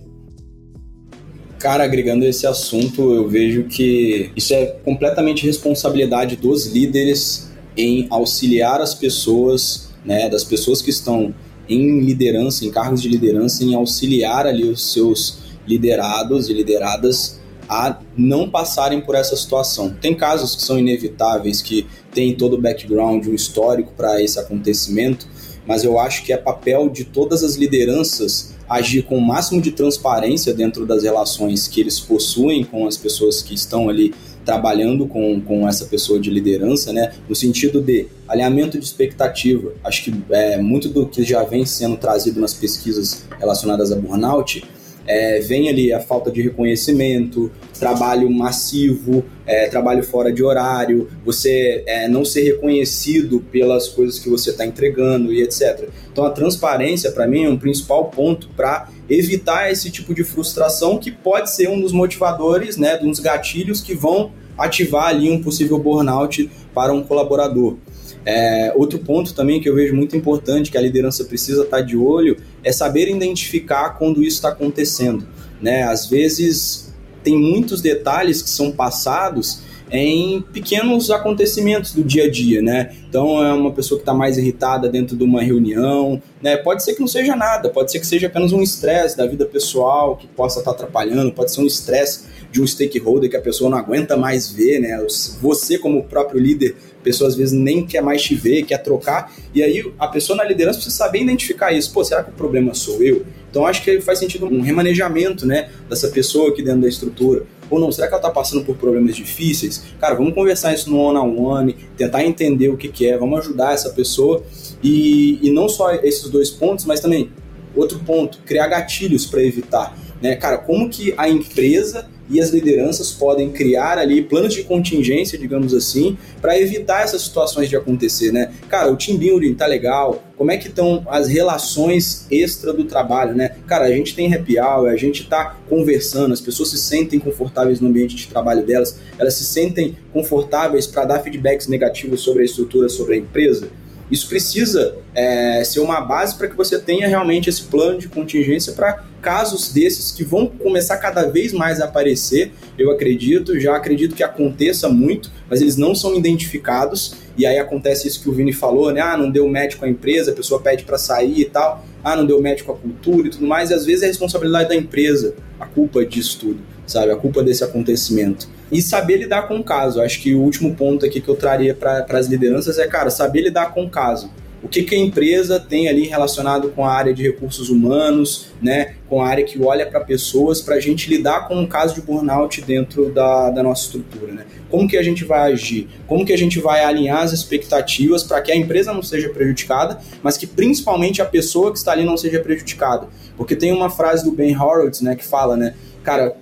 Cara, 1.60 1.84
agregando 1.84 2.26
esse 2.26 2.46
assunto, 2.46 3.14
eu 3.14 3.30
vejo 3.30 3.64
que 3.66 4.32
isso 4.36 4.54
é 4.54 4.66
completamente 4.84 5.46
responsabilidade 5.46 6.36
dos 6.36 6.66
líderes 6.66 7.52
em 7.78 8.06
auxiliar 8.10 8.82
as 8.82 8.94
pessoas, 8.94 9.94
né, 10.04 10.30
das 10.30 10.44
pessoas 10.44 10.82
que 10.82 10.90
estão 10.90 11.34
em 11.68 12.00
liderança, 12.00 12.66
em 12.66 12.72
cargos 12.72 13.02
de 13.02 13.10
liderança, 13.10 13.64
em 13.64 13.74
auxiliar 13.74 14.46
ali 14.46 14.64
os 14.64 14.94
seus 14.94 15.40
liderados 15.66 16.50
e 16.50 16.54
lideradas 16.54 17.40
a 17.68 18.00
não 18.18 18.50
passarem 18.50 19.02
por 19.02 19.16
essa 19.16 19.36
situação. 19.36 19.96
Tem 20.02 20.14
casos 20.14 20.56
que 20.56 20.62
são 20.62 20.78
inevitáveis, 20.78 21.62
que 21.62 21.88
tem 22.14 22.36
todo 22.36 22.54
o 22.54 22.62
background, 22.62 23.26
um 23.26 23.34
histórico 23.34 23.94
para 23.96 24.22
esse 24.22 24.38
acontecimento, 24.38 25.28
mas 25.66 25.84
eu 25.84 25.98
acho 25.98 26.24
que 26.24 26.34
é 26.34 26.38
papel 26.38 26.90
de 26.90 27.06
todas 27.06 27.44
as 27.44 27.56
lideranças 27.56 28.54
agir 28.68 29.04
com 29.04 29.18
o 29.18 29.22
máximo 29.22 29.62
de 29.62 29.72
transparência 29.72 30.54
dentro 30.54 30.86
das 30.86 31.04
relações 31.04 31.68
que 31.68 31.80
eles 31.80 32.00
possuem 32.00 32.64
com 32.64 32.88
as 32.88 32.98
pessoas 32.98 33.42
que 33.42 33.54
estão 33.54 33.90
ali 33.90 34.14
trabalhando 34.46 35.08
com, 35.08 35.42
com 35.42 35.68
essa 35.68 35.86
pessoa 35.86 36.20
de 36.20 36.30
liderança, 36.30 36.92
né, 36.92 37.14
no 37.28 37.36
sentido 37.36 37.82
de 37.82 38.08
alinhamento 38.28 38.78
de 38.78 38.86
expectativa. 38.86 39.74
Acho 39.84 40.04
que 40.06 40.24
é, 40.32 40.58
muito 40.58 40.90
do 40.90 41.06
que 41.08 41.24
já 41.24 41.44
vem 41.44 41.66
sendo 41.66 41.98
trazido 41.98 42.40
nas 42.40 42.54
pesquisas 42.54 43.26
relacionadas 43.40 43.92
a 43.92 43.96
burnout 43.96 44.64
é, 45.06 45.40
vem 45.40 45.70
ali 45.70 45.92
a 45.92 46.00
falta 46.00 46.32
de 46.32 46.42
reconhecimento, 46.42 47.52
trabalho 47.80 48.30
massivo, 48.30 49.24
é, 49.46 49.68
trabalho 49.68 50.04
fora 50.04 50.32
de 50.32 50.44
horário, 50.44 51.10
você 51.26 51.84
é, 51.86 52.08
não 52.08 52.24
ser 52.24 52.44
reconhecido 52.44 53.42
pelas 53.52 53.88
coisas 53.88 54.20
que 54.20 54.30
você 54.30 54.52
está 54.52 54.66
entregando 54.66 55.34
e 55.34 55.42
etc. 55.42 55.90
Então 56.12 56.26
a 56.26 56.30
transparência, 56.30 57.12
para 57.12 57.28
mim, 57.28 57.44
é 57.44 57.50
um 57.50 57.58
principal 57.58 58.06
ponto 58.06 58.50
para 58.56 58.90
evitar 59.10 59.72
esse 59.72 59.92
tipo 59.92 60.14
de 60.14 60.24
frustração 60.24 60.98
que 60.98 61.12
pode 61.12 61.52
ser 61.52 61.70
um 61.70 61.80
dos 61.80 61.92
motivadores, 61.92 62.78
né, 62.78 63.00
um 63.02 63.10
dos 63.10 63.20
gatilhos 63.20 63.82
que 63.82 63.94
vão 63.94 64.32
ativar 64.58 65.08
ali 65.08 65.30
um 65.30 65.42
possível 65.42 65.78
burnout 65.80 66.50
para 66.74 66.94
um 66.94 67.04
colaborador. 67.04 67.78
É, 68.26 68.72
outro 68.76 69.00
ponto 69.00 69.34
também 69.34 69.60
que 69.60 69.68
eu 69.68 69.76
vejo 69.76 69.96
muito 69.96 70.16
importante 70.16 70.72
que 70.72 70.78
a 70.78 70.82
liderança 70.82 71.26
precisa 71.26 71.64
estar 71.64 71.78
tá 71.78 71.84
de 71.84 71.98
olho 71.98 72.38
é 72.64 72.72
saber 72.72 73.10
identificar 73.10 73.98
quando 73.98 74.22
isso 74.22 74.38
está 74.38 74.50
acontecendo. 74.50 75.28
Né? 75.62 75.84
Às 75.84 76.08
vezes 76.08 76.94
tem 77.24 77.38
muitos 77.38 77.82
detalhes 77.82 78.42
que 78.42 78.50
são 78.50 78.72
passados 78.72 79.62
em 79.94 80.42
pequenos 80.42 81.12
acontecimentos 81.12 81.94
do 81.94 82.04
dia 82.04 82.24
a 82.24 82.30
dia, 82.30 82.64
né? 82.64 82.96
Então 83.08 83.44
é 83.46 83.54
uma 83.54 83.72
pessoa 83.72 84.00
que 84.00 84.02
está 84.02 84.14
mais 84.14 84.40
irritada 84.40 84.90
dentro 84.90 85.16
de 85.16 85.24
uma 85.24 85.44
reunião, 85.44 86.20
né? 86.42 86.58
Pode 86.58 86.84
ser 86.84 86.96
que 86.96 87.00
não 87.00 87.08
seja 87.08 87.36
nada, 87.36 87.70
pode 87.70 87.92
ser 87.92 88.00
que 88.00 88.08
seja 88.08 88.26
apenas 88.26 88.52
um 88.52 88.62
estresse 88.64 89.16
da 89.16 89.28
vida 89.28 89.46
pessoal 89.46 90.18
que 90.18 90.26
possa 90.26 90.60
estar 90.60 90.72
tá 90.72 90.78
atrapalhando, 90.78 91.32
pode 91.32 91.52
ser 91.52 91.62
um 91.62 91.68
estresse 91.68 92.26
de 92.52 92.60
um 92.60 92.66
stakeholder 92.66 93.30
que 93.30 93.38
a 93.38 93.42
pessoa 93.42 93.70
não 93.70 93.78
aguenta 93.78 94.18
mais 94.18 94.52
ver, 94.52 94.80
né? 94.80 95.00
Você 95.40 95.78
como 95.78 96.04
próprio 96.06 96.40
líder 96.40 96.76
pessoa 97.04 97.28
às 97.28 97.36
vezes 97.36 97.54
nem 97.54 97.86
quer 97.86 98.02
mais 98.02 98.22
te 98.22 98.36
ver, 98.36 98.64
quer 98.64 98.78
trocar, 98.80 99.34
e 99.54 99.62
aí 99.62 99.92
a 100.00 100.08
pessoa 100.08 100.38
na 100.38 100.44
liderança 100.44 100.78
precisa 100.80 100.96
saber 100.96 101.22
identificar 101.22 101.72
isso. 101.72 101.92
Pô, 101.92 102.04
será 102.04 102.24
que 102.24 102.32
o 102.32 102.34
problema 102.34 102.74
sou 102.74 103.02
eu? 103.04 103.26
Então 103.50 103.68
acho 103.68 103.84
que 103.84 104.02
faz 104.02 104.20
sentido 104.20 104.48
um 104.48 104.62
remanejamento, 104.62 105.46
né, 105.46 105.70
dessa 105.88 106.08
pessoa 106.08 106.50
aqui 106.50 106.64
dentro 106.64 106.82
da 106.82 106.88
estrutura. 106.88 107.44
Ou 107.70 107.80
não, 107.80 107.92
será 107.92 108.08
que 108.08 108.14
ela 108.14 108.22
está 108.22 108.32
passando 108.32 108.64
por 108.64 108.76
problemas 108.76 109.16
difíceis? 109.16 109.84
Cara, 110.00 110.16
vamos 110.16 110.34
conversar 110.34 110.74
isso 110.74 110.90
no 110.90 110.98
one-on-one, 110.98 111.74
-on 111.74 111.76
-one, 111.76 111.76
tentar 111.98 112.24
entender 112.24 112.70
o 112.70 112.78
que, 112.78 112.88
que 112.88 113.08
é, 113.08 113.18
vamos 113.18 113.40
ajudar 113.40 113.74
essa 113.74 113.90
pessoa. 113.90 114.44
E, 114.82 115.40
e 115.42 115.50
não 115.52 115.70
só 115.70 115.92
esses 115.94 116.30
dois 116.30 116.50
pontos, 116.50 116.86
mas 116.86 117.00
também 117.00 117.32
outro 117.76 118.00
ponto, 118.00 118.40
criar 118.46 118.68
gatilhos 118.68 119.26
para 119.26 119.42
evitar. 119.42 119.98
Né? 120.22 120.36
Cara, 120.36 120.58
como 120.58 120.90
que 120.90 121.14
a 121.18 121.28
empresa 121.28 122.08
e 122.30 122.40
as 122.40 122.50
lideranças 122.50 123.12
podem 123.12 123.52
criar 123.52 123.98
ali 123.98 124.22
planos 124.22 124.54
de 124.54 124.64
contingência, 124.64 125.38
digamos 125.38 125.74
assim, 125.74 126.18
para 126.42 126.60
evitar 126.60 127.04
essas 127.04 127.22
situações 127.22 127.70
de 127.70 127.76
acontecer, 127.76 128.32
né? 128.32 128.54
Cara, 128.70 128.92
o 128.92 128.96
team 128.96 129.18
building 129.18 129.54
tá 129.54 129.66
legal, 129.66 130.24
como 130.38 130.52
é 130.52 130.58
que 130.58 130.68
estão 130.68 131.06
as 131.10 131.28
relações 131.28 132.26
extra 132.32 132.74
do 132.74 132.86
trabalho, 132.86 133.36
né? 133.36 133.56
Cara, 133.68 133.86
a 133.86 133.92
gente 133.92 134.16
tem 134.16 134.34
happy 134.34 134.60
hour, 134.60 134.90
a 134.90 134.98
gente 134.98 135.28
tá 135.28 135.58
conversando, 135.70 136.34
as 136.34 136.42
pessoas 136.42 136.70
se 136.70 136.78
sentem 136.78 137.20
confortáveis 137.20 137.80
no 137.80 137.88
ambiente 137.88 138.16
de 138.16 138.28
trabalho 138.28 138.66
delas, 138.66 139.00
elas 139.18 139.36
se 139.36 139.46
sentem 139.46 139.96
confortáveis 140.12 140.88
para 140.88 141.06
dar 141.06 141.20
feedbacks 141.20 141.68
negativos 141.68 142.22
sobre 142.22 142.42
a 142.42 142.46
estrutura, 142.46 142.90
sobre 142.90 143.16
a 143.16 143.18
empresa. 143.18 143.70
Isso 144.14 144.30
precisa 144.30 144.96
é, 145.16 145.64
ser 145.64 145.80
uma 145.80 146.00
base 146.00 146.36
para 146.38 146.48
que 146.48 146.56
você 146.56 146.78
tenha 146.78 147.08
realmente 147.08 147.50
esse 147.50 147.64
plano 147.64 147.98
de 147.98 148.08
contingência 148.08 148.72
para 148.74 149.04
casos 149.24 149.74
desses 149.74 150.12
que 150.12 150.24
vão 150.24 150.46
começar 150.46 150.98
cada 150.98 151.24
vez 151.24 151.52
mais 151.52 151.82
a 151.82 151.86
aparecer. 151.86 152.52
Eu 152.78 152.92
acredito, 152.92 153.60
já 153.60 153.76
acredito 153.76 154.14
que 154.14 154.22
aconteça 154.22 154.88
muito, 154.88 155.32
mas 155.50 155.62
eles 155.62 155.78
não 155.78 155.96
são 155.96 156.16
identificados. 156.16 157.16
E 157.36 157.44
aí 157.44 157.58
acontece 157.58 158.08
isso 158.08 158.22
que 158.22 158.30
o 158.30 158.34
Vini 158.34 158.54
falou, 158.54 158.92
né? 158.92 159.02
Ah, 159.02 159.18
não 159.18 159.32
deu 159.32 159.52
com 159.80 159.86
a 159.86 159.90
empresa, 159.90 160.30
a 160.30 160.36
pessoa 160.36 160.62
pede 160.62 160.84
para 160.84 161.00
sair 161.00 161.40
e 161.40 161.46
tal. 161.46 161.84
Ah, 162.04 162.16
não 162.16 162.24
deu 162.24 162.40
com 162.64 162.72
a 162.72 162.76
cultura 162.76 163.30
e 163.30 163.32
tudo 163.32 163.48
mais. 163.48 163.72
E 163.72 163.74
às 163.74 163.84
vezes 163.84 164.04
é 164.04 164.06
responsabilidade 164.06 164.70
da 164.70 164.76
empresa 164.76 165.34
a 165.60 165.66
culpa 165.66 166.06
disso 166.06 166.38
tudo, 166.40 166.60
sabe? 166.86 167.12
A 167.12 167.16
culpa 167.16 167.44
desse 167.44 167.64
acontecimento 167.64 168.48
e 168.72 168.82
saber 168.82 169.18
lidar 169.18 169.48
com 169.48 169.58
o 169.58 169.64
caso. 169.64 170.02
Acho 170.02 170.20
que 170.20 170.34
o 170.34 170.42
último 170.42 170.76
ponto 170.76 171.06
aqui 171.06 171.22
que 171.22 171.30
eu 171.30 171.36
traria 171.36 171.76
para 171.76 172.06
as 172.10 172.28
lideranças 172.28 172.80
é, 172.80 172.88
cara, 172.88 173.10
saber 173.10 173.42
lidar 173.42 173.74
com 173.74 173.86
o 173.86 173.90
caso. 173.90 174.32
O 174.64 174.68
que, 174.70 174.82
que 174.82 174.96
a 174.96 174.98
empresa 174.98 175.60
tem 175.60 175.90
ali 175.90 176.08
relacionado 176.08 176.70
com 176.70 176.86
a 176.86 176.92
área 176.92 177.14
de 177.14 177.22
recursos 177.22 177.70
humanos, 177.70 178.48
né, 178.62 178.96
com 179.10 179.22
a 179.22 179.28
área 179.28 179.44
que 179.44 179.62
olha 179.62 179.86
para 179.86 180.00
pessoas, 180.00 180.62
para 180.62 180.76
a 180.76 180.80
gente 180.80 181.10
lidar 181.10 181.50
com 181.50 181.56
um 181.56 181.68
caso 181.68 181.94
de 181.94 182.02
burnout 182.02 182.62
dentro 182.62 183.12
da, 183.12 183.50
da 183.50 183.62
nossa 183.62 183.84
estrutura. 183.84 184.32
Né? 184.32 184.46
Como 184.70 184.88
que 184.88 184.96
a 184.96 185.04
gente 185.04 185.26
vai 185.26 185.52
agir? 185.52 185.90
Como 186.08 186.26
que 186.26 186.32
a 186.32 186.38
gente 186.38 186.62
vai 186.62 186.82
alinhar 186.82 187.24
as 187.24 187.34
expectativas 187.34 188.24
para 188.24 188.42
que 188.42 188.54
a 188.54 188.56
empresa 188.56 188.94
não 188.94 189.04
seja 189.04 189.28
prejudicada, 189.28 190.00
mas 190.24 190.38
que 190.38 190.48
principalmente 190.48 191.22
a 191.22 191.26
pessoa 191.26 191.70
que 191.70 191.78
está 191.78 191.92
ali 191.92 192.06
não 192.06 192.16
seja 192.16 192.40
prejudicada? 192.40 193.10
Porque 193.36 193.58
tem 193.58 193.74
uma 193.74 193.90
frase 193.90 194.24
do 194.24 194.32
Ben 194.32 194.56
Horowitz 194.56 195.02
né, 195.02 195.14
que 195.14 195.26
fala, 195.26 195.58
né, 195.58 195.76
cara, 196.04 196.36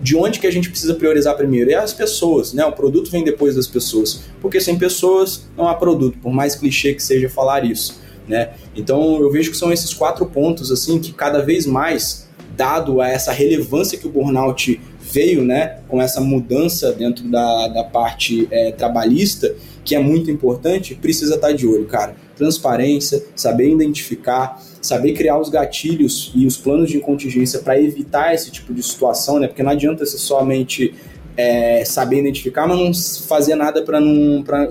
de 0.00 0.16
onde 0.16 0.38
que 0.38 0.46
a 0.46 0.50
gente 0.50 0.70
precisa 0.70 0.94
priorizar 0.94 1.36
primeiro? 1.36 1.70
É 1.70 1.74
as 1.74 1.92
pessoas, 1.92 2.52
né? 2.52 2.64
O 2.64 2.72
produto 2.72 3.10
vem 3.10 3.24
depois 3.24 3.54
das 3.54 3.66
pessoas. 3.66 4.22
Porque 4.40 4.60
sem 4.60 4.78
pessoas 4.78 5.46
não 5.56 5.68
há 5.68 5.74
produto, 5.74 6.18
por 6.18 6.32
mais 6.32 6.54
clichê 6.54 6.94
que 6.94 7.02
seja 7.02 7.28
falar 7.28 7.64
isso, 7.64 8.00
né? 8.26 8.50
Então 8.74 9.20
eu 9.20 9.30
vejo 9.30 9.50
que 9.50 9.56
são 9.56 9.72
esses 9.72 9.92
quatro 9.92 10.26
pontos 10.26 10.70
assim 10.70 10.98
que 10.98 11.12
cada 11.12 11.42
vez 11.42 11.66
mais, 11.66 12.28
dado 12.56 13.00
a 13.00 13.08
essa 13.08 13.32
relevância 13.32 13.98
que 13.98 14.06
o 14.06 14.10
burnout 14.10 14.80
veio, 15.00 15.42
né, 15.42 15.80
com 15.88 16.00
essa 16.00 16.20
mudança 16.20 16.92
dentro 16.92 17.26
da, 17.28 17.66
da 17.66 17.82
parte 17.82 18.46
é, 18.48 18.70
trabalhista, 18.70 19.52
que 19.84 19.96
é 19.96 19.98
muito 19.98 20.30
importante, 20.30 20.94
precisa 20.94 21.34
estar 21.34 21.50
de 21.50 21.66
olho, 21.66 21.86
cara 21.86 22.14
transparência, 22.40 23.22
saber 23.36 23.70
identificar, 23.70 24.58
saber 24.80 25.12
criar 25.12 25.38
os 25.38 25.50
gatilhos 25.50 26.32
e 26.34 26.46
os 26.46 26.56
planos 26.56 26.88
de 26.88 26.98
contingência 26.98 27.58
para 27.58 27.78
evitar 27.78 28.34
esse 28.34 28.50
tipo 28.50 28.72
de 28.72 28.82
situação, 28.82 29.38
né? 29.38 29.46
Porque 29.46 29.62
não 29.62 29.70
adianta 29.70 30.06
você 30.06 30.16
somente 30.16 30.94
é, 31.36 31.84
saber 31.84 32.20
identificar, 32.20 32.66
mas 32.66 32.78
não 32.78 33.26
fazer 33.26 33.54
nada 33.56 33.82
para 33.82 34.00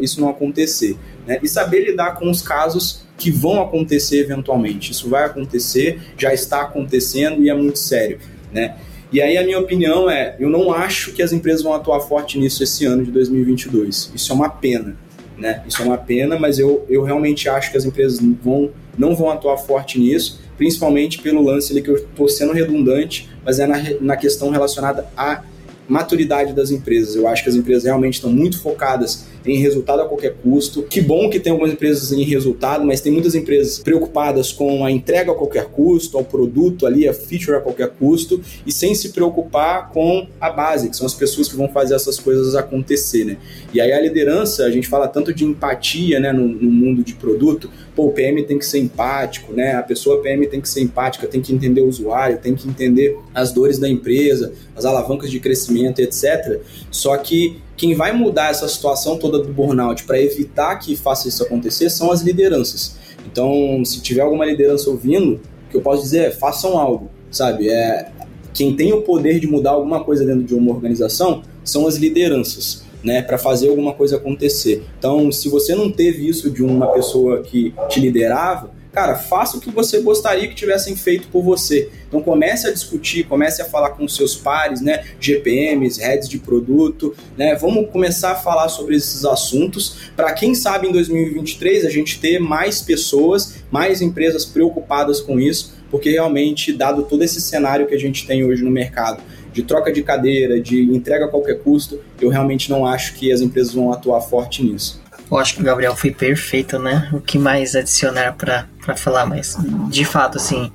isso 0.01 0.19
não 0.19 0.29
acontecer. 0.29 0.97
Né? 1.27 1.39
E 1.43 1.47
saber 1.47 1.86
lidar 1.86 2.15
com 2.15 2.27
os 2.29 2.41
casos 2.41 3.03
que 3.17 3.29
vão 3.29 3.62
acontecer 3.62 4.19
eventualmente. 4.19 4.91
Isso 4.91 5.08
vai 5.08 5.25
acontecer, 5.25 5.99
já 6.17 6.34
está 6.34 6.62
acontecendo 6.62 7.43
e 7.43 7.49
é 7.49 7.53
muito 7.53 7.77
sério. 7.77 8.17
Né? 8.51 8.77
E 9.12 9.21
aí 9.21 9.38
a 9.38 9.43
minha 9.43 9.60
opinião 9.60 10.10
é, 10.10 10.36
eu 10.39 10.49
não 10.49 10.73
acho 10.73 11.13
que 11.13 11.21
as 11.21 11.32
empresas 11.32 11.62
vão 11.62 11.73
atuar 11.73 11.99
forte 11.99 12.39
nisso 12.39 12.63
esse 12.63 12.86
ano 12.86 13.03
de 13.03 13.12
2022. 13.12 14.12
Isso 14.15 14.32
é 14.32 14.36
uma 14.36 14.49
pena, 14.49 14.97
né? 15.39 15.63
Isso 15.67 15.82
é 15.82 15.86
uma 15.86 15.97
pena, 15.97 16.38
mas 16.38 16.60
eu, 16.60 16.86
eu 16.89 17.04
realmente 17.04 17.47
acho 17.47 17.71
que 17.71 17.78
as 17.78 17.86
empresas 17.86 18.19
vão, 18.43 18.69
não 18.97 19.15
vão 19.15 19.30
atuar 19.32 19.58
forte 19.58 19.99
nisso, 19.99 20.41
principalmente 20.58 21.19
pelo 21.19 21.41
lance 21.41 21.71
ali 21.71 21.82
que 21.82 21.89
eu 21.89 21.95
estou 21.95 22.28
sendo 22.28 22.52
redundante, 22.52 23.30
mas 23.45 23.60
é 23.60 23.65
na, 23.65 23.78
na 24.02 24.17
questão 24.17 24.49
relacionada 24.49 25.08
a 25.15 25.43
maturidade 25.88 26.54
das 26.54 26.69
empresas. 26.69 27.15
Eu 27.15 27.28
acho 27.28 27.43
que 27.43 27.49
as 27.49 27.56
empresas 27.56 27.86
realmente 27.86 28.15
estão 28.15 28.32
muito 28.32 28.62
focadas 28.62 29.25
em 29.45 29.58
resultado 29.58 30.02
a 30.02 30.06
qualquer 30.06 30.36
custo. 30.36 30.84
Que 30.84 31.02
bom 31.02 31.30
que 31.30 31.39
tem 31.39 31.52
algumas 31.52 31.71
empresas 31.73 32.12
em 32.12 32.23
resultado, 32.23 32.86
mas 32.86 33.02
tem 33.02 33.12
muitas 33.12 33.36
empresas 33.36 33.80
preocupadas 33.80 34.52
com 34.52 34.86
a 34.86 34.91
entrega 34.91 35.32
a 35.32 35.36
qualquer 35.36 35.65
custo, 35.65 36.17
ao 36.17 36.23
produto 36.23 36.86
ali, 36.86 37.08
a 37.08 37.13
feature 37.13 37.58
a 37.58 37.62
qualquer 37.62 37.89
custo, 37.89 38.41
e 38.65 38.71
sem 38.71 38.93
se 38.93 39.10
preocupar 39.10 39.89
com 39.91 40.28
a 40.39 40.49
base, 40.49 40.89
que 40.89 40.95
são 40.95 41.06
as 41.06 41.13
pessoas 41.13 41.47
que 41.47 41.56
vão 41.56 41.69
fazer 41.69 41.95
essas 41.95 42.19
coisas 42.19 42.56
acontecer, 42.56 43.25
né? 43.25 43.38
E 43.73 43.80
aí 43.80 43.91
a 43.91 44.02
liderança, 44.02 44.65
a 44.65 44.71
gente 44.71 44.88
fala 44.88 45.08
tanto 45.08 45.34
de 45.34 45.45
empatia, 45.45 46.19
né, 46.19 46.32
no, 46.32 46.47
no 46.47 46.71
mundo 46.71 47.04
de 47.04 47.13
produto, 47.13 47.69
pô, 47.95 48.08
o 48.08 48.12
PM 48.12 48.43
tem 48.43 48.58
que 48.58 48.65
ser 48.65 48.80
empático, 48.80 49.54
né? 49.54 49.75
A 49.75 49.84
pessoa 49.84 50.21
PM 50.21 50.47
tem 50.47 50.62
que 50.62 50.69
ser 50.69 50.82
empática, 50.82 51.28
tem 51.28 51.41
que 51.41 51.54
entender 51.54 51.82
o 51.82 51.88
usuário, 51.88 52.38
tem 52.38 52.56
que 52.56 52.67
entender 52.67 53.17
as 53.34 53.52
dores 53.52 53.78
da 53.78 53.89
empresa, 53.89 54.54
as 54.75 54.86
alavancas 54.86 55.30
de 55.30 55.39
crescimento, 55.39 55.99
etc. 55.99 56.62
Só 56.91 57.15
que 57.17 57.58
quem 57.79 57.95
vai 57.95 58.11
mudar 58.11 58.49
essa 58.49 58.67
situação 58.67 59.17
toda 59.17 59.39
do 59.39 59.53
burnout 59.53 60.03
para 60.03 60.21
evitar 60.21 60.75
que 60.75 60.97
faça 60.97 61.29
isso 61.29 61.41
acontecer 61.41 61.89
são 61.89 62.11
as 62.11 62.21
lideranças. 62.21 62.97
Então, 63.25 63.83
se 63.85 64.01
tiver 64.01 64.19
alguma 64.19 64.45
liderança 64.45 64.89
ouvindo, 64.89 65.35
o 65.35 65.71
que 65.71 65.77
eu 65.77 65.81
posso 65.81 66.03
dizer 66.03 66.25
é 66.25 66.31
façam 66.31 66.77
algo, 66.77 67.09
sabe? 67.31 67.69
É, 67.69 68.11
quem 68.53 68.75
tem 68.75 68.91
o 68.91 69.01
poder 69.01 69.39
de 69.39 69.47
mudar 69.47 69.71
alguma 69.71 70.03
coisa 70.03 70.25
dentro 70.25 70.43
de 70.43 70.53
uma 70.53 70.73
organização 70.73 71.41
são 71.63 71.87
as 71.87 71.95
lideranças. 71.95 72.87
Né, 73.01 73.21
para 73.21 73.37
fazer 73.37 73.69
alguma 73.69 73.93
coisa 73.93 74.17
acontecer. 74.17 74.83
Então, 74.97 75.31
se 75.31 75.47
você 75.47 75.73
não 75.73 75.89
teve 75.89 76.27
isso 76.27 76.51
de 76.51 76.61
uma 76.61 76.87
pessoa 76.87 77.41
que 77.41 77.73
te 77.87 77.97
liderava, 77.97 78.71
Cara, 78.91 79.15
faça 79.15 79.58
o 79.58 79.62
que 79.62 79.69
você 79.69 79.99
gostaria 80.02 80.47
que 80.47 80.56
tivessem 80.56 80.95
feito 80.95 81.28
por 81.28 81.43
você. 81.43 81.89
Então 82.08 82.23
comece 82.23 82.67
a 82.67 82.71
discutir, 82.71 83.23
comece 83.23 83.62
a 83.62 83.65
falar 83.65 83.91
com 83.91 84.08
seus 84.08 84.36
pares, 84.36 84.82
né? 84.82 85.06
GPMs, 85.19 86.02
heads 86.02 86.28
de 86.28 86.39
produto, 86.39 87.15
né? 87.38 87.56
Vamos 87.56 87.89
começar 87.91 88.32
a 88.32 88.36
falar 88.36 88.67
sobre 88.67 88.95
esses 88.95 89.23
assuntos 89.25 90.10
para 90.15 90.34
quem 90.34 90.56
sabe 90.56 90.88
em 90.88 90.91
2023 90.91 91.86
a 91.86 91.89
gente 91.89 92.19
ter 92.19 92.39
mais 92.39 92.82
pessoas, 92.82 93.58
mais 93.71 94.02
empresas 94.02 94.43
preocupadas 94.43 95.21
com 95.21 95.39
isso, 95.39 95.75
porque 95.91 96.10
realmente 96.10 96.73
dado 96.73 97.04
todo 97.04 97.23
esse 97.23 97.39
cenário 97.39 97.86
que 97.86 97.93
a 97.93 97.99
gente 97.99 98.25
tem 98.25 98.43
hoje 98.43 98.63
no 98.63 98.71
mercado, 98.71 99.21
de 99.54 99.63
troca 99.63 99.91
de 99.91 100.02
cadeira, 100.02 100.60
de 100.60 100.82
entrega 100.82 101.25
a 101.25 101.28
qualquer 101.28 101.60
custo, 101.60 101.99
eu 102.19 102.30
realmente 102.30 102.69
não 102.69 102.86
acho 102.86 103.15
que 103.15 103.32
as 103.32 103.41
empresas 103.41 103.73
vão 103.73 103.91
atuar 103.91 104.21
forte 104.21 104.63
nisso. 104.63 104.99
Eu 105.29 105.37
acho 105.37 105.55
que 105.55 105.61
o 105.61 105.63
Gabriel 105.63 105.95
foi 105.95 106.11
perfeito, 106.11 106.79
né? 106.79 107.09
O 107.13 107.21
que 107.21 107.37
mais 107.37 107.75
adicionar 107.75 108.33
para 108.33 108.65
falar, 108.95 109.25
mas 109.25 109.55
de 109.89 110.03
fato, 110.03 110.37
assim, 110.37 110.71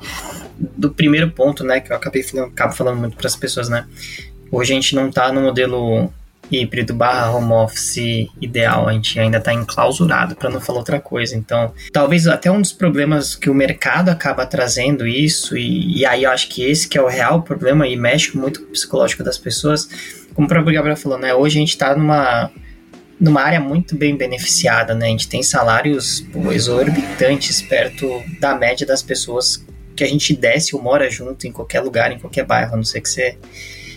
do 0.58 0.90
primeiro 0.90 1.30
ponto, 1.30 1.64
né, 1.64 1.80
que 1.80 1.92
eu 1.92 1.96
acabei 1.96 2.22
falando, 2.22 2.48
acabo 2.48 2.72
falando 2.72 2.98
muito 2.98 3.16
para 3.16 3.26
as 3.26 3.36
pessoas, 3.36 3.68
né? 3.68 3.86
Hoje 4.50 4.72
a 4.72 4.76
gente 4.76 4.94
não 4.94 5.10
tá 5.10 5.32
no 5.32 5.40
modelo 5.40 6.12
híbrido 6.50 6.94
barra 6.94 7.30
home 7.30 7.52
office 7.52 8.28
ideal, 8.40 8.88
a 8.88 8.92
gente 8.92 9.18
ainda 9.18 9.38
está 9.38 9.52
enclausurado, 9.52 10.36
para 10.36 10.50
não 10.50 10.60
falar 10.60 10.78
outra 10.78 11.00
coisa. 11.00 11.34
Então, 11.34 11.72
talvez 11.92 12.26
até 12.26 12.50
um 12.50 12.60
dos 12.60 12.72
problemas 12.72 13.34
que 13.34 13.50
o 13.50 13.54
mercado 13.54 14.10
acaba 14.10 14.46
trazendo 14.46 15.06
isso, 15.06 15.56
e, 15.56 15.98
e 15.98 16.06
aí 16.06 16.24
eu 16.24 16.30
acho 16.30 16.48
que 16.48 16.62
esse 16.62 16.88
que 16.88 16.98
é 16.98 17.02
o 17.02 17.08
real 17.08 17.42
problema 17.42 17.88
e 17.88 17.96
mexe 17.96 18.36
muito 18.36 18.60
com 18.60 18.66
o 18.66 18.72
psicológico 18.72 19.24
das 19.24 19.38
pessoas, 19.38 19.88
como 20.34 20.46
o 20.46 20.48
próprio 20.48 20.74
Gabriel 20.74 20.96
falou, 20.96 21.18
né? 21.18 21.34
Hoje 21.34 21.56
a 21.56 21.60
gente 21.60 21.70
está 21.70 21.96
numa 21.96 22.50
numa 23.24 23.40
área 23.40 23.60
muito 23.60 23.96
bem 23.96 24.16
beneficiada, 24.16 24.94
né? 24.94 25.06
A 25.06 25.10
gente 25.10 25.28
tem 25.28 25.42
salários 25.42 26.20
pô, 26.32 26.52
exorbitantes 26.52 27.62
perto 27.62 28.22
da 28.38 28.54
média 28.54 28.86
das 28.86 29.02
pessoas 29.02 29.64
que 29.96 30.04
a 30.04 30.06
gente 30.06 30.34
desce 30.34 30.76
ou 30.76 30.82
mora 30.82 31.10
junto 31.10 31.46
em 31.46 31.52
qualquer 31.52 31.80
lugar, 31.80 32.12
em 32.12 32.18
qualquer 32.18 32.44
bairro, 32.44 32.74
a 32.74 32.76
não 32.76 32.84
ser 32.84 33.00
que 33.00 33.08
você 33.08 33.38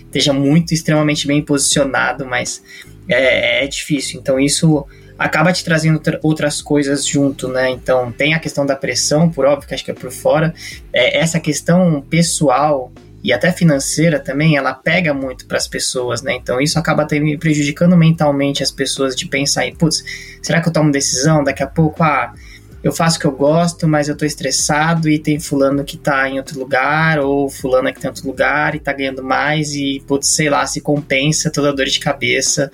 esteja 0.05 0.31
muito 0.31 0.73
extremamente 0.73 1.27
bem 1.27 1.41
posicionado, 1.41 2.25
mas 2.25 2.63
é, 3.09 3.63
é 3.63 3.67
difícil. 3.67 4.19
Então 4.19 4.39
isso 4.39 4.85
acaba 5.17 5.51
te 5.51 5.63
trazendo 5.63 6.01
outras 6.21 6.61
coisas 6.61 7.05
junto, 7.05 7.47
né? 7.47 7.69
Então 7.69 8.11
tem 8.11 8.33
a 8.33 8.39
questão 8.39 8.65
da 8.65 8.75
pressão, 8.75 9.29
por 9.29 9.45
óbvio 9.45 9.67
que 9.67 9.73
acho 9.73 9.83
que 9.83 9.91
é 9.91 9.93
por 9.93 10.11
fora, 10.11 10.53
é, 10.93 11.19
essa 11.19 11.39
questão 11.39 12.01
pessoal 12.09 12.91
e 13.27 13.33
até 13.33 13.51
financeira 13.51 14.21
também, 14.21 14.55
ela 14.55 14.73
pega 14.73 15.13
muito 15.13 15.45
para 15.47 15.57
as 15.57 15.67
pessoas, 15.67 16.21
né? 16.21 16.33
Então 16.35 16.61
isso 16.61 16.79
acaba 16.79 17.03
também 17.03 17.37
prejudicando 17.37 17.97
mentalmente 17.97 18.63
as 18.63 18.71
pessoas 18.71 19.13
de 19.17 19.27
pensar 19.27 19.67
em, 19.67 19.75
putz, 19.75 20.01
será 20.41 20.61
que 20.61 20.69
eu 20.69 20.71
tomo 20.71 20.93
decisão? 20.93 21.43
Daqui 21.43 21.61
a 21.61 21.67
pouco, 21.67 22.01
ah, 22.01 22.33
eu 22.81 22.93
faço 22.93 23.17
o 23.17 23.19
que 23.19 23.27
eu 23.27 23.33
gosto, 23.33 23.85
mas 23.85 24.07
eu 24.07 24.15
tô 24.15 24.23
estressado 24.23 25.09
e 25.09 25.19
tem 25.19 25.41
fulano 25.41 25.83
que 25.83 25.97
tá 25.97 26.29
em 26.29 26.37
outro 26.37 26.57
lugar, 26.57 27.19
ou 27.19 27.49
fulano 27.49 27.91
que 27.91 27.99
tá 27.99 28.07
em 28.07 28.11
outro 28.11 28.25
lugar 28.25 28.75
e 28.75 28.79
tá 28.79 28.93
ganhando 28.93 29.21
mais 29.21 29.73
e, 29.73 30.01
putz, 30.07 30.29
sei 30.29 30.49
lá, 30.49 30.65
se 30.65 30.79
compensa 30.79 31.51
toda 31.51 31.71
a 31.71 31.73
dor 31.73 31.87
de 31.87 31.99
cabeça. 31.99 32.71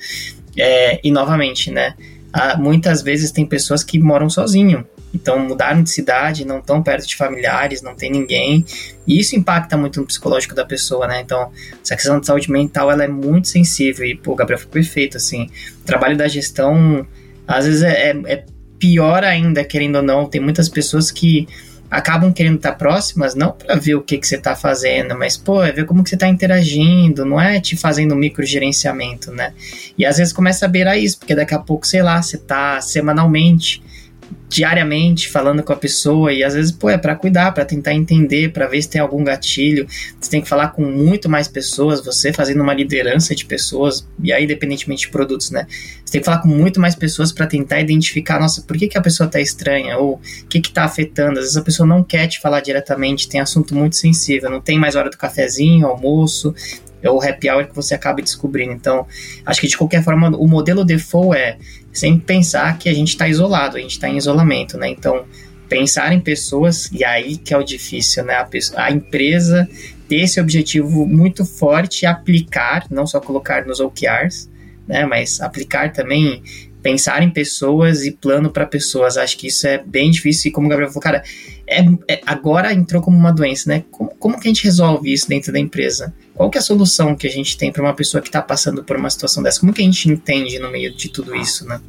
É, 0.55 0.99
e 1.03 1.09
novamente, 1.09 1.71
né? 1.71 1.95
Ah, 2.31 2.55
muitas 2.59 3.01
vezes 3.01 3.31
tem 3.31 3.43
pessoas 3.43 3.83
que 3.83 3.97
moram 3.97 4.29
sozinho, 4.29 4.85
então 5.13 5.37
mudaram 5.37 5.83
de 5.83 5.91
cidade, 5.91 6.45
não 6.45 6.59
estão 6.59 6.81
perto 6.81 7.07
de 7.07 7.15
familiares, 7.15 7.81
não 7.81 7.95
tem 7.95 8.09
ninguém. 8.09 8.65
E 9.05 9.19
isso 9.19 9.35
impacta 9.35 9.77
muito 9.77 9.99
no 9.99 10.07
psicológico 10.07 10.55
da 10.55 10.65
pessoa, 10.65 11.07
né? 11.07 11.21
Então, 11.21 11.51
essa 11.83 11.95
questão 11.95 12.19
de 12.19 12.25
saúde 12.25 12.51
mental, 12.51 12.89
ela 12.91 13.03
é 13.03 13.07
muito 13.07 13.47
sensível. 13.47 14.05
E, 14.05 14.15
pô, 14.15 14.31
o 14.31 14.35
Gabriel 14.35 14.59
foi 14.59 14.69
perfeito, 14.69 15.17
assim. 15.17 15.49
O 15.81 15.85
trabalho 15.85 16.17
da 16.17 16.27
gestão, 16.27 17.05
às 17.47 17.65
vezes, 17.65 17.83
é, 17.83 18.11
é, 18.11 18.21
é 18.25 18.45
pior 18.79 19.23
ainda, 19.23 19.63
querendo 19.63 19.97
ou 19.97 20.01
não. 20.01 20.25
Tem 20.25 20.41
muitas 20.41 20.67
pessoas 20.67 21.11
que 21.11 21.47
acabam 21.91 22.33
querendo 22.33 22.55
estar 22.55 22.71
próximas, 22.71 23.35
não 23.35 23.51
para 23.51 23.75
ver 23.75 23.93
o 23.93 24.01
que, 24.01 24.17
que 24.17 24.27
você 24.27 24.35
está 24.35 24.55
fazendo, 24.55 25.15
mas, 25.15 25.37
pô, 25.37 25.63
é 25.63 25.71
ver 25.71 25.85
como 25.85 26.03
que 26.03 26.09
você 26.09 26.15
está 26.15 26.27
interagindo, 26.27 27.23
não 27.23 27.39
é 27.39 27.61
te 27.61 27.77
fazendo 27.77 28.15
microgerenciamento, 28.15 29.29
né? 29.31 29.53
E 29.95 30.03
às 30.03 30.17
vezes 30.17 30.33
começa 30.33 30.65
a 30.65 30.67
beirar 30.67 30.97
isso, 30.97 31.19
porque 31.19 31.35
daqui 31.35 31.53
a 31.53 31.59
pouco, 31.59 31.85
sei 31.85 32.01
lá, 32.01 32.19
você 32.19 32.35
está 32.35 32.81
semanalmente 32.81 33.83
diariamente 34.53 35.29
falando 35.29 35.63
com 35.63 35.73
a 35.73 35.75
pessoa 35.75 36.31
e 36.31 36.43
às 36.43 36.53
vezes, 36.53 36.71
pô, 36.71 36.87
é 36.87 36.95
para 36.95 37.15
cuidar, 37.15 37.51
para 37.53 37.65
tentar 37.65 37.91
entender, 37.91 38.53
para 38.53 38.67
ver 38.67 38.83
se 38.83 38.87
tem 38.87 39.01
algum 39.01 39.23
gatilho. 39.23 39.87
Você 40.21 40.29
tem 40.29 40.43
que 40.43 40.47
falar 40.47 40.67
com 40.67 40.83
muito 40.83 41.27
mais 41.27 41.47
pessoas, 41.47 42.05
você 42.05 42.31
fazendo 42.31 42.61
uma 42.61 42.73
liderança 42.73 43.33
de 43.33 43.45
pessoas, 43.45 44.07
e 44.21 44.31
aí, 44.31 44.43
independentemente 44.43 45.07
de 45.07 45.09
produtos, 45.09 45.49
né? 45.49 45.65
Você 46.05 46.11
tem 46.11 46.21
que 46.21 46.25
falar 46.25 46.37
com 46.37 46.49
muito 46.49 46.79
mais 46.79 46.93
pessoas 46.93 47.31
para 47.31 47.47
tentar 47.47 47.81
identificar, 47.81 48.39
nossa, 48.39 48.61
por 48.61 48.77
que, 48.77 48.87
que 48.87 48.97
a 48.97 49.01
pessoa 49.01 49.27
tá 49.27 49.41
estranha? 49.41 49.97
Ou 49.97 50.21
o 50.43 50.47
que 50.47 50.61
que 50.61 50.71
tá 50.71 50.83
afetando? 50.83 51.39
Às 51.39 51.45
vezes 51.45 51.57
a 51.57 51.63
pessoa 51.63 51.87
não 51.87 52.03
quer 52.03 52.27
te 52.27 52.39
falar 52.39 52.61
diretamente, 52.61 53.27
tem 53.27 53.41
assunto 53.41 53.73
muito 53.73 53.95
sensível, 53.95 54.51
não 54.51 54.61
tem 54.61 54.77
mais 54.77 54.95
hora 54.95 55.09
do 55.09 55.17
cafezinho, 55.17 55.87
almoço, 55.87 56.53
é 57.03 57.11
o 57.11 57.21
happy 57.21 57.49
hour 57.49 57.67
que 57.67 57.75
você 57.75 57.93
acaba 57.93 58.21
descobrindo. 58.21 58.71
Então, 58.71 59.05
acho 59.45 59.61
que 59.61 59.67
de 59.67 59.77
qualquer 59.77 60.03
forma, 60.03 60.29
o 60.29 60.47
modelo 60.47 60.85
default 60.85 61.37
é 61.37 61.57
sempre 61.91 62.25
pensar 62.25 62.77
que 62.79 62.89
a 62.89 62.93
gente 62.93 63.09
está 63.09 63.27
isolado, 63.27 63.77
a 63.77 63.79
gente 63.79 63.91
está 63.91 64.09
em 64.09 64.17
isolamento, 64.17 64.77
né? 64.77 64.89
Então, 64.89 65.25
pensar 65.67 66.13
em 66.13 66.19
pessoas, 66.19 66.89
e 66.91 67.03
aí 67.03 67.37
que 67.37 67.53
é 67.53 67.57
o 67.57 67.63
difícil, 67.63 68.23
né? 68.23 68.35
A, 68.35 68.45
pessoa, 68.45 68.81
a 68.81 68.91
empresa 68.91 69.69
ter 70.07 70.21
esse 70.21 70.39
objetivo 70.39 71.05
muito 71.05 71.45
forte 71.45 72.03
e 72.03 72.05
aplicar, 72.05 72.87
não 72.89 73.05
só 73.05 73.19
colocar 73.19 73.65
nos 73.65 73.79
OKRs, 73.79 74.49
né? 74.87 75.05
Mas 75.05 75.41
aplicar 75.41 75.91
também 75.91 76.41
pensar 76.83 77.23
em 77.23 77.29
pessoas 77.29 78.05
e 78.05 78.11
plano 78.11 78.51
para 78.51 78.65
pessoas. 78.65 79.17
Acho 79.17 79.37
que 79.37 79.47
isso 79.47 79.65
é 79.65 79.77
bem 79.77 80.11
difícil. 80.11 80.49
E 80.49 80.51
como 80.51 80.67
o 80.67 80.69
Gabriel 80.69 80.89
falou, 80.89 81.01
cara, 81.01 81.23
é, 81.65 81.79
é, 82.09 82.21
agora 82.25 82.73
entrou 82.73 83.01
como 83.01 83.17
uma 83.17 83.31
doença, 83.31 83.69
né? 83.69 83.85
Como, 83.89 84.13
como 84.19 84.39
que 84.39 84.47
a 84.47 84.51
gente 84.51 84.63
resolve 84.65 85.11
isso 85.11 85.27
dentro 85.27 85.53
da 85.53 85.59
empresa? 85.59 86.13
Qual 86.35 86.49
que 86.49 86.57
é 86.57 86.61
a 86.61 86.63
solução 86.63 87.15
que 87.15 87.27
a 87.27 87.29
gente 87.29 87.57
tem 87.57 87.71
para 87.71 87.83
uma 87.83 87.93
pessoa 87.93 88.21
que 88.21 88.29
está 88.29 88.41
passando 88.41 88.83
por 88.83 88.97
uma 88.97 89.09
situação 89.09 89.43
dessa? 89.43 89.59
Como 89.59 89.73
que 89.73 89.81
a 89.81 89.85
gente 89.85 90.09
entende 90.09 90.57
no 90.59 90.71
meio 90.71 90.93
de 90.95 91.09
tudo 91.09 91.35
isso, 91.35 91.65
né? 91.65 91.79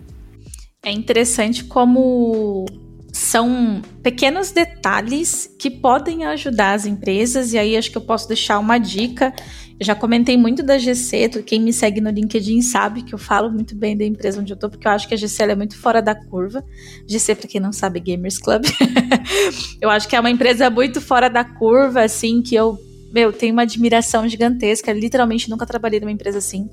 É 0.84 0.90
interessante 0.90 1.64
como 1.64 2.66
são 3.14 3.80
pequenos 4.02 4.50
detalhes 4.50 5.48
que 5.58 5.70
podem 5.70 6.24
ajudar 6.24 6.74
as 6.74 6.84
empresas, 6.84 7.52
e 7.52 7.58
aí 7.58 7.76
acho 7.76 7.90
que 7.90 7.96
eu 7.96 8.02
posso 8.02 8.26
deixar 8.26 8.58
uma 8.58 8.76
dica. 8.76 9.32
Eu 9.78 9.86
já 9.86 9.94
comentei 9.94 10.36
muito 10.36 10.62
da 10.64 10.76
GC, 10.76 11.28
quem 11.46 11.60
me 11.60 11.72
segue 11.72 12.00
no 12.00 12.10
LinkedIn 12.10 12.60
sabe 12.60 13.02
que 13.02 13.14
eu 13.14 13.18
falo 13.18 13.50
muito 13.50 13.74
bem 13.76 13.96
da 13.96 14.04
empresa 14.04 14.40
onde 14.40 14.52
eu 14.52 14.56
tô, 14.56 14.68
porque 14.68 14.86
eu 14.86 14.90
acho 14.90 15.06
que 15.06 15.14
a 15.14 15.16
GC 15.16 15.44
é 15.44 15.54
muito 15.54 15.76
fora 15.78 16.02
da 16.02 16.14
curva. 16.14 16.64
GC, 17.06 17.36
para 17.36 17.48
quem 17.48 17.60
não 17.60 17.72
sabe, 17.72 18.00
é 18.00 18.02
Gamers 18.02 18.38
Club. 18.38 18.64
eu 19.80 19.88
acho 19.90 20.08
que 20.08 20.16
é 20.16 20.20
uma 20.20 20.30
empresa 20.30 20.68
muito 20.68 21.00
fora 21.00 21.30
da 21.30 21.44
curva, 21.44 22.02
assim, 22.02 22.42
que 22.42 22.56
eu, 22.56 22.76
meu, 23.14 23.32
tenho 23.32 23.52
uma 23.52 23.62
admiração 23.62 24.28
gigantesca. 24.28 24.92
literalmente 24.92 25.48
nunca 25.48 25.64
trabalhei 25.64 26.00
numa 26.00 26.10
empresa 26.10 26.38
assim. 26.38 26.68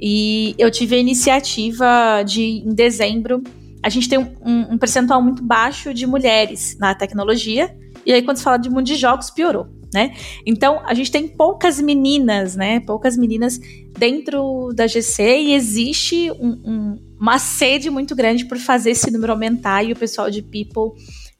E 0.00 0.54
eu 0.58 0.70
tive 0.70 0.96
a 0.96 0.98
iniciativa 0.98 2.22
de, 2.22 2.42
em 2.42 2.74
dezembro, 2.74 3.42
a 3.82 3.88
gente 3.88 4.08
tem 4.08 4.18
um, 4.18 4.72
um, 4.72 4.78
percentual 4.78 5.22
muito 5.22 5.42
baixo 5.42 5.92
de 5.92 6.06
mulheres 6.06 6.76
na 6.80 6.94
tecnologia. 6.94 7.76
E 8.04 8.12
aí, 8.12 8.22
quando 8.22 8.38
se 8.38 8.42
fala 8.42 8.56
de 8.56 8.70
mundo 8.70 8.84
de 8.84 8.96
jogos, 8.96 9.30
piorou. 9.30 9.68
Né? 9.94 10.14
Então, 10.44 10.80
a 10.84 10.92
gente 10.94 11.10
tem 11.10 11.28
poucas 11.28 11.80
meninas, 11.80 12.56
né? 12.56 12.80
Poucas 12.80 13.16
meninas 13.16 13.60
dentro 13.96 14.72
da 14.74 14.86
GC 14.86 15.22
e 15.22 15.54
existe 15.54 16.30
um, 16.32 16.98
uma 17.18 17.38
sede 17.38 17.88
muito 17.88 18.14
grande 18.14 18.44
por 18.44 18.58
fazer 18.58 18.90
esse 18.90 19.10
número 19.10 19.32
aumentar 19.32 19.84
e 19.84 19.92
o 19.92 19.96
pessoal 19.96 20.30
de 20.30 20.42
People 20.42 20.92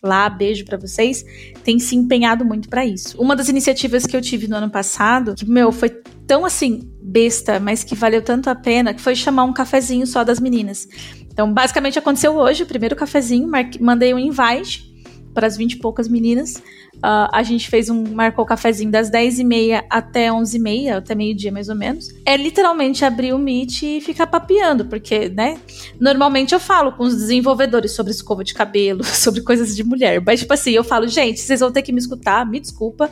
lá, 0.02 0.28
beijo 0.28 0.64
para 0.64 0.78
vocês, 0.78 1.24
tem 1.64 1.78
se 1.78 1.96
empenhado 1.96 2.44
muito 2.44 2.68
para 2.68 2.84
isso. 2.84 3.20
Uma 3.20 3.34
das 3.34 3.48
iniciativas 3.48 4.06
que 4.06 4.16
eu 4.16 4.20
tive 4.20 4.48
no 4.48 4.56
ano 4.56 4.70
passado, 4.70 5.34
que, 5.34 5.48
meu, 5.48 5.72
foi 5.72 5.90
tão 6.26 6.44
assim, 6.44 6.90
besta, 7.02 7.58
mas 7.58 7.84
que 7.84 7.94
valeu 7.94 8.22
tanto 8.22 8.48
a 8.48 8.54
pena, 8.54 8.94
que 8.94 9.00
foi 9.00 9.14
chamar 9.14 9.44
um 9.44 9.52
cafezinho 9.52 10.06
só 10.06 10.24
das 10.24 10.40
meninas. 10.40 10.88
Então, 11.30 11.52
basicamente 11.52 11.98
aconteceu 11.98 12.34
hoje, 12.36 12.62
o 12.62 12.66
primeiro 12.66 12.96
cafezinho, 12.96 13.50
mandei 13.80 14.14
um 14.14 14.18
invite 14.18 14.95
para 15.36 15.46
as 15.46 15.54
20 15.54 15.72
e 15.74 15.76
poucas 15.76 16.08
meninas. 16.08 16.56
Uh, 16.96 17.28
a 17.30 17.42
gente 17.42 17.68
fez 17.68 17.90
um, 17.90 18.02
marcou 18.14 18.42
o 18.42 18.48
cafezinho 18.48 18.90
das 18.90 19.10
10h30 19.10 19.84
até 19.90 20.28
11h30, 20.30 20.96
até 20.96 21.14
meio-dia 21.14 21.52
mais 21.52 21.68
ou 21.68 21.76
menos. 21.76 22.08
É 22.24 22.38
literalmente 22.38 23.04
abrir 23.04 23.34
o 23.34 23.38
Meet 23.38 23.82
e 23.82 24.00
ficar 24.00 24.26
papeando, 24.26 24.86
porque, 24.86 25.28
né? 25.28 25.58
Normalmente 26.00 26.54
eu 26.54 26.58
falo 26.58 26.92
com 26.92 27.04
os 27.04 27.14
desenvolvedores 27.14 27.92
sobre 27.92 28.12
escova 28.12 28.42
de 28.42 28.54
cabelo, 28.54 29.04
sobre 29.04 29.42
coisas 29.42 29.76
de 29.76 29.84
mulher. 29.84 30.22
Mas, 30.24 30.40
tipo 30.40 30.54
assim, 30.54 30.70
eu 30.70 30.82
falo, 30.82 31.06
gente, 31.06 31.38
vocês 31.38 31.60
vão 31.60 31.70
ter 31.70 31.82
que 31.82 31.92
me 31.92 31.98
escutar, 31.98 32.46
me 32.46 32.58
desculpa, 32.58 33.10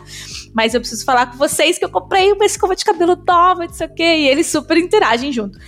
mas 0.55 0.73
eu 0.73 0.81
preciso 0.81 1.05
falar 1.05 1.27
com 1.27 1.37
vocês 1.37 1.77
que 1.77 1.85
eu 1.85 1.91
comprei 1.91 2.33
uma 2.33 2.47
escova 2.47 2.75
de 2.75 2.87
cabelo 2.87 3.23
nova, 3.27 3.67
não 3.67 3.75
sei 3.75 3.87
o 3.87 3.95
quê, 3.95 4.03
e 4.03 4.29
eles 4.29 4.47
super 4.47 4.79
interagem 4.79 5.31
junto. 5.31 5.59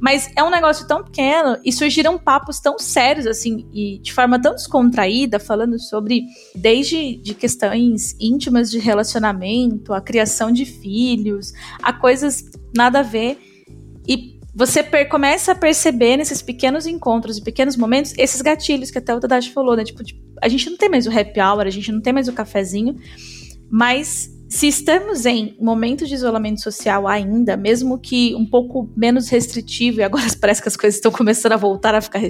Mas 0.00 0.30
é 0.34 0.42
um 0.42 0.50
negócio 0.50 0.86
tão 0.86 1.04
pequeno 1.04 1.58
e 1.64 1.70
surgiram 1.70 2.18
papos 2.18 2.58
tão 2.58 2.78
sérios, 2.78 3.26
assim, 3.26 3.68
e 3.72 3.98
de 3.98 4.12
forma 4.12 4.40
tão 4.40 4.54
descontraída, 4.54 5.38
falando 5.38 5.78
sobre 5.78 6.22
desde 6.54 7.16
de 7.16 7.34
questões 7.34 8.16
íntimas 8.18 8.70
de 8.70 8.78
relacionamento, 8.78 9.92
a 9.92 10.00
criação 10.00 10.50
de 10.50 10.64
filhos, 10.64 11.52
a 11.82 11.92
coisas 11.92 12.44
nada 12.74 13.00
a 13.00 13.02
ver. 13.02 13.38
E 14.08 14.40
você 14.54 14.82
começa 15.04 15.52
a 15.52 15.54
perceber 15.54 16.16
nesses 16.16 16.40
pequenos 16.40 16.86
encontros 16.86 17.36
e 17.36 17.42
pequenos 17.42 17.76
momentos 17.76 18.14
esses 18.16 18.40
gatilhos 18.40 18.90
que 18.90 18.98
até 18.98 19.14
o 19.14 19.20
Tadashi 19.20 19.52
falou, 19.52 19.76
né? 19.76 19.84
Tipo, 19.84 20.02
tipo, 20.02 20.20
a 20.42 20.48
gente 20.48 20.68
não 20.70 20.76
tem 20.76 20.88
mais 20.88 21.06
o 21.06 21.10
happy 21.10 21.40
hour, 21.40 21.66
a 21.66 21.70
gente 21.70 21.92
não 21.92 22.00
tem 22.00 22.12
mais 22.12 22.26
o 22.26 22.32
cafezinho, 22.32 22.96
mas 23.70 24.30
se 24.50 24.66
estamos 24.66 25.26
em 25.26 25.56
momentos 25.60 26.08
de 26.08 26.14
isolamento 26.16 26.60
social 26.60 27.06
ainda, 27.06 27.56
mesmo 27.56 27.96
que 27.96 28.34
um 28.34 28.44
pouco 28.44 28.90
menos 28.96 29.28
restritivo, 29.28 30.00
e 30.00 30.02
agora 30.02 30.24
parece 30.40 30.60
que 30.60 30.66
as 30.66 30.76
coisas 30.76 30.96
estão 30.96 31.12
começando 31.12 31.52
a 31.52 31.56
voltar 31.56 31.94
a 31.94 32.00
ficar 32.00 32.20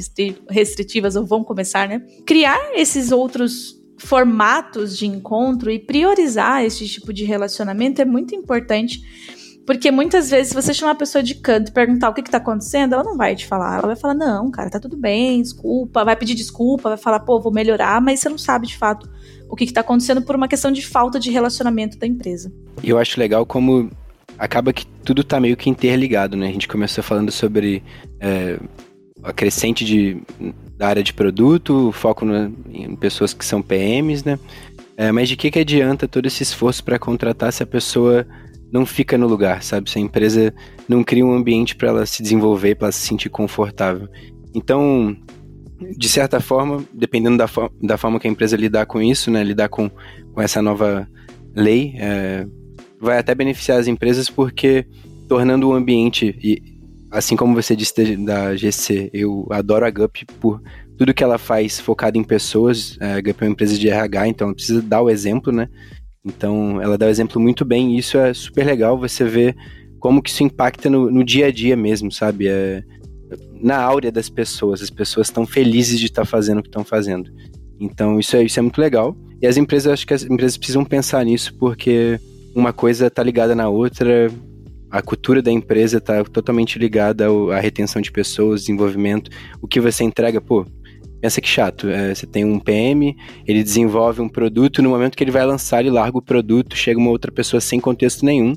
restritivas, 0.51 1.17
ou 1.17 1.25
vão 1.25 1.43
começar, 1.43 1.89
né? 1.89 2.03
Criar 2.27 2.73
esses 2.75 3.11
outros 3.11 3.81
formatos 3.97 4.99
de 4.99 5.07
encontro 5.07 5.71
e 5.71 5.79
priorizar 5.79 6.63
esse 6.63 6.87
tipo 6.87 7.11
de 7.11 7.25
relacionamento 7.25 8.03
é 8.03 8.05
muito 8.05 8.35
importante. 8.35 9.01
Porque 9.67 9.91
muitas 9.91 10.31
vezes, 10.31 10.49
se 10.49 10.55
você 10.55 10.75
chamar 10.75 10.93
a 10.93 10.97
pessoa 10.97 11.23
de 11.23 11.37
canto 11.37 11.71
e 11.71 11.73
perguntar 11.73 12.11
o 12.11 12.15
que, 12.15 12.21
está 12.21 12.39
acontecendo, 12.39 12.95
ela 12.95 13.05
não 13.05 13.17
vai 13.17 13.35
te 13.35 13.47
falar. 13.47 13.79
Ela 13.79 13.87
vai 13.87 13.97
falar, 13.97 14.15
não, 14.15 14.51
cara, 14.51 14.69
tá 14.69 14.81
tudo 14.81 14.97
bem, 14.97 15.41
desculpa, 15.41 16.05
vai 16.05 16.17
pedir 16.17 16.35
desculpa, 16.35 16.91
vai 16.91 16.99
falar, 16.99 17.21
pô, 17.21 17.41
vou 17.41 17.53
melhorar, 17.53 18.01
mas 18.01 18.21
você 18.21 18.29
não 18.29 18.39
sabe 18.39 18.67
de 18.67 18.77
fato 18.77 19.09
o 19.51 19.57
que 19.57 19.65
está 19.65 19.81
acontecendo 19.81 20.23
por 20.23 20.37
uma 20.37 20.47
questão 20.47 20.71
de 20.71 20.87
falta 20.87 21.19
de 21.19 21.31
relacionamento 21.31 21.99
da 21.99 22.07
empresa. 22.07 22.53
Eu 22.83 22.99
acho 22.99 23.19
legal 23.19 23.45
como 23.45 23.91
acaba 24.39 24.73
que 24.73 24.87
tudo 25.05 25.23
está 25.23 25.41
meio 25.41 25.57
que 25.57 25.69
interligado, 25.69 26.37
né? 26.37 26.49
A 26.49 26.53
gente 26.53 26.69
começou 26.69 27.03
falando 27.03 27.33
sobre 27.33 27.83
é, 28.21 28.59
a 29.23 29.33
crescente 29.33 29.85
de, 29.85 30.23
da 30.79 30.89
área 30.89 31.03
de 31.03 31.13
produto, 31.13 31.91
foco 31.93 32.25
no, 32.25 32.55
em 32.73 32.95
pessoas 32.95 33.35
que 33.35 33.45
são 33.45 33.61
PMs, 33.61 34.25
né? 34.25 34.39
É, 34.97 35.11
mas 35.11 35.29
de 35.29 35.37
que, 35.37 35.51
que 35.51 35.59
adianta 35.59 36.07
todo 36.07 36.27
esse 36.27 36.43
esforço 36.43 36.85
para 36.85 36.99
contratar 36.99 37.53
se 37.53 37.63
a 37.63 37.67
pessoa 37.67 38.27
não 38.73 38.87
fica 38.87 39.19
no 39.19 39.27
lugar, 39.27 39.63
sabe? 39.65 39.91
Se 39.91 39.99
a 39.99 40.01
empresa 40.01 40.55
não 40.89 41.03
cria 41.03 41.27
um 41.27 41.35
ambiente 41.35 41.75
para 41.75 41.89
ela 41.89 42.07
se 42.07 42.23
desenvolver, 42.23 42.77
para 42.77 42.87
ela 42.87 42.93
se 42.93 43.05
sentir 43.05 43.29
confortável. 43.29 44.09
Então, 44.55 45.17
de 45.97 46.09
certa 46.09 46.41
forma, 46.41 46.85
dependendo 46.93 47.39
da, 47.39 47.49
da 47.83 47.97
forma 47.97 48.21
que 48.21 48.29
a 48.29 48.31
empresa 48.31 48.57
lidar 48.57 48.87
com 48.87 49.01
isso, 49.01 49.31
né, 49.31 49.43
lidar 49.43 49.69
com, 49.69 49.89
com 49.89 50.41
essa 50.41 50.61
nova 50.61 51.09
lei, 51.55 51.95
é, 51.97 52.47
vai 53.01 53.19
até 53.19 53.35
beneficiar 53.35 53.79
as 53.79 53.87
empresas 53.87 54.29
porque 54.29 54.87
tornando 55.29 55.69
o 55.69 55.73
ambiente, 55.73 56.37
e 56.43 56.63
assim 57.11 57.37
como 57.37 57.55
você 57.55 57.75
disse 57.75 58.17
da 58.17 58.55
GC, 58.55 59.11
eu 59.13 59.47
adoro 59.51 59.87
a 59.87 59.91
GUP 59.91 60.27
por 60.39 60.61
tudo 60.99 61.15
que 61.15 61.25
ela 61.25 61.39
faz 61.39 61.81
focado 61.81 62.19
em 62.19 62.25
pessoas, 62.25 62.99
é, 63.01 63.15
a 63.15 63.21
GUP 63.21 63.43
é 63.43 63.47
uma 63.47 63.53
empresa 63.53 63.79
de 63.79 63.89
RH, 63.89 64.29
então 64.29 64.53
precisa 64.53 64.83
dar 64.83 65.03
o 65.03 65.09
exemplo, 65.09 65.53
né, 65.53 65.69
então 66.25 66.81
ela 66.83 66.99
dá 66.99 67.07
o 67.07 67.11
exemplo 67.11 67.41
muito 67.41 67.65
bem 67.65 67.95
e 67.95 67.99
isso 67.99 68.19
é 68.19 68.35
super 68.35 68.67
legal 68.67 68.99
você 68.99 69.25
ver 69.25 69.57
como 69.99 70.23
que 70.23 70.31
isso 70.31 70.43
impacta 70.43 70.91
no, 70.91 71.11
no 71.11 71.25
dia 71.25 71.47
a 71.47 71.51
dia 71.51 71.77
mesmo, 71.77 72.13
sabe, 72.13 72.49
é 72.49 72.83
na 73.61 73.79
áurea 73.81 74.11
das 74.11 74.29
pessoas. 74.29 74.83
As 74.83 74.91
pessoas 74.91 75.29
estão 75.29 75.47
felizes 75.47 75.99
de 75.99 76.07
estar 76.07 76.23
tá 76.23 76.27
fazendo 76.27 76.59
o 76.59 76.63
que 76.63 76.69
estão 76.69 76.85
fazendo. 76.85 77.31
Então 77.81 78.19
isso 78.19 78.37
é, 78.37 78.43
isso 78.43 78.59
é 78.59 78.63
muito 78.63 78.81
legal. 78.81 79.17
E 79.41 79.47
as 79.47 79.57
empresas, 79.57 79.93
acho 79.93 80.07
que 80.07 80.15
as 80.15 80.23
empresas 80.23 80.57
precisam 80.57 80.85
pensar 80.85 81.25
nisso, 81.25 81.55
porque 81.55 82.21
uma 82.55 82.73
coisa 82.73 83.07
está 83.07 83.23
ligada 83.23 83.55
na 83.55 83.69
outra. 83.69 84.31
A 84.91 85.01
cultura 85.01 85.41
da 85.41 85.51
empresa 85.51 85.99
está 85.99 86.23
totalmente 86.25 86.79
ligada 86.79 87.27
à 87.55 87.61
retenção 87.61 88.03
de 88.03 88.11
pessoas, 88.11 88.63
desenvolvimento. 88.63 89.31
O 89.63 89.69
que 89.69 89.81
você 89.81 90.03
entrega, 90.03 90.41
pô, 90.41 90.67
pensa 91.21 91.41
que 91.41 91.49
chato. 91.49 91.89
É, 91.89 92.15
você 92.15 92.27
tem 92.27 92.45
um 92.45 92.59
PM, 92.59 93.17
ele 93.47 93.63
desenvolve 93.63 94.21
um 94.21 94.29
produto, 94.29 94.83
no 94.83 94.91
momento 94.91 95.17
que 95.17 95.23
ele 95.23 95.31
vai 95.31 95.47
lançar, 95.47 95.81
ele 95.81 95.91
larga 95.91 96.19
o 96.19 96.23
produto, 96.23 96.77
chega 96.77 96.99
uma 96.99 97.11
outra 97.11 97.31
pessoa 97.31 97.61
sem 97.61 97.79
contexto 97.79 98.25
nenhum. 98.25 98.55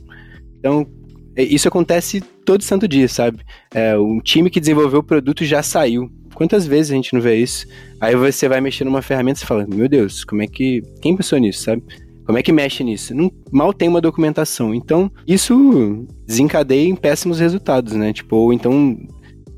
Então, 0.58 0.88
isso 1.36 1.68
acontece 1.68 2.22
todo 2.46 2.64
santo 2.64 2.88
dia, 2.88 3.08
sabe? 3.08 3.40
É, 3.74 3.98
o 3.98 4.22
time 4.22 4.50
que 4.50 4.60
desenvolveu 4.60 5.00
o 5.00 5.04
produto 5.04 5.44
já 5.44 5.64
saiu. 5.64 6.10
Quantas 6.34 6.66
vezes 6.66 6.92
a 6.92 6.96
gente 6.96 7.14
não 7.14 7.22
vê 7.22 7.36
isso? 7.36 7.68
Aí 8.00 8.16
você 8.16 8.48
vai 8.48 8.60
mexer 8.60 8.84
numa 8.84 9.02
ferramenta 9.02 9.42
e 9.42 9.46
fala, 9.46 9.68
meu 9.68 9.88
Deus, 9.88 10.24
como 10.24 10.42
é 10.42 10.48
que. 10.48 10.82
Quem 11.02 11.16
pensou 11.16 11.38
nisso, 11.40 11.64
sabe? 11.64 11.84
Como 12.26 12.38
é 12.38 12.44
que 12.44 12.52
mexe 12.52 12.84
nisso? 12.84 13.14
Não, 13.14 13.32
mal 13.52 13.74
tem 13.74 13.90
uma 13.90 14.00
documentação. 14.00 14.74
Então, 14.74 15.12
isso 15.28 16.08
desencadeia 16.26 16.88
em 16.88 16.96
péssimos 16.96 17.40
resultados, 17.40 17.94
né? 17.94 18.14
Tipo, 18.14 18.38
ou 18.38 18.54
então 18.54 18.98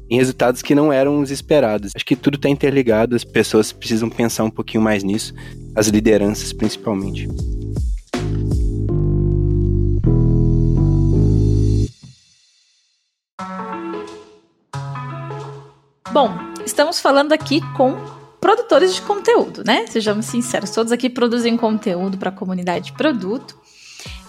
em 0.10 0.18
resultados 0.18 0.62
que 0.62 0.76
não 0.76 0.92
eram 0.92 1.20
os 1.20 1.32
esperados. 1.32 1.92
Acho 1.96 2.06
que 2.06 2.16
tudo 2.16 2.36
está 2.36 2.50
interligado, 2.50 3.16
as 3.16 3.24
pessoas 3.24 3.72
precisam 3.72 4.10
pensar 4.10 4.44
um 4.44 4.50
pouquinho 4.50 4.84
mais 4.84 5.04
nisso, 5.04 5.34
as 5.76 5.88
lideranças 5.88 6.54
principalmente. 6.54 7.28
Bom, 16.16 16.34
estamos 16.66 17.02
falando 17.02 17.34
aqui 17.34 17.60
com 17.76 17.94
produtores 18.40 18.96
de 18.96 19.02
conteúdo, 19.02 19.66
né? 19.66 19.86
Sejamos 19.88 20.28
sinceros, 20.28 20.70
todos 20.70 20.94
aqui 20.94 21.10
produzem 21.10 21.58
conteúdo 21.58 22.18
para 22.18 22.30
a 22.30 22.32
comunidade 22.32 22.86
de 22.86 22.94
produto. 22.94 23.60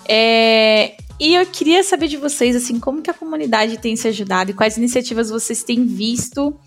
É, 0.08 0.96
e 1.20 1.36
eu 1.36 1.46
queria 1.46 1.84
saber 1.84 2.08
de 2.08 2.16
vocês, 2.16 2.56
assim, 2.56 2.80
como 2.80 3.02
que 3.02 3.08
a 3.08 3.14
comunidade 3.14 3.78
tem 3.78 3.94
se 3.94 4.08
ajudado 4.08 4.50
e 4.50 4.54
quais 4.54 4.76
iniciativas 4.76 5.30
vocês 5.30 5.62
têm 5.62 5.86
visto 5.86 6.58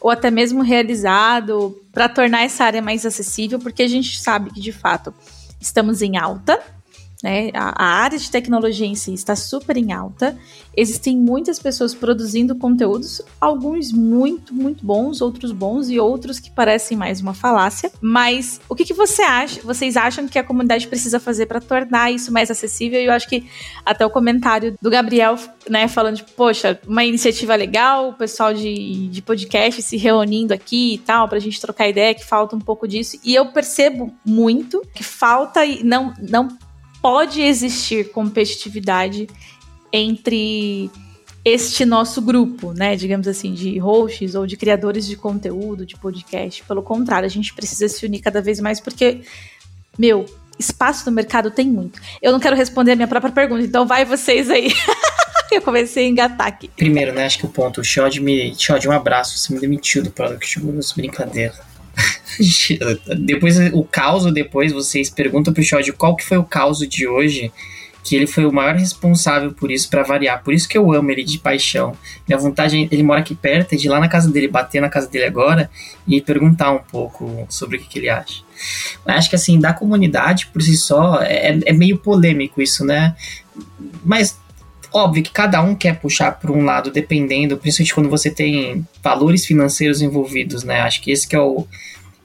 ou 0.00 0.08
até 0.08 0.30
mesmo 0.30 0.62
realizado 0.62 1.76
para 1.90 2.08
tornar 2.08 2.44
essa 2.44 2.62
área 2.62 2.80
mais 2.80 3.04
acessível, 3.04 3.58
porque 3.58 3.82
a 3.82 3.88
gente 3.88 4.20
sabe 4.20 4.52
que, 4.52 4.60
de 4.60 4.70
fato, 4.70 5.12
estamos 5.60 6.00
em 6.00 6.16
alta, 6.16 6.62
né? 7.22 7.50
A, 7.54 7.84
a, 7.84 7.86
área 8.02 8.18
de 8.18 8.30
tecnologia 8.30 8.86
em 8.86 8.94
si 8.94 9.12
está 9.12 9.36
super 9.36 9.76
em 9.76 9.92
alta. 9.92 10.36
Existem 10.76 11.16
muitas 11.18 11.58
pessoas 11.58 11.94
produzindo 11.94 12.54
conteúdos, 12.54 13.20
alguns 13.40 13.92
muito, 13.92 14.54
muito 14.54 14.84
bons, 14.84 15.20
outros 15.20 15.52
bons 15.52 15.90
e 15.90 15.98
outros 15.98 16.38
que 16.38 16.50
parecem 16.50 16.96
mais 16.96 17.20
uma 17.20 17.34
falácia. 17.34 17.90
Mas 18.00 18.60
o 18.68 18.74
que, 18.74 18.84
que 18.84 18.94
você 18.94 19.22
acha? 19.22 19.60
Vocês 19.62 19.96
acham 19.96 20.26
que 20.26 20.38
a 20.38 20.44
comunidade 20.44 20.86
precisa 20.86 21.20
fazer 21.20 21.46
para 21.46 21.60
tornar 21.60 22.10
isso 22.10 22.32
mais 22.32 22.50
acessível? 22.50 23.00
E 23.00 23.06
eu 23.06 23.12
acho 23.12 23.28
que 23.28 23.46
até 23.84 24.04
o 24.06 24.10
comentário 24.10 24.76
do 24.80 24.90
Gabriel, 24.90 25.36
né, 25.68 25.88
falando 25.88 26.16
de, 26.16 26.24
poxa, 26.24 26.80
uma 26.86 27.04
iniciativa 27.04 27.54
legal, 27.54 28.10
o 28.10 28.14
pessoal 28.14 28.54
de, 28.54 29.08
de 29.08 29.20
podcast 29.20 29.82
se 29.82 29.96
reunindo 29.96 30.54
aqui 30.54 30.94
e 30.94 30.98
tal, 30.98 31.28
para 31.28 31.36
a 31.36 31.40
gente 31.40 31.60
trocar 31.60 31.88
ideia, 31.88 32.14
que 32.14 32.24
falta 32.24 32.56
um 32.56 32.60
pouco 32.60 32.88
disso. 32.88 33.18
E 33.22 33.34
eu 33.34 33.46
percebo 33.46 34.14
muito 34.24 34.82
que 34.94 35.04
falta 35.04 35.64
e 35.64 35.82
não, 35.84 36.14
não 36.18 36.48
pode 37.00 37.40
existir 37.40 38.10
competitividade 38.10 39.28
entre 39.92 40.90
este 41.44 41.84
nosso 41.84 42.20
grupo, 42.20 42.72
né, 42.72 42.94
digamos 42.96 43.26
assim, 43.26 43.54
de 43.54 43.78
hosts 43.78 44.34
ou 44.34 44.46
de 44.46 44.56
criadores 44.56 45.06
de 45.06 45.16
conteúdo, 45.16 45.86
de 45.86 45.96
podcast. 45.96 46.62
Pelo 46.64 46.82
contrário, 46.82 47.26
a 47.26 47.30
gente 47.30 47.54
precisa 47.54 47.88
se 47.88 48.04
unir 48.04 48.20
cada 48.20 48.42
vez 48.42 48.60
mais 48.60 48.78
porque, 48.78 49.22
meu, 49.98 50.26
espaço 50.58 51.08
no 51.08 51.12
mercado 51.12 51.50
tem 51.50 51.66
muito. 51.66 52.00
Eu 52.20 52.32
não 52.32 52.38
quero 52.38 52.54
responder 52.54 52.92
a 52.92 52.96
minha 52.96 53.08
própria 53.08 53.32
pergunta, 53.32 53.62
então 53.64 53.86
vai 53.86 54.04
vocês 54.04 54.50
aí. 54.50 54.72
Eu 55.50 55.62
comecei 55.62 56.06
a 56.06 56.08
engatar 56.08 56.46
aqui. 56.46 56.70
Primeiro, 56.76 57.12
né, 57.12 57.24
acho 57.24 57.38
que 57.38 57.46
o 57.46 57.48
ponto, 57.48 57.80
o 57.80 57.84
Shod 57.84 58.20
me. 58.20 58.54
Shod, 58.56 58.86
um 58.86 58.92
abraço, 58.92 59.36
você 59.36 59.52
me 59.52 59.58
demitiu 59.58 60.02
do 60.02 60.10
Product 60.10 60.60
Gurus, 60.60 60.92
brincadeira. 60.92 61.54
depois, 63.18 63.58
o 63.72 63.84
caos, 63.84 64.32
depois 64.32 64.72
vocês 64.72 65.10
perguntam 65.10 65.52
pro 65.52 65.62
Shod 65.62 65.92
qual 65.92 66.16
que 66.16 66.24
foi 66.24 66.38
o 66.38 66.44
caos 66.44 66.78
de 66.78 67.06
hoje, 67.06 67.52
que 68.02 68.16
ele 68.16 68.26
foi 68.26 68.46
o 68.46 68.52
maior 68.52 68.74
responsável 68.74 69.52
por 69.52 69.70
isso, 69.70 69.90
para 69.90 70.02
variar. 70.02 70.42
Por 70.42 70.54
isso 70.54 70.68
que 70.68 70.78
eu 70.78 70.90
amo 70.92 71.10
ele 71.10 71.22
de 71.22 71.38
paixão. 71.38 71.96
Minha 72.26 72.38
vontade, 72.38 72.88
ele 72.90 73.02
mora 73.02 73.20
aqui 73.20 73.34
perto, 73.34 73.74
é 73.74 73.76
de 73.76 73.86
ir 73.86 73.90
lá 73.90 74.00
na 74.00 74.08
casa 74.08 74.30
dele, 74.30 74.48
bater 74.48 74.80
na 74.80 74.88
casa 74.88 75.06
dele 75.06 75.26
agora 75.26 75.70
e 76.08 76.20
perguntar 76.20 76.72
um 76.72 76.78
pouco 76.78 77.46
sobre 77.48 77.76
o 77.76 77.80
que, 77.80 77.88
que 77.88 77.98
ele 77.98 78.08
acha. 78.08 78.42
Mas 79.06 79.18
acho 79.18 79.30
que 79.30 79.36
assim, 79.36 79.58
da 79.58 79.72
comunidade 79.72 80.46
por 80.46 80.62
si 80.62 80.76
só, 80.76 81.20
é, 81.22 81.58
é 81.64 81.72
meio 81.72 81.98
polêmico 81.98 82.62
isso, 82.62 82.84
né? 82.84 83.14
Mas 84.02 84.39
Óbvio 84.92 85.22
que 85.22 85.30
cada 85.30 85.62
um 85.62 85.74
quer 85.74 86.00
puxar 86.00 86.32
para 86.32 86.50
um 86.50 86.64
lado, 86.64 86.90
dependendo, 86.90 87.56
principalmente 87.56 87.94
quando 87.94 88.10
você 88.10 88.30
tem 88.30 88.86
valores 89.02 89.46
financeiros 89.46 90.02
envolvidos, 90.02 90.64
né? 90.64 90.80
Acho 90.80 91.00
que 91.00 91.12
esse 91.12 91.28
que 91.28 91.36
é 91.36 91.40
o, 91.40 91.66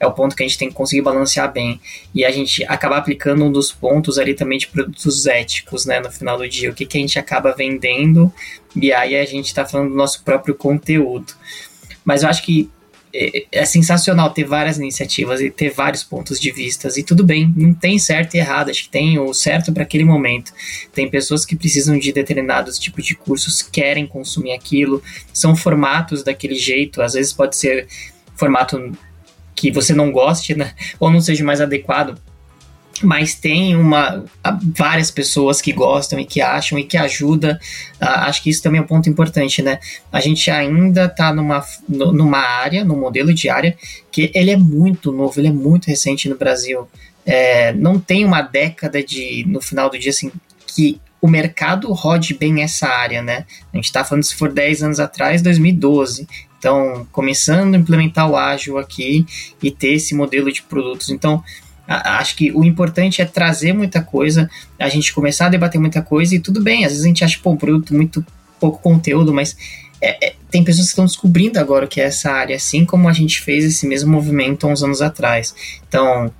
é 0.00 0.06
o 0.06 0.12
ponto 0.12 0.34
que 0.34 0.42
a 0.42 0.46
gente 0.46 0.58
tem 0.58 0.68
que 0.68 0.74
conseguir 0.74 1.02
balancear 1.02 1.52
bem. 1.52 1.80
E 2.14 2.24
a 2.24 2.30
gente 2.30 2.64
acabar 2.64 2.98
aplicando 2.98 3.44
um 3.44 3.52
dos 3.52 3.70
pontos 3.70 4.18
ali 4.18 4.34
também 4.34 4.58
de 4.58 4.66
produtos 4.66 5.26
éticos, 5.26 5.86
né? 5.86 6.00
No 6.00 6.10
final 6.10 6.36
do 6.36 6.48
dia, 6.48 6.70
o 6.70 6.74
que, 6.74 6.84
que 6.84 6.98
a 6.98 7.00
gente 7.00 7.18
acaba 7.18 7.52
vendendo, 7.52 8.32
e 8.74 8.92
aí 8.92 9.16
a 9.16 9.24
gente 9.24 9.46
está 9.46 9.64
falando 9.64 9.90
do 9.90 9.96
nosso 9.96 10.24
próprio 10.24 10.54
conteúdo. 10.54 11.34
Mas 12.04 12.22
eu 12.22 12.28
acho 12.28 12.42
que 12.44 12.70
é, 13.18 13.46
é, 13.50 13.64
sensacional 13.64 14.30
ter 14.30 14.44
várias 14.44 14.76
iniciativas 14.78 15.40
e 15.40 15.50
ter 15.50 15.70
vários 15.70 16.04
pontos 16.04 16.38
de 16.38 16.50
vistas. 16.50 16.96
E 16.96 17.02
tudo 17.02 17.24
bem, 17.24 17.52
não 17.56 17.72
tem 17.72 17.98
certo 17.98 18.34
e 18.34 18.38
errado, 18.38 18.70
acho 18.70 18.84
que 18.84 18.90
tem 18.90 19.18
o 19.18 19.32
certo 19.32 19.72
para 19.72 19.82
aquele 19.82 20.04
momento. 20.04 20.52
Tem 20.92 21.08
pessoas 21.08 21.44
que 21.44 21.56
precisam 21.56 21.98
de 21.98 22.12
determinados 22.12 22.78
tipos 22.78 23.06
de 23.06 23.14
cursos, 23.14 23.62
querem 23.62 24.06
consumir 24.06 24.52
aquilo, 24.52 25.02
são 25.32 25.56
formatos 25.56 26.22
daquele 26.22 26.56
jeito, 26.56 27.00
às 27.00 27.14
vezes 27.14 27.32
pode 27.32 27.56
ser 27.56 27.88
formato 28.34 28.92
que 29.54 29.70
você 29.70 29.94
não 29.94 30.12
goste, 30.12 30.54
né, 30.54 30.74
ou 31.00 31.10
não 31.10 31.20
seja 31.20 31.42
mais 31.42 31.62
adequado 31.62 32.20
mas 33.02 33.34
tem 33.34 33.76
uma 33.76 34.24
várias 34.74 35.10
pessoas 35.10 35.60
que 35.60 35.72
gostam 35.72 36.18
e 36.18 36.24
que 36.24 36.40
acham 36.40 36.78
e 36.78 36.84
que 36.84 36.96
ajuda. 36.96 37.60
Uh, 38.00 38.04
acho 38.04 38.42
que 38.42 38.50
isso 38.50 38.62
também 38.62 38.80
é 38.80 38.84
um 38.84 38.86
ponto 38.86 39.08
importante, 39.08 39.62
né? 39.62 39.78
A 40.12 40.20
gente 40.20 40.50
ainda 40.50 41.06
está 41.06 41.32
numa, 41.32 41.64
numa 41.88 42.38
área, 42.38 42.84
num 42.84 42.98
modelo 42.98 43.32
de 43.34 43.48
área 43.48 43.76
que 44.10 44.30
ele 44.34 44.50
é 44.50 44.56
muito 44.56 45.12
novo, 45.12 45.40
ele 45.40 45.48
é 45.48 45.52
muito 45.52 45.86
recente 45.86 46.28
no 46.28 46.36
Brasil. 46.36 46.88
É, 47.24 47.72
não 47.72 47.98
tem 47.98 48.24
uma 48.24 48.40
década 48.40 49.02
de 49.02 49.44
no 49.48 49.60
final 49.60 49.90
do 49.90 49.98
dia 49.98 50.10
assim 50.10 50.30
que 50.66 51.00
o 51.20 51.28
mercado 51.28 51.92
rode 51.92 52.34
bem 52.34 52.62
essa 52.62 52.86
área, 52.86 53.22
né? 53.22 53.46
A 53.72 53.76
gente 53.76 53.86
está 53.86 54.04
falando 54.04 54.22
se 54.22 54.34
for 54.34 54.52
10 54.52 54.82
anos 54.82 55.00
atrás, 55.00 55.42
2012. 55.42 56.28
Então, 56.58 57.06
começando 57.12 57.74
a 57.74 57.78
implementar 57.78 58.30
o 58.30 58.36
ágil 58.36 58.78
aqui 58.78 59.26
e 59.62 59.70
ter 59.70 59.94
esse 59.94 60.14
modelo 60.14 60.52
de 60.52 60.62
produtos. 60.62 61.10
Então, 61.10 61.42
Acho 61.86 62.36
que 62.36 62.50
o 62.52 62.64
importante 62.64 63.22
é 63.22 63.24
trazer 63.24 63.72
muita 63.72 64.02
coisa, 64.02 64.50
a 64.78 64.88
gente 64.88 65.12
começar 65.12 65.46
a 65.46 65.50
debater 65.50 65.80
muita 65.80 66.02
coisa 66.02 66.34
e 66.34 66.40
tudo 66.40 66.60
bem. 66.60 66.84
Às 66.84 66.92
vezes 66.92 67.04
a 67.04 67.08
gente 67.08 67.24
acha, 67.24 67.38
pô, 67.42 67.50
um 67.50 67.56
produto 67.56 67.94
muito 67.94 68.24
pouco 68.58 68.80
conteúdo, 68.80 69.32
mas 69.32 69.56
é, 70.00 70.28
é, 70.28 70.34
tem 70.50 70.64
pessoas 70.64 70.86
que 70.86 70.92
estão 70.92 71.04
descobrindo 71.04 71.58
agora 71.58 71.84
o 71.84 71.88
que 71.88 72.00
é 72.00 72.04
essa 72.04 72.30
área, 72.30 72.56
assim 72.56 72.84
como 72.84 73.08
a 73.08 73.12
gente 73.12 73.40
fez 73.40 73.64
esse 73.64 73.86
mesmo 73.86 74.10
movimento 74.10 74.66
há 74.66 74.70
uns 74.70 74.82
anos 74.82 75.00
atrás. 75.00 75.54
Então, 75.88 76.32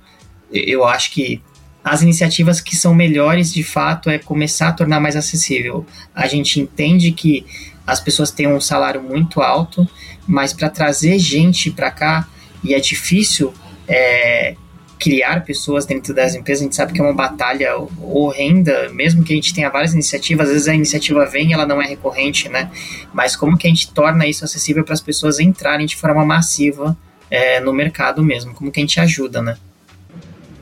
eu 0.51 0.85
acho 0.85 1.11
que 1.11 1.41
as 1.83 2.01
iniciativas 2.01 2.59
que 2.59 2.75
são 2.75 2.93
melhores, 2.93 3.53
de 3.53 3.63
fato, 3.63 4.09
é 4.09 4.19
começar 4.19 4.69
a 4.69 4.73
tornar 4.73 4.99
mais 4.99 5.15
acessível. 5.15 5.85
A 6.13 6.27
gente 6.27 6.59
entende 6.59 7.11
que 7.11 7.45
as 7.85 8.01
pessoas 8.01 8.31
têm 8.31 8.47
um 8.47 8.59
salário 8.59 9.01
muito 9.01 9.41
alto, 9.41 9.87
mas 10.27 10.51
para 10.51 10.69
trazer 10.69 11.17
gente 11.17 11.71
para 11.71 11.89
cá, 11.89 12.27
e 12.63 12.73
é 12.73 12.79
difícil 12.79 13.53
é, 13.87 14.55
criar 14.99 15.45
pessoas 15.45 15.85
dentro 15.85 16.13
das 16.13 16.35
empresas, 16.35 16.61
a 16.61 16.65
gente 16.65 16.75
sabe 16.75 16.93
que 16.93 16.99
é 16.99 17.03
uma 17.03 17.13
batalha 17.13 17.75
horrenda, 18.01 18.89
mesmo 18.89 19.23
que 19.23 19.33
a 19.33 19.35
gente 19.35 19.53
tenha 19.53 19.69
várias 19.69 19.93
iniciativas, 19.93 20.47
às 20.47 20.53
vezes 20.53 20.67
a 20.67 20.75
iniciativa 20.75 21.25
vem 21.25 21.49
e 21.49 21.53
ela 21.53 21.65
não 21.65 21.81
é 21.81 21.87
recorrente, 21.87 22.49
né? 22.49 22.71
Mas 23.13 23.35
como 23.35 23.57
que 23.57 23.67
a 23.67 23.69
gente 23.69 23.91
torna 23.91 24.27
isso 24.27 24.43
acessível 24.43 24.83
para 24.83 24.93
as 24.93 25.01
pessoas 25.01 25.39
entrarem 25.39 25.85
de 25.85 25.95
forma 25.95 26.25
massiva 26.25 26.97
é, 27.29 27.59
no 27.59 27.73
mercado 27.73 28.23
mesmo? 28.23 28.53
Como 28.53 28.71
que 28.71 28.79
a 28.79 28.83
gente 28.83 28.99
ajuda, 28.99 29.41
né? 29.41 29.57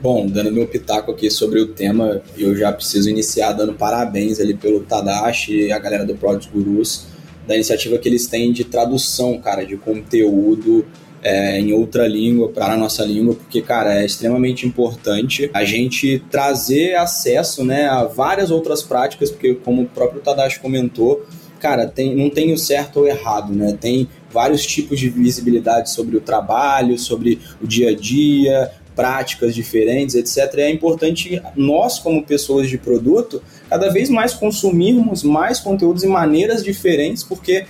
Bom, 0.00 0.26
dando 0.26 0.52
meu 0.52 0.66
pitaco 0.66 1.10
aqui 1.10 1.30
sobre 1.30 1.58
o 1.58 1.68
tema, 1.68 2.20
eu 2.36 2.54
já 2.54 2.70
preciso 2.70 3.08
iniciar 3.08 3.52
dando 3.52 3.72
parabéns 3.72 4.38
ali 4.38 4.54
pelo 4.54 4.80
Tadashi 4.80 5.66
e 5.66 5.72
a 5.72 5.78
galera 5.78 6.04
do 6.04 6.14
Product 6.14 6.52
Gurus, 6.52 7.06
da 7.46 7.54
iniciativa 7.54 7.96
que 7.96 8.08
eles 8.08 8.26
têm 8.26 8.52
de 8.52 8.64
tradução, 8.64 9.38
cara, 9.40 9.64
de 9.64 9.76
conteúdo 9.76 10.84
é, 11.26 11.58
em 11.58 11.72
outra 11.72 12.06
língua 12.06 12.50
para 12.50 12.74
a 12.74 12.76
nossa 12.76 13.04
língua, 13.04 13.34
porque, 13.34 13.60
cara, 13.60 14.00
é 14.00 14.06
extremamente 14.06 14.64
importante 14.64 15.50
a 15.52 15.64
gente 15.64 16.22
trazer 16.30 16.94
acesso 16.94 17.64
né, 17.64 17.88
a 17.88 18.04
várias 18.04 18.52
outras 18.52 18.80
práticas, 18.80 19.32
porque, 19.32 19.54
como 19.56 19.82
o 19.82 19.86
próprio 19.86 20.20
Tadashi 20.20 20.60
comentou, 20.60 21.26
cara, 21.58 21.88
tem, 21.88 22.14
não 22.14 22.30
tem 22.30 22.52
o 22.52 22.58
certo 22.58 23.00
ou 23.00 23.08
errado, 23.08 23.52
né? 23.52 23.76
Tem 23.80 24.08
vários 24.30 24.64
tipos 24.64 25.00
de 25.00 25.08
visibilidade 25.08 25.90
sobre 25.90 26.16
o 26.16 26.20
trabalho, 26.20 26.96
sobre 26.96 27.40
o 27.60 27.66
dia 27.66 27.90
a 27.90 27.94
dia, 27.96 28.70
práticas 28.94 29.52
diferentes, 29.52 30.14
etc. 30.14 30.54
E 30.58 30.60
é 30.60 30.70
importante 30.70 31.42
nós, 31.56 31.98
como 31.98 32.24
pessoas 32.24 32.70
de 32.70 32.78
produto, 32.78 33.42
cada 33.68 33.90
vez 33.90 34.08
mais 34.08 34.32
consumirmos 34.32 35.24
mais 35.24 35.58
conteúdos 35.58 36.04
e 36.04 36.06
maneiras 36.06 36.62
diferentes, 36.62 37.24
porque, 37.24 37.66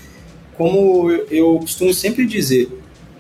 como 0.59 1.11
eu 1.31 1.59
costumo 1.61 1.95
sempre 1.95 2.27
dizer, 2.27 2.69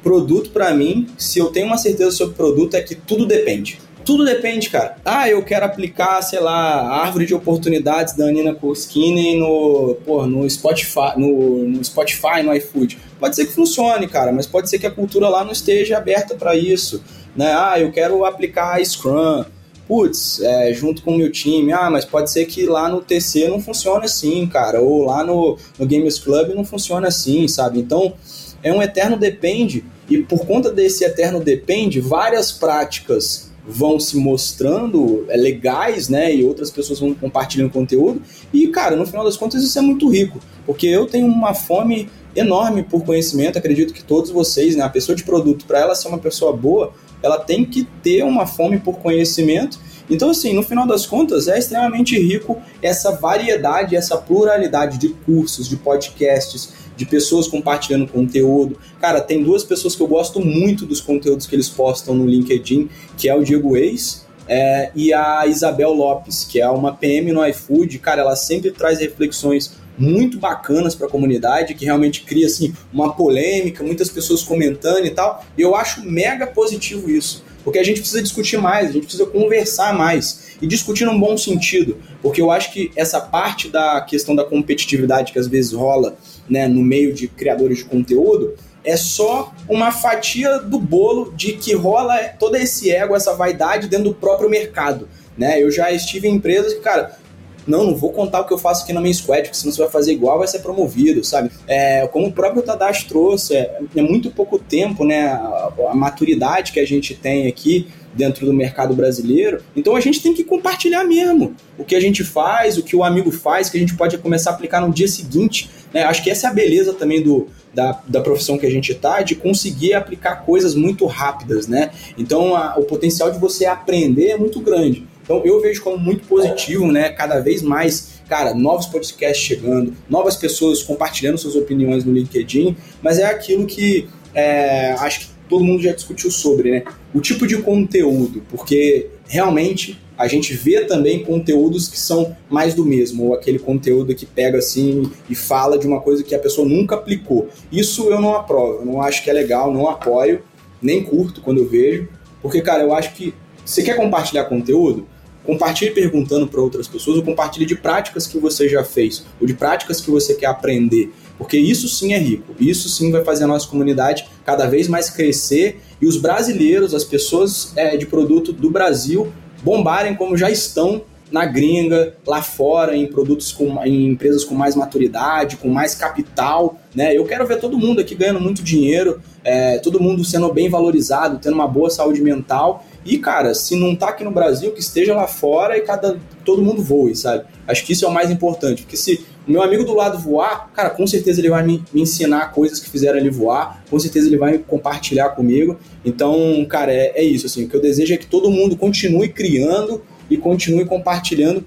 Produto, 0.07 0.51
para 0.51 0.73
mim, 0.73 1.09
se 1.19 1.41
eu 1.41 1.47
tenho 1.47 1.67
uma 1.67 1.77
certeza 1.77 2.13
sobre 2.13 2.37
produto, 2.37 2.77
é 2.77 2.81
que 2.81 2.95
tudo 2.95 3.27
depende. 3.27 3.81
Tudo 4.05 4.25
depende, 4.25 4.71
cara. 4.71 4.97
Ah, 5.05 5.29
eu 5.29 5.43
quero 5.43 5.67
aplicar, 5.67 6.23
sei 6.23 6.39
lá, 6.39 6.53
a 6.55 7.03
árvore 7.03 7.27
de 7.27 7.35
oportunidades 7.35 8.15
da 8.15 8.31
Nina 8.31 8.55
Koskinen 8.55 9.41
no, 9.41 9.97
pô, 10.07 10.25
no 10.25 10.49
Spotify, 10.49 11.15
no, 11.17 11.67
no 11.67 11.85
Spotify, 11.85 12.41
no 12.45 12.55
iFood. 12.55 12.97
Pode 13.19 13.35
ser 13.35 13.47
que 13.47 13.53
funcione, 13.53 14.07
cara, 14.07 14.31
mas 14.31 14.47
pode 14.47 14.71
ser 14.71 14.79
que 14.79 14.87
a 14.87 14.93
cultura 14.93 15.29
lá 15.29 15.45
não 15.45 15.51
esteja 15.51 15.97
aberta 15.97 16.37
para 16.37 16.55
isso. 16.55 17.03
Né? 17.35 17.53
Ah, 17.53 17.75
eu 17.81 17.91
quero 17.91 18.25
aplicar 18.25 18.81
Scrum. 18.85 19.45
Putz, 19.89 20.41
é, 20.41 20.73
junto 20.73 21.03
com 21.03 21.15
o 21.15 21.19
meu 21.19 21.33
time, 21.33 21.73
ah, 21.73 21.91
mas 21.91 22.05
pode 22.05 22.31
ser 22.31 22.45
que 22.47 22.65
lá 22.65 22.89
no 22.89 23.01
TC 23.01 23.49
não 23.49 23.61
funcione 23.61 24.05
assim, 24.05 24.47
cara, 24.47 24.81
ou 24.81 25.05
lá 25.05 25.25
no, 25.25 25.59
no 25.77 25.85
Games 25.85 26.21
Club 26.21 26.51
não 26.55 26.65
funcione 26.65 27.09
assim, 27.09 27.49
sabe? 27.49 27.81
Então, 27.81 28.15
é 28.63 28.73
um 28.73 28.81
eterno 28.81 29.17
depende 29.17 29.85
e 30.09 30.19
por 30.19 30.47
conta 30.47 30.71
desse 30.71 31.05
eterno 31.05 31.41
depende, 31.41 32.01
várias 32.01 32.53
práticas 32.53 33.51
vão 33.67 33.99
se 33.99 34.17
mostrando 34.17 35.25
é, 35.29 35.37
legais, 35.37 36.09
né? 36.09 36.33
E 36.33 36.45
outras 36.45 36.71
pessoas 36.71 37.01
vão 37.01 37.13
compartilhando 37.13 37.71
conteúdo. 37.71 38.23
E, 38.53 38.69
cara, 38.69 38.95
no 38.95 39.05
final 39.05 39.25
das 39.25 39.37
contas, 39.37 39.63
isso 39.63 39.77
é 39.79 39.83
muito 39.83 40.09
rico. 40.09 40.39
Porque 40.65 40.87
eu 40.87 41.07
tenho 41.07 41.27
uma 41.27 41.53
fome 41.53 42.09
enorme 42.35 42.85
por 42.85 43.05
conhecimento. 43.05 43.59
Acredito 43.59 43.93
que 43.93 44.05
todos 44.05 44.31
vocês, 44.31 44.77
né? 44.77 44.85
A 44.85 44.89
pessoa 44.89 45.17
de 45.17 45.25
produto, 45.25 45.67
para 45.67 45.81
ela 45.81 45.95
ser 45.97 46.09
uma 46.09 46.19
pessoa 46.19 46.53
boa, 46.53 46.93
ela 47.23 47.39
tem 47.39 47.65
que 47.65 47.85
ter 48.03 48.23
uma 48.23 48.47
fome 48.47 48.79
por 48.79 48.99
conhecimento. 48.99 49.81
Então, 50.09 50.31
assim, 50.31 50.53
no 50.53 50.63
final 50.63 50.87
das 50.87 51.05
contas, 51.05 51.49
é 51.49 51.59
extremamente 51.59 52.17
rico 52.17 52.63
essa 52.81 53.11
variedade, 53.11 53.97
essa 53.97 54.17
pluralidade 54.17 54.99
de 54.99 55.09
cursos, 55.09 55.69
de 55.69 55.77
podcasts, 55.77 56.73
de 56.97 57.05
pessoas 57.05 57.47
compartilhando 57.47 58.07
conteúdo. 58.07 58.79
Cara, 59.01 59.21
tem 59.21 59.43
duas 59.43 59.63
pessoas 59.63 59.95
que 59.95 60.03
eu 60.03 60.07
gosto 60.07 60.41
muito 60.41 60.87
dos 60.87 61.01
conteúdos 61.01 61.47
que 61.47 61.55
eles 61.55 61.69
postam 61.69 62.15
no 62.15 62.27
LinkedIn, 62.27 62.89
que 63.17 63.29
é 63.29 63.35
o 63.35 63.45
Diego 63.45 63.77
Eis 63.77 64.27
é, 64.49 64.91
e 64.95 65.13
a 65.13 65.47
Isabel 65.47 65.93
Lopes, 65.93 66.45
que 66.45 66.61
é 66.61 66.69
uma 66.69 66.95
PM 66.95 67.33
no 67.33 67.47
iFood. 67.47 67.99
Cara, 67.99 68.23
ela 68.23 68.37
sempre 68.37 68.71
traz 68.71 68.99
reflexões 68.99 69.73
muito 69.99 70.39
bacanas 70.39 70.95
para 70.95 71.07
a 71.07 71.11
comunidade, 71.11 71.75
que 71.75 71.85
realmente 71.85 72.23
cria 72.23 72.47
assim 72.47 72.75
uma 72.93 73.15
polêmica, 73.15 73.83
muitas 73.83 74.09
pessoas 74.09 74.43
comentando 74.43 75.07
e 75.07 75.11
tal. 75.11 75.45
E 75.57 75.63
eu 75.63 75.75
acho 75.75 76.05
mega 76.05 76.47
positivo 76.47 77.11
isso, 77.11 77.45
porque 77.65 77.79
a 77.79 77.85
gente 77.85 78.01
precisa 78.01 78.23
discutir 78.23 78.59
mais, 78.59 78.91
a 78.91 78.93
gente 78.93 79.05
precisa 79.05 79.27
conversar 79.27 79.95
mais 79.95 80.47
e 80.61 80.67
discutir 80.67 81.05
num 81.05 81.19
bom 81.19 81.37
sentido, 81.37 81.99
porque 82.23 82.41
eu 82.41 82.51
acho 82.51 82.73
que 82.73 82.91
essa 82.97 83.21
parte 83.21 83.69
da 83.69 84.01
questão 84.01 84.35
da 84.35 84.45
competitividade 84.45 85.33
que 85.33 85.39
às 85.39 85.47
vezes 85.47 85.73
rola, 85.73 86.17
né, 86.49 86.67
no 86.69 86.83
meio 86.83 87.13
de 87.13 87.29
criadores 87.29 87.79
de 87.79 87.85
conteúdo, 87.85 88.55
é 88.85 88.97
só 88.97 89.53
uma 89.69 89.91
fatia 89.91 90.59
do 90.59 90.79
bolo 90.79 91.33
de 91.37 91.55
que 91.55 91.75
rola 91.75 92.17
todo 92.39 92.57
esse 92.57 92.91
ego, 92.91 93.17
essa 93.17 93.35
vaidade 93.35 93.89
dentro 93.89 94.11
do 94.11 94.15
próprio 94.15 94.49
mercado. 94.49 95.09
Né? 95.37 95.61
Eu 95.61 95.71
já 95.71 95.91
estive 95.91 96.29
em 96.29 96.37
empresas 96.37 96.73
que, 96.73 96.81
cara, 96.81 97.19
não, 97.67 97.85
não 97.85 97.97
vou 97.97 98.13
contar 98.13 98.41
o 98.41 98.47
que 98.47 98.55
eu 98.55 98.59
faço 98.59 98.85
aqui 98.85 98.93
na 98.93 99.01
minha 99.01 99.13
squad, 99.13 99.43
porque 99.43 99.57
senão 99.57 99.73
você 99.73 99.83
vai 99.83 99.91
fazer 99.91 100.13
igual, 100.13 100.39
vai 100.39 100.47
ser 100.47 100.61
promovido, 100.61 101.25
sabe? 101.25 101.51
É, 101.67 102.07
como 102.07 102.29
o 102.29 102.33
próprio 102.33 102.63
Tadashi 102.63 103.09
trouxe, 103.09 103.57
é, 103.57 103.79
é 103.97 104.03
muito 104.03 104.31
pouco 104.31 104.59
tempo, 104.59 105.05
né? 105.05 105.27
A, 105.27 105.73
a, 105.91 105.95
maturidade 105.95 106.71
que 106.71 106.79
a 106.79 106.87
gente 106.87 107.15
tem 107.15 107.49
aqui 107.49 107.89
dentro 108.15 108.47
do 108.47 108.53
mercado 108.53 108.95
brasileiro. 108.95 109.63
Então 109.75 109.97
a 109.97 110.01
gente 110.01 110.23
tem 110.23 110.33
que 110.33 110.45
compartilhar 110.45 111.05
mesmo 111.05 111.55
o 111.77 111.85
que 111.85 111.95
a 111.95 112.01
gente 112.01 112.25
faz, 112.25 112.79
o 112.79 112.83
que 112.83 112.97
o 112.97 113.05
amigo 113.05 113.31
faz, 113.31 113.69
que 113.69 113.77
a 113.77 113.81
gente 113.81 113.95
pode 113.95 114.17
começar 114.19 114.51
a 114.51 114.55
aplicar 114.55 114.81
no 114.81 114.93
dia 114.93 115.09
seguinte. 115.09 115.69
Né? 115.97 116.03
Acho 116.03 116.23
que 116.23 116.29
essa 116.29 116.49
é 116.49 116.51
a 116.51 116.53
beleza 116.53 116.93
também 116.93 117.23
do, 117.23 117.49
da, 117.73 118.03
da 118.07 118.21
profissão 118.21 118.59
que 118.59 118.67
a 118.67 118.71
gente 118.71 118.93
está, 118.93 119.23
de 119.23 119.35
conseguir 119.35 119.95
aplicar 119.95 120.45
coisas 120.45 120.75
muito 120.75 121.07
rápidas, 121.07 121.67
né? 121.67 121.91
Então 122.19 122.55
a, 122.55 122.79
o 122.79 122.85
potencial 122.85 123.31
de 123.31 123.39
você 123.39 123.65
aprender 123.65 124.27
é 124.27 124.37
muito 124.37 124.61
grande. 124.61 125.09
Então 125.23 125.41
eu 125.43 125.59
vejo 125.59 125.83
como 125.83 125.97
muito 125.97 126.29
positivo, 126.29 126.93
né? 126.93 127.09
Cada 127.09 127.41
vez 127.41 127.63
mais, 127.63 128.21
cara, 128.29 128.53
novos 128.53 128.85
podcasts 128.85 129.43
chegando, 129.43 129.95
novas 130.07 130.37
pessoas 130.37 130.83
compartilhando 130.83 131.39
suas 131.39 131.57
opiniões 131.57 132.05
no 132.05 132.13
LinkedIn, 132.13 132.77
mas 133.01 133.19
é 133.19 133.25
aquilo 133.25 133.65
que 133.65 134.07
é, 134.35 134.93
acho 134.99 135.21
que 135.21 135.27
todo 135.49 135.65
mundo 135.65 135.83
já 135.83 135.93
discutiu 135.93 136.31
sobre, 136.31 136.73
né? 136.73 136.83
O 137.15 137.23
tipo 137.23 137.47
de 137.47 137.57
conteúdo, 137.63 138.45
porque 138.51 139.07
realmente 139.27 139.99
a 140.17 140.27
gente 140.27 140.55
vê 140.55 140.85
também 140.85 141.25
conteúdos 141.25 141.89
que 141.89 141.99
são 141.99 142.37
mais 142.49 142.75
do 142.75 142.85
mesmo, 142.85 143.27
ou 143.27 143.35
aquele 143.35 143.59
conteúdo 143.59 144.15
que 144.15 144.27
pega 144.27 144.59
assim 144.59 145.11
e 145.29 145.35
fala 145.35 145.79
de 145.79 145.87
uma 145.87 146.01
coisa 146.01 146.23
que 146.23 146.35
a 146.35 146.39
pessoa 146.39 146.69
nunca 146.69 146.95
aplicou. 146.95 147.49
Isso 147.71 148.09
eu 148.11 148.21
não 148.21 148.35
aprovo, 148.35 148.81
eu 148.81 148.87
não 148.87 149.03
acho 149.03 149.23
que 149.23 149.31
é 149.31 149.33
legal, 149.33 149.73
não 149.73 149.89
apoio, 149.89 150.43
nem 150.81 151.03
curto 151.03 151.41
quando 151.41 151.59
eu 151.59 151.69
vejo, 151.69 152.09
porque, 152.41 152.61
cara, 152.61 152.83
eu 152.83 152.95
acho 152.95 153.15
que 153.15 153.35
você 153.65 153.83
quer 153.83 153.97
compartilhar 153.97 154.45
conteúdo, 154.45 155.07
Compartilhe 155.47 155.93
perguntando 155.93 156.49
para 156.49 156.61
outras 156.61 156.89
pessoas 156.89 157.19
ou 157.19 157.23
compartilhe 157.23 157.65
de 157.65 157.77
práticas 157.77 158.27
que 158.27 158.37
você 158.37 158.69
já 158.69 158.83
fez 158.83 159.25
ou 159.41 159.47
de 159.47 159.55
práticas 159.55 160.01
que 160.01 160.11
você 160.11 160.35
quer 160.35 160.47
aprender. 160.47 161.13
Porque 161.39 161.57
isso 161.57 161.89
sim 161.89 162.13
é 162.13 162.19
rico, 162.19 162.53
isso 162.59 162.89
sim 162.89 163.13
vai 163.13 163.23
fazer 163.23 163.45
a 163.45 163.47
nossa 163.47 163.69
comunidade 163.69 164.27
cada 164.45 164.67
vez 164.67 164.89
mais 164.89 165.09
crescer 165.09 165.81
e 166.03 166.07
os 166.07 166.17
brasileiros, 166.17 166.95
as 166.95 167.05
pessoas 167.05 167.73
é, 167.77 167.97
de 167.97 168.07
produto 168.07 168.53
do 168.53 168.71
Brasil, 168.71 169.33
bombarem 169.67 170.15
como 170.15 170.37
já 170.37 170.49
estão 170.49 171.03
na 171.29 171.45
gringa, 171.45 172.15
lá 172.25 172.41
fora, 172.41 172.97
em 172.97 173.05
produtos 173.09 173.51
com 173.51 173.85
em 173.85 174.07
empresas 174.07 174.45
com 174.45 174.55
mais 174.55 174.77
maturidade, 174.77 175.57
com 175.57 175.69
mais 175.69 175.93
capital, 175.93 176.79
né? 176.95 177.17
Eu 177.17 177.25
quero 177.25 177.45
ver 177.45 177.59
todo 177.59 177.77
mundo 177.77 178.01
aqui 178.01 178.15
ganhando 178.15 178.39
muito 178.39 178.63
dinheiro, 178.63 179.21
é, 179.43 179.79
todo 179.79 180.01
mundo 180.01 180.25
sendo 180.25 180.53
bem 180.53 180.71
valorizado, 180.71 181.41
tendo 181.41 181.55
uma 181.55 181.67
boa 181.67 181.91
saúde 181.91 182.23
mental 182.23 182.87
e, 183.05 183.19
cara, 183.19 183.55
se 183.55 183.75
não 183.75 183.97
tá 183.97 184.11
aqui 184.11 184.23
no 184.23 184.31
Brasil, 184.31 184.71
que 184.71 184.79
esteja 184.79 185.17
lá 185.17 185.27
fora 185.27 185.77
e 185.77 185.81
cada 185.81 186.17
todo 186.45 186.63
mundo 186.63 186.81
voe, 186.81 187.17
sabe? 187.17 187.45
Acho 187.67 187.85
que 187.85 187.93
isso 187.93 188.05
é 188.05 188.09
o 188.09 188.15
mais 188.15 188.31
importante. 188.31 188.83
Porque 188.83 188.97
se 188.97 189.27
meu 189.47 189.63
amigo 189.63 189.85
do 189.85 189.95
lado 189.95 190.19
voar, 190.19 190.71
cara, 190.73 190.91
com 190.91 191.07
certeza 191.07 191.41
ele 191.41 191.51
vai 191.51 191.65
me, 191.65 191.83
me 191.93 192.03
ensinar 192.03 192.53
coisas 192.53 192.81
que 192.81 192.91
fizeram 192.91 193.19
ele 193.19 193.31
voar, 193.31 193.85
com 193.89 193.99
certeza 193.99 194.27
ele 194.27 194.37
vai 194.37 194.59
compartilhar 194.59 195.31
comigo. 195.31 195.79
Então, 196.05 196.65
cara, 196.69 196.93
é, 196.93 197.13
é 197.15 197.23
isso. 197.23 197.47
Assim, 197.47 197.65
o 197.65 197.69
que 197.69 197.77
eu 197.77 197.81
desejo 197.81 198.13
é 198.13 198.17
que 198.17 198.27
todo 198.27 198.51
mundo 198.51 198.77
continue 198.77 199.29
criando 199.29 200.03
e 200.29 200.37
continue 200.37 200.85
compartilhando 200.85 201.65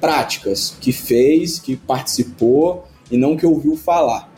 práticas 0.00 0.76
que 0.80 0.92
fez, 0.92 1.58
que 1.58 1.76
participou 1.76 2.84
e 3.10 3.16
não 3.16 3.36
que 3.36 3.46
ouviu 3.46 3.76
falar. 3.76 4.32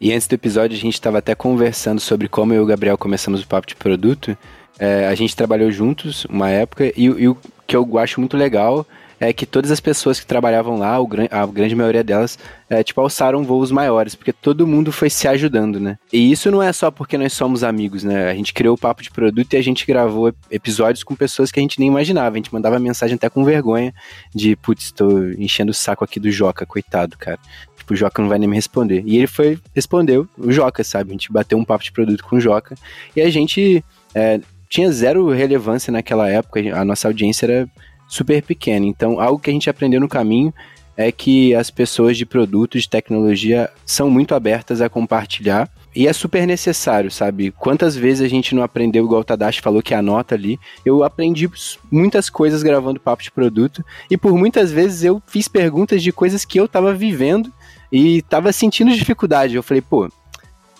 E 0.00 0.12
antes 0.12 0.26
do 0.26 0.34
episódio, 0.34 0.76
a 0.76 0.80
gente 0.80 0.94
estava 0.94 1.18
até 1.18 1.34
conversando 1.34 2.00
sobre 2.00 2.28
como 2.28 2.52
eu 2.52 2.60
e 2.60 2.64
o 2.64 2.66
Gabriel 2.66 2.98
começamos 2.98 3.42
o 3.42 3.46
papo 3.46 3.66
de 3.66 3.74
produto. 3.74 4.36
É, 4.78 5.06
a 5.06 5.14
gente 5.14 5.34
trabalhou 5.34 5.70
juntos 5.70 6.26
uma 6.26 6.50
época 6.50 6.92
e, 6.96 7.04
e, 7.04 7.28
o 7.28 7.36
que 7.66 7.74
eu 7.74 7.98
acho 7.98 8.20
muito 8.20 8.36
legal 8.36 8.86
é 9.18 9.32
que 9.32 9.46
todas 9.46 9.70
as 9.70 9.80
pessoas 9.80 10.20
que 10.20 10.26
trabalhavam 10.26 10.78
lá, 10.78 10.96
a 11.30 11.46
grande 11.46 11.74
maioria 11.74 12.04
delas, 12.04 12.38
é, 12.68 12.82
tipo, 12.82 13.00
alçaram 13.00 13.44
voos 13.44 13.70
maiores, 13.70 14.14
porque 14.14 14.32
todo 14.32 14.66
mundo 14.66 14.92
foi 14.92 15.08
se 15.08 15.26
ajudando, 15.26 15.80
né? 15.80 15.98
E 16.12 16.30
isso 16.30 16.50
não 16.50 16.62
é 16.62 16.72
só 16.72 16.90
porque 16.90 17.16
nós 17.16 17.32
somos 17.32 17.64
amigos, 17.64 18.04
né? 18.04 18.28
A 18.28 18.34
gente 18.34 18.52
criou 18.52 18.74
o 18.74 18.78
Papo 18.78 19.02
de 19.02 19.10
Produto 19.10 19.54
e 19.54 19.56
a 19.56 19.62
gente 19.62 19.86
gravou 19.86 20.32
episódios 20.50 21.02
com 21.02 21.14
pessoas 21.14 21.50
que 21.50 21.58
a 21.58 21.62
gente 21.62 21.78
nem 21.78 21.88
imaginava. 21.88 22.34
A 22.34 22.38
gente 22.38 22.52
mandava 22.52 22.78
mensagem 22.78 23.14
até 23.14 23.30
com 23.30 23.44
vergonha 23.44 23.94
de, 24.34 24.54
putz, 24.56 24.92
tô 24.92 25.30
enchendo 25.38 25.70
o 25.70 25.74
saco 25.74 26.04
aqui 26.04 26.20
do 26.20 26.30
Joca, 26.30 26.66
coitado, 26.66 27.16
cara. 27.16 27.38
Tipo, 27.76 27.94
o 27.94 27.96
Joca 27.96 28.20
não 28.20 28.28
vai 28.28 28.38
nem 28.38 28.48
me 28.48 28.56
responder. 28.56 29.02
E 29.06 29.16
ele 29.16 29.26
foi, 29.26 29.58
respondeu 29.74 30.28
o 30.36 30.52
Joca, 30.52 30.84
sabe? 30.84 31.10
A 31.10 31.12
gente 31.12 31.32
bateu 31.32 31.56
um 31.56 31.64
papo 31.64 31.84
de 31.84 31.92
produto 31.92 32.22
com 32.24 32.36
o 32.36 32.40
Joca 32.40 32.74
e 33.14 33.20
a 33.22 33.30
gente 33.30 33.82
é, 34.14 34.40
tinha 34.68 34.90
zero 34.90 35.28
relevância 35.30 35.92
naquela 35.92 36.28
época, 36.28 36.60
a 36.74 36.84
nossa 36.84 37.08
audiência 37.08 37.46
era 37.46 37.68
super 38.08 38.42
pequena. 38.42 38.86
Então, 38.86 39.20
algo 39.20 39.38
que 39.38 39.50
a 39.50 39.52
gente 39.52 39.70
aprendeu 39.70 40.00
no 40.00 40.08
caminho 40.08 40.52
é 40.96 41.12
que 41.12 41.54
as 41.54 41.70
pessoas 41.70 42.16
de 42.16 42.24
produtos, 42.24 42.82
de 42.82 42.88
tecnologia, 42.88 43.70
são 43.84 44.08
muito 44.08 44.34
abertas 44.34 44.80
a 44.80 44.88
compartilhar. 44.88 45.70
E 45.94 46.06
é 46.06 46.12
super 46.12 46.46
necessário, 46.46 47.10
sabe? 47.10 47.50
Quantas 47.50 47.96
vezes 47.96 48.22
a 48.22 48.28
gente 48.28 48.54
não 48.54 48.62
aprendeu, 48.62 49.04
igual 49.04 49.22
o 49.22 49.24
Tadashi 49.24 49.62
falou 49.62 49.82
que 49.82 49.94
anota 49.94 50.34
ali. 50.34 50.58
Eu 50.84 51.02
aprendi 51.02 51.48
muitas 51.90 52.28
coisas 52.28 52.62
gravando 52.62 53.00
papo 53.00 53.22
de 53.22 53.30
produto. 53.30 53.84
E 54.10 54.16
por 54.16 54.36
muitas 54.36 54.70
vezes 54.70 55.04
eu 55.04 55.22
fiz 55.26 55.48
perguntas 55.48 56.02
de 56.02 56.12
coisas 56.12 56.44
que 56.44 56.60
eu 56.60 56.68
tava 56.68 56.92
vivendo 56.94 57.50
e 57.90 58.20
tava 58.22 58.52
sentindo 58.52 58.94
dificuldade. 58.94 59.54
Eu 59.54 59.62
falei, 59.62 59.80
pô, 59.80 60.10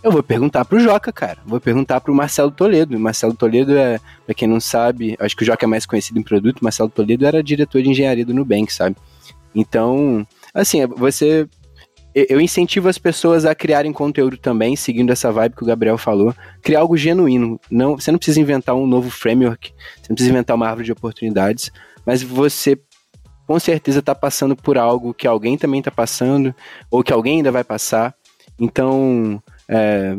eu 0.07 0.13
vou 0.13 0.23
perguntar 0.23 0.65
pro 0.65 0.79
Joca, 0.79 1.13
cara. 1.13 1.39
Vou 1.45 1.61
perguntar 1.61 2.01
pro 2.01 2.15
Marcelo 2.15 2.53
Toledo. 2.53 2.99
Marcelo 2.99 3.35
Toledo 3.35 3.77
é, 3.77 3.99
pra 4.25 4.35
quem 4.37 4.47
não 4.47 4.61
sabe, 4.61 5.17
acho 5.19 5.37
que 5.37 5.43
o 5.43 5.47
Joca 5.47 5.67
é 5.67 5.69
mais 5.69 5.85
conhecido 5.85 6.21
em 6.21 6.23
produto. 6.23 6.63
Marcelo 6.63 6.89
Toledo 6.89 7.27
era 7.27 7.43
diretor 7.43 7.83
de 7.83 7.91
engenharia 7.91 8.25
do 8.25 8.33
Nubank, 8.33 8.73
sabe? 8.73 8.97
Então, 9.53 10.25
assim, 10.55 10.87
você. 10.87 11.49
Eu 12.15 12.41
incentivo 12.41 12.89
as 12.89 12.97
pessoas 12.97 13.45
a 13.45 13.55
criarem 13.55 13.93
conteúdo 13.93 14.39
também, 14.39 14.75
seguindo 14.77 15.11
essa 15.11 15.31
vibe 15.31 15.57
que 15.57 15.65
o 15.65 15.67
Gabriel 15.67 15.99
falou. 15.99 16.33
Criar 16.63 16.81
algo 16.81 16.97
genuíno. 16.97 17.61
Não, 17.69 17.99
você 17.99 18.11
não 18.11 18.19
precisa 18.19 18.41
inventar 18.41 18.75
um 18.77 18.87
novo 18.87 19.11
framework, 19.11 19.71
você 19.71 20.07
não 20.09 20.15
precisa 20.15 20.31
inventar 20.31 20.57
uma 20.57 20.67
árvore 20.67 20.87
de 20.87 20.93
oportunidades, 20.93 21.71
mas 22.07 22.23
você 22.23 22.79
com 23.47 23.59
certeza 23.61 23.99
está 23.99 24.15
passando 24.15 24.57
por 24.57 24.79
algo 24.79 25.13
que 25.13 25.27
alguém 25.27 25.59
também 25.59 25.81
está 25.81 25.91
passando, 25.91 26.55
ou 26.91 27.03
que 27.03 27.13
alguém 27.13 27.39
ainda 27.39 27.53
vai 27.53 27.63
passar. 27.63 28.15
Então, 28.59 29.43
é, 29.69 30.17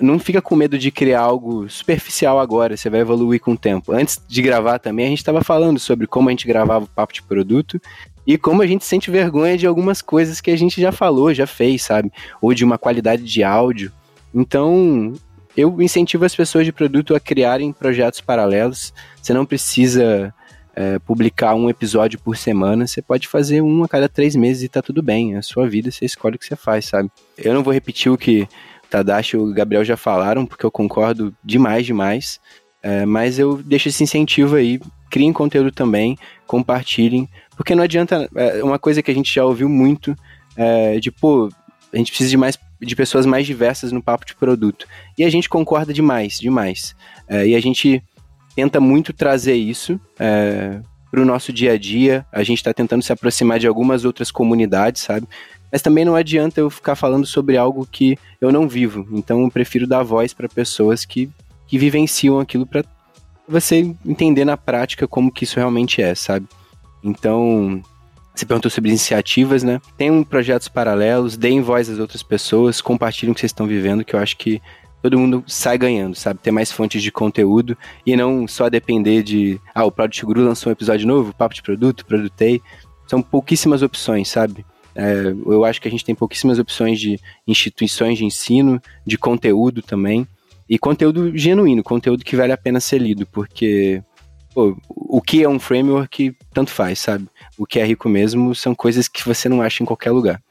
não 0.00 0.18
fica 0.18 0.42
com 0.42 0.56
medo 0.56 0.76
de 0.76 0.90
criar 0.90 1.20
algo 1.20 1.68
superficial 1.68 2.40
agora, 2.40 2.76
você 2.76 2.90
vai 2.90 3.00
evoluir 3.00 3.40
com 3.40 3.52
o 3.52 3.58
tempo. 3.58 3.92
Antes 3.92 4.20
de 4.26 4.42
gravar 4.42 4.78
também, 4.78 5.06
a 5.06 5.08
gente 5.08 5.18
estava 5.18 5.42
falando 5.42 5.78
sobre 5.78 6.06
como 6.06 6.28
a 6.28 6.32
gente 6.32 6.48
gravava 6.48 6.84
o 6.84 6.88
papo 6.88 7.12
de 7.12 7.22
produto 7.22 7.80
e 8.26 8.36
como 8.36 8.60
a 8.60 8.66
gente 8.66 8.84
sente 8.84 9.10
vergonha 9.10 9.56
de 9.56 9.66
algumas 9.66 10.02
coisas 10.02 10.40
que 10.40 10.50
a 10.50 10.56
gente 10.56 10.80
já 10.80 10.90
falou, 10.90 11.32
já 11.32 11.46
fez, 11.46 11.82
sabe? 11.82 12.12
Ou 12.42 12.52
de 12.52 12.64
uma 12.64 12.76
qualidade 12.76 13.22
de 13.22 13.42
áudio. 13.44 13.92
Então, 14.34 15.14
eu 15.56 15.80
incentivo 15.80 16.24
as 16.24 16.34
pessoas 16.34 16.64
de 16.64 16.72
produto 16.72 17.14
a 17.14 17.20
criarem 17.20 17.72
projetos 17.72 18.20
paralelos. 18.20 18.92
Você 19.22 19.32
não 19.32 19.46
precisa 19.46 20.34
é, 20.78 20.96
publicar 21.00 21.56
um 21.56 21.68
episódio 21.68 22.20
por 22.20 22.36
semana, 22.36 22.86
você 22.86 23.02
pode 23.02 23.26
fazer 23.26 23.60
um 23.60 23.82
a 23.82 23.88
cada 23.88 24.08
três 24.08 24.36
meses 24.36 24.62
e 24.62 24.68
tá 24.68 24.80
tudo 24.80 25.02
bem. 25.02 25.34
É 25.34 25.38
a 25.38 25.42
sua 25.42 25.68
vida, 25.68 25.90
você 25.90 26.04
escolhe 26.04 26.36
o 26.36 26.38
que 26.38 26.46
você 26.46 26.54
faz, 26.54 26.84
sabe? 26.84 27.10
Eu 27.36 27.52
não 27.52 27.64
vou 27.64 27.74
repetir 27.74 28.12
o 28.12 28.16
que 28.16 28.46
Tadashi 28.88 29.34
e 29.34 29.40
o 29.40 29.52
Gabriel 29.52 29.84
já 29.84 29.96
falaram, 29.96 30.46
porque 30.46 30.64
eu 30.64 30.70
concordo 30.70 31.34
demais, 31.42 31.84
demais. 31.84 32.38
É, 32.80 33.04
mas 33.04 33.40
eu 33.40 33.60
deixo 33.60 33.88
esse 33.88 34.04
incentivo 34.04 34.54
aí, 34.54 34.78
criem 35.10 35.32
conteúdo 35.32 35.72
também, 35.72 36.16
compartilhem, 36.46 37.28
porque 37.56 37.74
não 37.74 37.82
adianta, 37.82 38.30
é, 38.36 38.62
uma 38.62 38.78
coisa 38.78 39.02
que 39.02 39.10
a 39.10 39.14
gente 39.14 39.34
já 39.34 39.44
ouviu 39.44 39.68
muito, 39.68 40.14
é, 40.56 41.00
de, 41.00 41.10
pô, 41.10 41.48
a 41.92 41.96
gente 41.96 42.12
precisa 42.12 42.30
de 42.30 42.36
mais 42.36 42.56
de 42.80 42.94
pessoas 42.94 43.26
mais 43.26 43.44
diversas 43.44 43.90
no 43.90 44.00
papo 44.00 44.24
de 44.24 44.36
produto. 44.36 44.86
E 45.18 45.24
a 45.24 45.28
gente 45.28 45.48
concorda 45.48 45.92
demais, 45.92 46.38
demais. 46.38 46.94
É, 47.26 47.48
e 47.48 47.56
a 47.56 47.60
gente 47.60 48.00
tenta 48.58 48.80
muito 48.80 49.12
trazer 49.12 49.54
isso 49.54 50.00
é, 50.18 50.80
para 51.12 51.20
o 51.20 51.24
nosso 51.24 51.52
dia 51.52 51.74
a 51.74 51.78
dia. 51.78 52.26
A 52.32 52.42
gente 52.42 52.58
está 52.58 52.74
tentando 52.74 53.04
se 53.04 53.12
aproximar 53.12 53.60
de 53.60 53.68
algumas 53.68 54.04
outras 54.04 54.32
comunidades, 54.32 55.02
sabe? 55.02 55.28
Mas 55.70 55.80
também 55.80 56.04
não 56.04 56.16
adianta 56.16 56.60
eu 56.60 56.68
ficar 56.68 56.96
falando 56.96 57.24
sobre 57.24 57.56
algo 57.56 57.86
que 57.86 58.18
eu 58.40 58.50
não 58.50 58.68
vivo. 58.68 59.06
Então 59.12 59.44
eu 59.44 59.48
prefiro 59.48 59.86
dar 59.86 60.02
voz 60.02 60.34
para 60.34 60.48
pessoas 60.48 61.04
que, 61.04 61.30
que 61.68 61.78
vivenciam 61.78 62.40
aquilo 62.40 62.66
para 62.66 62.84
você 63.46 63.94
entender 64.04 64.44
na 64.44 64.56
prática 64.56 65.06
como 65.06 65.30
que 65.30 65.44
isso 65.44 65.60
realmente 65.60 66.02
é, 66.02 66.12
sabe? 66.16 66.48
Então, 67.04 67.80
você 68.34 68.44
perguntou 68.44 68.72
sobre 68.72 68.90
iniciativas, 68.90 69.62
né? 69.62 69.80
Tem 69.96 70.10
um 70.10 70.24
projetos 70.24 70.66
paralelos, 70.66 71.36
deem 71.36 71.60
voz 71.62 71.88
às 71.88 72.00
outras 72.00 72.24
pessoas, 72.24 72.80
compartilhem 72.80 73.30
o 73.30 73.34
que 73.36 73.40
vocês 73.40 73.52
estão 73.52 73.68
vivendo, 73.68 74.04
que 74.04 74.16
eu 74.16 74.18
acho 74.18 74.36
que 74.36 74.60
todo 75.02 75.18
mundo 75.18 75.44
sai 75.46 75.78
ganhando, 75.78 76.14
sabe? 76.14 76.40
Ter 76.40 76.50
mais 76.50 76.72
fontes 76.72 77.02
de 77.02 77.10
conteúdo 77.10 77.76
e 78.04 78.16
não 78.16 78.46
só 78.48 78.68
depender 78.68 79.22
de, 79.22 79.60
ah, 79.74 79.84
o 79.84 79.92
Product 79.92 80.24
Guru 80.24 80.44
lançou 80.44 80.70
um 80.70 80.72
episódio 80.72 81.06
novo, 81.06 81.34
papo 81.34 81.54
de 81.54 81.62
produto, 81.62 82.04
produtei. 82.04 82.60
São 83.06 83.22
pouquíssimas 83.22 83.82
opções, 83.82 84.28
sabe? 84.28 84.64
É, 84.94 85.32
eu 85.46 85.64
acho 85.64 85.80
que 85.80 85.86
a 85.86 85.90
gente 85.90 86.04
tem 86.04 86.14
pouquíssimas 86.14 86.58
opções 86.58 86.98
de 86.98 87.20
instituições 87.46 88.18
de 88.18 88.24
ensino, 88.24 88.82
de 89.06 89.16
conteúdo 89.16 89.80
também. 89.80 90.26
E 90.68 90.78
conteúdo 90.78 91.36
genuíno, 91.36 91.82
conteúdo 91.82 92.24
que 92.24 92.36
vale 92.36 92.52
a 92.52 92.56
pena 92.56 92.80
ser 92.80 92.98
lido, 92.98 93.26
porque 93.26 94.02
pô, 94.52 94.76
o 94.88 95.22
que 95.22 95.42
é 95.42 95.48
um 95.48 95.58
framework, 95.58 96.36
tanto 96.52 96.70
faz, 96.70 96.98
sabe? 96.98 97.26
O 97.56 97.64
que 97.64 97.78
é 97.78 97.84
rico 97.84 98.08
mesmo 98.08 98.54
são 98.54 98.74
coisas 98.74 99.08
que 99.08 99.24
você 99.24 99.48
não 99.48 99.62
acha 99.62 99.82
em 99.82 99.86
qualquer 99.86 100.10
lugar. 100.10 100.42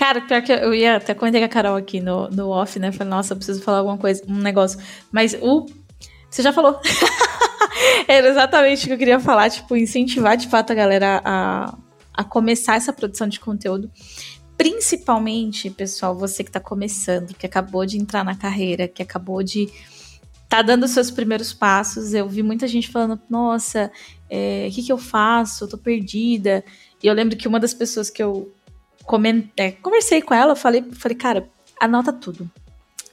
Cara, 0.00 0.22
pior 0.22 0.40
que 0.40 0.50
eu 0.50 0.72
ia 0.72 0.96
até 0.96 1.12
comentei 1.12 1.42
com 1.42 1.44
a 1.44 1.48
Carol 1.50 1.76
aqui 1.76 2.00
no, 2.00 2.26
no 2.30 2.48
off, 2.48 2.78
né? 2.78 2.90
Falei, 2.90 3.10
nossa, 3.10 3.34
eu 3.34 3.36
preciso 3.36 3.60
falar 3.60 3.80
alguma 3.80 3.98
coisa, 3.98 4.24
um 4.26 4.38
negócio. 4.38 4.80
Mas 5.12 5.36
o. 5.42 5.66
Você 6.30 6.42
já 6.42 6.54
falou. 6.54 6.80
Era 8.08 8.26
exatamente 8.28 8.84
o 8.84 8.86
que 8.86 8.94
eu 8.94 8.98
queria 8.98 9.20
falar, 9.20 9.50
tipo, 9.50 9.76
incentivar 9.76 10.38
de 10.38 10.48
fato 10.48 10.70
a 10.70 10.74
galera 10.74 11.20
a, 11.22 11.76
a 12.14 12.24
começar 12.24 12.76
essa 12.76 12.94
produção 12.94 13.28
de 13.28 13.38
conteúdo. 13.38 13.90
Principalmente, 14.56 15.68
pessoal, 15.68 16.16
você 16.16 16.42
que 16.42 16.48
está 16.48 16.60
começando, 16.60 17.34
que 17.34 17.44
acabou 17.44 17.84
de 17.84 17.98
entrar 17.98 18.24
na 18.24 18.34
carreira, 18.34 18.88
que 18.88 19.02
acabou 19.02 19.42
de 19.42 19.68
tá 20.48 20.62
dando 20.62 20.84
os 20.84 20.92
seus 20.92 21.10
primeiros 21.10 21.52
passos. 21.52 22.14
Eu 22.14 22.26
vi 22.26 22.42
muita 22.42 22.66
gente 22.66 22.88
falando, 22.88 23.20
nossa, 23.28 23.92
é, 24.30 24.66
o 24.66 24.74
que, 24.74 24.82
que 24.82 24.92
eu 24.92 24.98
faço? 24.98 25.64
Eu 25.64 25.68
tô 25.68 25.76
perdida. 25.76 26.64
E 27.02 27.06
eu 27.06 27.12
lembro 27.12 27.36
que 27.36 27.46
uma 27.46 27.60
das 27.60 27.74
pessoas 27.74 28.08
que 28.08 28.22
eu 28.22 28.50
comentei, 29.04 29.66
é, 29.66 29.72
conversei 29.72 30.22
com 30.22 30.34
ela, 30.34 30.54
falei, 30.56 30.82
falei, 30.92 31.16
cara, 31.16 31.48
anota 31.80 32.12
tudo. 32.12 32.50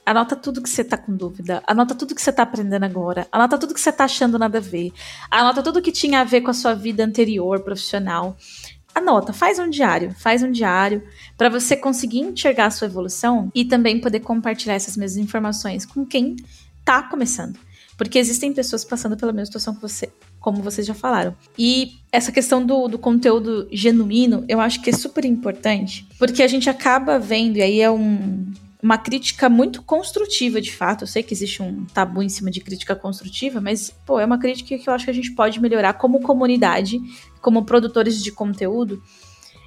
Anota 0.04 0.34
tudo 0.34 0.62
que 0.62 0.70
você 0.70 0.82
tá 0.82 0.96
com 0.96 1.14
dúvida. 1.14 1.62
Anota 1.66 1.94
tudo 1.94 2.14
que 2.14 2.22
você 2.22 2.32
tá 2.32 2.42
aprendendo 2.42 2.84
agora. 2.84 3.28
Anota 3.30 3.58
tudo 3.58 3.74
que 3.74 3.80
você 3.80 3.92
tá 3.92 4.04
achando 4.04 4.38
nada 4.38 4.56
a 4.56 4.60
ver. 4.60 4.90
Anota 5.30 5.62
tudo 5.62 5.82
que 5.82 5.92
tinha 5.92 6.20
a 6.20 6.24
ver 6.24 6.40
com 6.40 6.50
a 6.50 6.54
sua 6.54 6.74
vida 6.74 7.04
anterior, 7.04 7.60
profissional 7.60 8.34
anota, 8.98 9.32
faz 9.32 9.58
um 9.58 9.70
diário, 9.70 10.14
faz 10.18 10.42
um 10.42 10.50
diário 10.50 11.02
para 11.36 11.48
você 11.48 11.76
conseguir 11.76 12.20
enxergar 12.20 12.66
a 12.66 12.70
sua 12.70 12.86
evolução 12.86 13.50
e 13.54 13.64
também 13.64 14.00
poder 14.00 14.20
compartilhar 14.20 14.74
essas 14.74 14.96
mesmas 14.96 15.24
informações 15.24 15.86
com 15.86 16.04
quem 16.04 16.36
tá 16.84 17.02
começando. 17.02 17.58
Porque 17.98 18.16
existem 18.16 18.52
pessoas 18.52 18.84
passando 18.84 19.16
pela 19.16 19.32
mesma 19.32 19.46
situação 19.46 19.74
que 19.74 19.82
você, 19.82 20.08
como 20.38 20.62
vocês 20.62 20.86
já 20.86 20.94
falaram. 20.94 21.34
E 21.58 21.96
essa 22.12 22.30
questão 22.30 22.64
do, 22.64 22.86
do 22.86 22.96
conteúdo 22.96 23.68
genuíno, 23.72 24.44
eu 24.48 24.60
acho 24.60 24.80
que 24.80 24.90
é 24.90 24.92
super 24.92 25.24
importante, 25.24 26.06
porque 26.16 26.44
a 26.44 26.46
gente 26.46 26.70
acaba 26.70 27.18
vendo, 27.18 27.56
e 27.56 27.62
aí 27.62 27.80
é 27.80 27.90
um, 27.90 28.52
uma 28.80 28.96
crítica 28.96 29.48
muito 29.48 29.82
construtiva, 29.82 30.60
de 30.60 30.72
fato. 30.72 31.02
Eu 31.02 31.08
sei 31.08 31.24
que 31.24 31.34
existe 31.34 31.60
um 31.60 31.84
tabu 31.86 32.22
em 32.22 32.28
cima 32.28 32.52
de 32.52 32.60
crítica 32.60 32.94
construtiva, 32.94 33.60
mas, 33.60 33.90
pô, 34.06 34.20
é 34.20 34.24
uma 34.24 34.38
crítica 34.38 34.78
que 34.78 34.88
eu 34.88 34.94
acho 34.94 35.04
que 35.04 35.10
a 35.10 35.14
gente 35.14 35.32
pode 35.32 35.60
melhorar 35.60 35.94
como 35.94 36.20
comunidade, 36.20 37.00
como 37.42 37.64
produtores 37.64 38.22
de 38.22 38.30
conteúdo. 38.30 39.02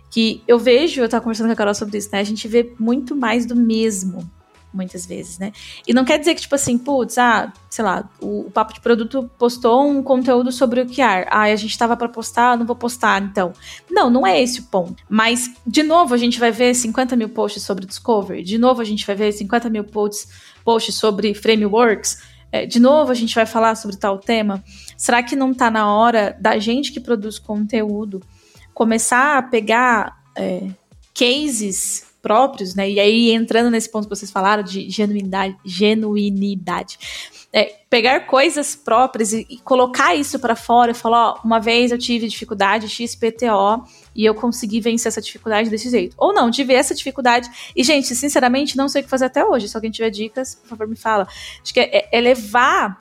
Que 0.10 0.42
eu 0.48 0.58
vejo, 0.58 1.02
eu 1.02 1.10
tava 1.10 1.22
conversando 1.22 1.48
com 1.48 1.54
a 1.54 1.56
Carol 1.56 1.76
sobre 1.76 1.98
isso, 1.98 2.10
né? 2.14 2.20
A 2.20 2.24
gente 2.24 2.48
vê 2.48 2.74
muito 2.80 3.14
mais 3.14 3.46
do 3.46 3.56
mesmo 3.56 4.30
muitas 4.74 5.06
vezes, 5.06 5.38
né? 5.38 5.52
E 5.88 5.94
não 5.94 6.06
quer 6.06 6.18
dizer 6.18 6.36
que, 6.36 6.42
tipo 6.42 6.56
assim, 6.56 6.78
putz, 6.78 7.18
ah, 7.18 7.52
sei 7.70 7.84
lá, 7.84 8.10
o, 8.20 8.48
o 8.48 8.52
Papo 8.52 8.74
de 8.74 8.80
Produto 8.80 9.30
postou 9.38 9.88
um 9.88 10.02
conteúdo 10.02 10.52
sobre 10.52 10.82
o 10.82 10.86
QR. 10.86 11.28
Ah, 11.30 11.44
a 11.44 11.56
gente 11.56 11.78
tava 11.78 11.98
para 11.98 12.10
postar, 12.10 12.58
não 12.58 12.66
vou 12.66 12.76
postar, 12.76 13.22
então. 13.22 13.54
Não, 13.90 14.10
não 14.10 14.26
é 14.26 14.42
esse 14.42 14.62
o 14.62 14.64
ponto. 14.64 15.04
Mas, 15.10 15.52
de 15.66 15.84
novo, 15.84 16.14
a 16.14 16.18
gente 16.18 16.40
vai 16.40 16.52
ver 16.52 16.74
50 16.74 17.16
mil 17.16 17.30
posts 17.30 17.64
sobre 17.64 17.86
Discovery. 17.86 18.44
De 18.44 18.58
novo, 18.58 18.82
a 18.82 18.86
gente 18.86 19.06
vai 19.06 19.16
ver 19.16 19.32
50 19.32 19.70
mil 19.70 19.84
posts, 19.84 20.28
posts 20.64 20.96
sobre 20.96 21.34
frameworks. 21.34 22.20
É, 22.52 22.66
de 22.66 22.80
novo, 22.80 23.12
a 23.12 23.16
gente 23.16 23.34
vai 23.34 23.46
falar 23.46 23.76
sobre 23.76 23.96
tal 23.96 24.18
tema. 24.18 24.64
Será 24.98 25.24
que 25.24 25.36
não 25.36 25.54
tá 25.54 25.72
na 25.72 25.94
hora 25.94 26.36
da 26.40 26.58
gente 26.60 26.92
que 26.92 27.00
produz 27.00 27.40
conteúdo 27.40 28.22
começar 28.74 29.38
a 29.38 29.42
pegar 29.42 30.22
é, 30.36 30.68
cases 31.14 32.11
próprios, 32.22 32.76
né? 32.76 32.90
E 32.90 33.00
aí, 33.00 33.32
entrando 33.32 33.70
nesse 33.70 33.90
ponto 33.90 34.08
que 34.08 34.16
vocês 34.16 34.32
falaram 34.32 34.64
de 34.64 34.90
genuinidade, 34.90 35.58
genuinidade 35.66 36.98
é, 37.54 37.76
pegar 37.90 38.22
coisas 38.22 38.76
próprias 38.76 39.34
e, 39.34 39.46
e 39.50 39.58
colocar 39.60 40.16
isso 40.16 40.40
para 40.40 40.56
fora 40.56 40.92
e 40.92 40.94
falar, 40.94 41.32
ó, 41.32 41.40
uma 41.44 41.60
vez 41.60 41.92
eu 41.92 41.98
tive 41.98 42.28
dificuldade 42.28 42.88
XPTO 42.88 43.86
e 44.16 44.24
eu 44.24 44.34
consegui 44.34 44.80
vencer 44.80 45.10
essa 45.10 45.22
dificuldade 45.22 45.70
desse 45.70 45.90
jeito. 45.90 46.16
Ou 46.18 46.34
não, 46.34 46.50
tive 46.50 46.74
essa 46.74 46.96
dificuldade 46.96 47.50
e, 47.76 47.84
gente, 47.84 48.16
sinceramente, 48.16 48.78
não 48.78 48.88
sei 48.88 49.02
o 49.02 49.04
que 49.04 49.10
fazer 49.10 49.26
até 49.26 49.44
hoje. 49.44 49.68
Se 49.68 49.76
alguém 49.76 49.92
tiver 49.92 50.10
dicas, 50.10 50.56
por 50.56 50.70
favor, 50.70 50.88
me 50.88 50.96
fala. 50.96 51.28
Acho 51.62 51.74
que 51.74 51.80
é, 51.80 52.08
é 52.12 52.22
levar 52.22 52.98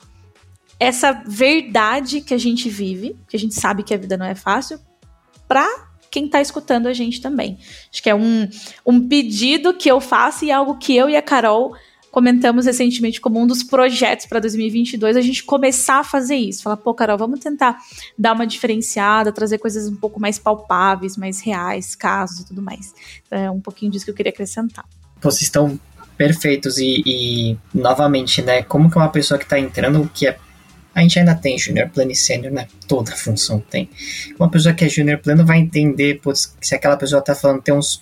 essa 0.77 1.13
verdade 1.25 2.21
que 2.21 2.33
a 2.33 2.37
gente 2.37 2.69
vive, 2.69 3.15
que 3.29 3.37
a 3.37 3.39
gente 3.39 3.55
sabe 3.55 3.83
que 3.83 3.93
a 3.93 3.97
vida 3.97 4.17
não 4.17 4.25
é 4.25 4.35
fácil, 4.35 4.79
pra 5.47 5.90
quem 6.11 6.25
está 6.25 6.41
escutando 6.41 6.87
a 6.87 6.93
gente 6.93 7.21
também. 7.21 7.57
Acho 7.91 8.03
que 8.03 8.09
é 8.09 8.15
um, 8.15 8.47
um 8.85 9.07
pedido 9.07 9.73
que 9.73 9.89
eu 9.89 10.01
faço 10.01 10.43
e 10.43 10.51
é 10.51 10.53
algo 10.53 10.77
que 10.77 10.95
eu 10.95 11.09
e 11.09 11.15
a 11.15 11.21
Carol 11.21 11.73
comentamos 12.11 12.65
recentemente 12.65 13.21
como 13.21 13.39
um 13.39 13.47
dos 13.47 13.63
projetos 13.63 14.25
para 14.25 14.41
2022 14.41 15.15
a 15.15 15.21
gente 15.21 15.43
começar 15.43 15.99
a 15.99 16.03
fazer 16.03 16.35
isso. 16.35 16.61
Falar, 16.63 16.75
pô, 16.75 16.93
Carol, 16.93 17.17
vamos 17.17 17.39
tentar 17.39 17.77
dar 18.19 18.33
uma 18.33 18.45
diferenciada, 18.45 19.31
trazer 19.31 19.57
coisas 19.57 19.87
um 19.87 19.95
pouco 19.95 20.19
mais 20.19 20.37
palpáveis, 20.37 21.15
mais 21.15 21.39
reais, 21.39 21.95
casos 21.95 22.41
e 22.41 22.45
tudo 22.47 22.61
mais. 22.61 22.93
Então, 23.25 23.39
é 23.39 23.49
um 23.49 23.61
pouquinho 23.61 23.89
disso 23.89 24.03
que 24.03 24.11
eu 24.11 24.15
queria 24.15 24.31
acrescentar. 24.31 24.83
Vocês 25.21 25.43
estão 25.43 25.79
perfeitos 26.17 26.77
e, 26.77 27.01
e 27.05 27.57
novamente, 27.73 28.41
né, 28.41 28.61
como 28.61 28.91
que 28.91 28.97
uma 28.97 29.09
pessoa 29.09 29.37
que 29.37 29.45
está 29.45 29.57
entrando, 29.57 30.09
que 30.13 30.27
é 30.27 30.37
a 30.93 31.01
gente 31.01 31.17
ainda 31.17 31.33
tem 31.33 31.57
Junior 31.57 31.89
Plano 31.89 32.11
e 32.11 32.15
Sênior, 32.15 32.51
né? 32.51 32.67
Toda 32.87 33.11
função 33.11 33.59
tem. 33.59 33.89
Uma 34.37 34.49
pessoa 34.49 34.73
que 34.73 34.83
é 34.83 34.89
Junior 34.89 35.19
Plano 35.19 35.45
vai 35.45 35.59
entender, 35.59 36.19
putz, 36.21 36.55
se 36.61 36.75
aquela 36.75 36.97
pessoa 36.97 37.21
tá 37.21 37.33
falando, 37.33 37.61
tem 37.61 37.73
uns. 37.73 38.01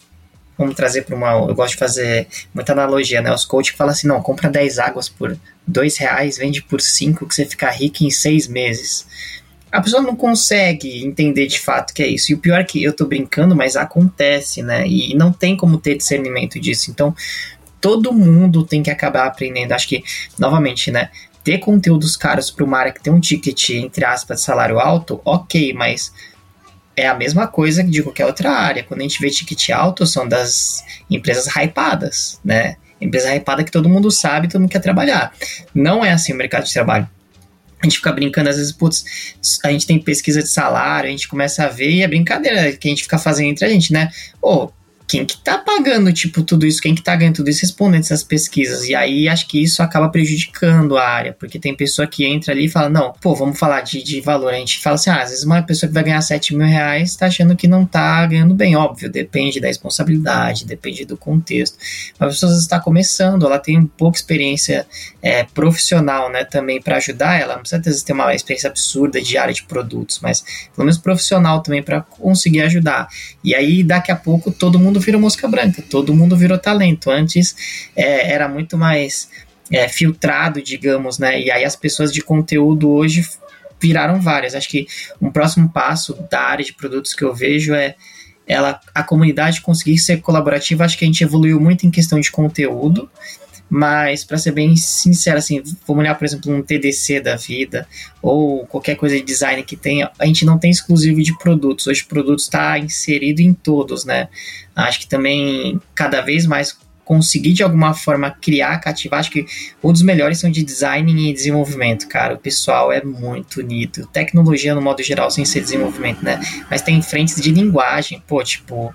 Vamos 0.57 0.75
trazer 0.75 1.03
para 1.03 1.15
uma. 1.15 1.31
Eu 1.33 1.55
gosto 1.55 1.73
de 1.73 1.79
fazer 1.79 2.27
muita 2.53 2.73
analogia, 2.73 3.21
né? 3.21 3.31
Os 3.31 3.45
coaches 3.45 3.71
que 3.71 3.77
falam 3.77 3.93
assim: 3.93 4.07
não, 4.07 4.21
compra 4.21 4.49
10 4.49 4.79
águas 4.79 5.07
por 5.07 5.37
2 5.67 5.97
reais, 5.97 6.37
vende 6.37 6.61
por 6.61 6.81
5, 6.81 7.27
que 7.27 7.35
você 7.35 7.45
fica 7.45 7.69
rico 7.69 8.03
em 8.03 8.09
6 8.09 8.47
meses. 8.47 9.07
A 9.71 9.81
pessoa 9.81 10.01
não 10.01 10.15
consegue 10.15 11.05
entender 11.05 11.45
de 11.45 11.59
fato 11.59 11.93
que 11.93 12.01
é 12.01 12.07
isso. 12.07 12.31
E 12.31 12.35
o 12.35 12.39
pior 12.39 12.59
é 12.59 12.63
que 12.63 12.83
eu 12.83 12.91
tô 12.91 13.05
brincando, 13.05 13.55
mas 13.55 13.77
acontece, 13.77 14.63
né? 14.63 14.85
E 14.87 15.13
não 15.13 15.31
tem 15.31 15.55
como 15.55 15.77
ter 15.77 15.95
discernimento 15.95 16.59
disso. 16.59 16.89
Então, 16.89 17.15
todo 17.79 18.11
mundo 18.11 18.65
tem 18.65 18.81
que 18.81 18.89
acabar 18.89 19.27
aprendendo. 19.27 19.71
Acho 19.73 19.87
que, 19.87 20.03
novamente, 20.39 20.89
né? 20.89 21.11
Ter 21.43 21.59
conteúdos 21.59 22.15
caros 22.17 22.51
para 22.51 22.65
uma 22.65 22.77
área 22.77 22.91
que 22.91 23.01
tem 23.01 23.11
um 23.11 23.19
ticket, 23.19 23.69
entre 23.71 24.05
aspas, 24.05 24.39
de 24.39 24.45
salário 24.45 24.79
alto, 24.79 25.21
ok, 25.23 25.73
mas 25.73 26.13
é 26.95 27.07
a 27.07 27.15
mesma 27.15 27.47
coisa 27.47 27.83
de 27.83 28.03
qualquer 28.03 28.25
outra 28.25 28.51
área. 28.51 28.83
Quando 28.83 28.99
a 28.99 29.03
gente 29.03 29.21
vê 29.21 29.29
ticket 29.29 29.69
alto, 29.69 30.05
são 30.05 30.27
das 30.27 30.83
empresas 31.09 31.47
hypadas, 31.47 32.39
né? 32.43 32.75
Empresa 32.99 33.33
hypada 33.33 33.63
que 33.63 33.71
todo 33.71 33.87
mundo 33.87 34.11
sabe, 34.11 34.49
todo 34.49 34.61
mundo 34.61 34.71
quer 34.71 34.79
trabalhar. 34.81 35.33
Não 35.73 36.03
é 36.03 36.11
assim 36.11 36.33
o 36.33 36.35
mercado 36.35 36.65
de 36.65 36.73
trabalho. 36.73 37.09
A 37.81 37.85
gente 37.85 37.95
fica 37.95 38.11
brincando, 38.11 38.49
às 38.49 38.57
vezes, 38.57 38.73
putz, 38.73 39.05
a 39.63 39.71
gente 39.71 39.87
tem 39.87 39.97
pesquisa 39.97 40.43
de 40.43 40.49
salário, 40.49 41.07
a 41.07 41.11
gente 41.11 41.29
começa 41.29 41.63
a 41.63 41.69
ver 41.69 41.89
e 41.89 42.03
é 42.03 42.07
brincadeira 42.07 42.73
que 42.73 42.89
a 42.89 42.91
gente 42.91 43.03
fica 43.03 43.17
fazendo 43.17 43.47
entre 43.47 43.65
a 43.65 43.69
gente, 43.69 43.93
né? 43.93 44.11
Pô, 44.41 44.69
quem 45.09 45.25
que 45.25 45.39
tá 45.39 45.57
pagando, 45.57 46.13
tipo, 46.13 46.43
tudo 46.43 46.67
isso, 46.67 46.79
quem 46.79 46.93
que 46.93 47.01
tá 47.01 47.15
ganhando 47.15 47.37
tudo 47.37 47.49
isso 47.49 47.61
respondendo 47.61 48.01
essas 48.01 48.23
pesquisas. 48.23 48.87
E 48.87 48.93
aí 48.93 49.27
acho 49.27 49.47
que 49.47 49.63
isso 49.63 49.81
acaba 49.81 50.07
prejudicando 50.07 50.95
a 50.99 51.03
área, 51.03 51.33
porque 51.33 51.57
tem 51.57 51.75
pessoa 51.75 52.05
que 52.07 52.23
entra 52.23 52.53
ali 52.53 52.65
e 52.65 52.69
fala, 52.69 52.89
não, 52.89 53.11
pô, 53.19 53.33
vamos 53.33 53.57
falar 53.57 53.81
de, 53.81 54.03
de 54.03 54.21
valor. 54.21 54.53
A 54.53 54.57
gente 54.57 54.77
fala 54.77 54.93
assim, 54.93 55.09
ah, 55.09 55.23
às 55.23 55.31
vezes 55.31 55.43
uma 55.43 55.63
pessoa 55.63 55.87
que 55.87 55.95
vai 55.95 56.03
ganhar 56.03 56.21
7 56.21 56.55
mil 56.55 56.67
reais 56.67 57.15
tá 57.15 57.25
achando 57.25 57.55
que 57.55 57.67
não 57.67 57.87
tá 57.87 58.23
ganhando 58.27 58.53
bem, 58.53 58.75
óbvio, 58.75 59.09
depende 59.09 59.59
da 59.59 59.67
responsabilidade, 59.67 60.63
depende 60.63 61.03
do 61.05 61.17
contexto. 61.17 61.75
Mas 62.19 62.27
a 62.27 62.31
pessoa 62.31 62.53
está 62.53 62.79
começando, 62.79 63.47
ela 63.47 63.57
tem 63.57 63.83
pouca 63.87 64.15
experiência 64.15 64.85
é, 65.23 65.43
profissional, 65.43 66.31
né, 66.31 66.43
também 66.43 66.79
para 66.79 66.97
ajudar 66.97 67.39
ela, 67.41 67.55
não 67.55 67.61
precisa 67.63 68.05
ter 68.05 68.13
uma 68.13 68.35
experiência 68.35 68.69
absurda 68.69 69.19
de 69.19 69.37
área 69.39 69.55
de 69.55 69.63
produtos, 69.63 70.19
mas 70.21 70.41
pelo 70.75 70.85
menos 70.85 70.99
profissional 70.99 71.63
também 71.63 71.81
para 71.81 72.01
conseguir 72.01 72.61
ajudar. 72.61 73.07
E 73.43 73.55
aí 73.55 73.81
daqui 73.81 74.11
a 74.11 74.15
pouco 74.15 74.51
todo 74.51 74.77
mundo 74.77 74.98
mundo 74.99 75.05
virou 75.05 75.21
mosca 75.21 75.47
branca, 75.47 75.81
todo 75.89 76.13
mundo 76.13 76.35
virou 76.35 76.57
talento. 76.57 77.09
Antes 77.09 77.55
é, 77.95 78.31
era 78.31 78.47
muito 78.47 78.77
mais 78.77 79.29
é, 79.71 79.87
filtrado, 79.87 80.61
digamos, 80.61 81.17
né? 81.17 81.41
E 81.41 81.49
aí 81.49 81.63
as 81.63 81.75
pessoas 81.75 82.11
de 82.11 82.21
conteúdo 82.21 82.89
hoje 82.89 83.27
viraram 83.81 84.19
várias. 84.19 84.55
Acho 84.55 84.69
que 84.69 84.85
um 85.21 85.31
próximo 85.31 85.69
passo 85.69 86.13
da 86.29 86.41
área 86.41 86.65
de 86.65 86.73
produtos 86.73 87.13
que 87.13 87.23
eu 87.23 87.33
vejo 87.33 87.73
é 87.73 87.95
ela, 88.45 88.79
a 88.93 89.03
comunidade 89.03 89.61
conseguir 89.61 89.97
ser 89.99 90.21
colaborativa. 90.21 90.83
Acho 90.83 90.97
que 90.97 91.05
a 91.05 91.07
gente 91.07 91.23
evoluiu 91.23 91.59
muito 91.59 91.85
em 91.85 91.91
questão 91.91 92.19
de 92.19 92.31
conteúdo, 92.31 93.09
Mas, 93.69 94.23
para 94.23 94.37
ser 94.39 94.51
bem 94.51 94.75
sincero, 94.75 95.37
assim, 95.37 95.61
vamos 95.87 96.01
olhar, 96.01 96.15
por 96.15 96.25
exemplo, 96.25 96.51
um 96.51 96.63
TDC 96.63 97.21
da 97.21 97.35
vida 97.35 97.87
ou 98.19 98.65
qualquer 98.65 98.95
coisa 98.95 99.15
de 99.15 99.21
design 99.21 99.61
que 99.61 99.77
tenha, 99.77 100.09
a 100.17 100.25
gente 100.25 100.43
não 100.43 100.57
tem 100.57 100.71
exclusivo 100.71 101.21
de 101.21 101.37
produtos. 101.37 101.85
Hoje, 101.85 102.03
produtos 102.03 102.45
está 102.45 102.79
inserido 102.79 103.41
em 103.41 103.53
todos, 103.53 104.05
né? 104.05 104.27
Acho 104.83 104.99
que 105.01 105.07
também, 105.07 105.79
cada 105.93 106.21
vez 106.21 106.45
mais, 106.45 106.77
conseguir 107.09 107.53
de 107.53 107.63
alguma 107.63 107.95
forma 107.95 108.29
criar, 108.29 108.77
cativar. 108.77 109.19
Acho 109.19 109.31
que 109.31 109.45
um 109.83 109.91
dos 109.91 110.03
melhores 110.03 110.39
são 110.39 110.51
de 110.51 110.61
design 110.61 111.29
e 111.29 111.33
desenvolvimento, 111.33 112.07
cara. 112.07 112.35
O 112.35 112.37
pessoal 112.37 112.91
é 112.91 113.03
muito 113.03 113.61
unido. 113.61 114.05
Tecnologia, 114.13 114.75
no 114.75 114.81
modo 114.81 115.01
geral, 115.01 115.31
sem 115.31 115.43
ser 115.43 115.61
desenvolvimento, 115.61 116.23
né? 116.23 116.39
Mas 116.69 116.83
tem 116.83 117.01
frentes 117.01 117.41
de 117.41 117.51
linguagem, 117.51 118.21
pô, 118.27 118.43
tipo. 118.43 118.93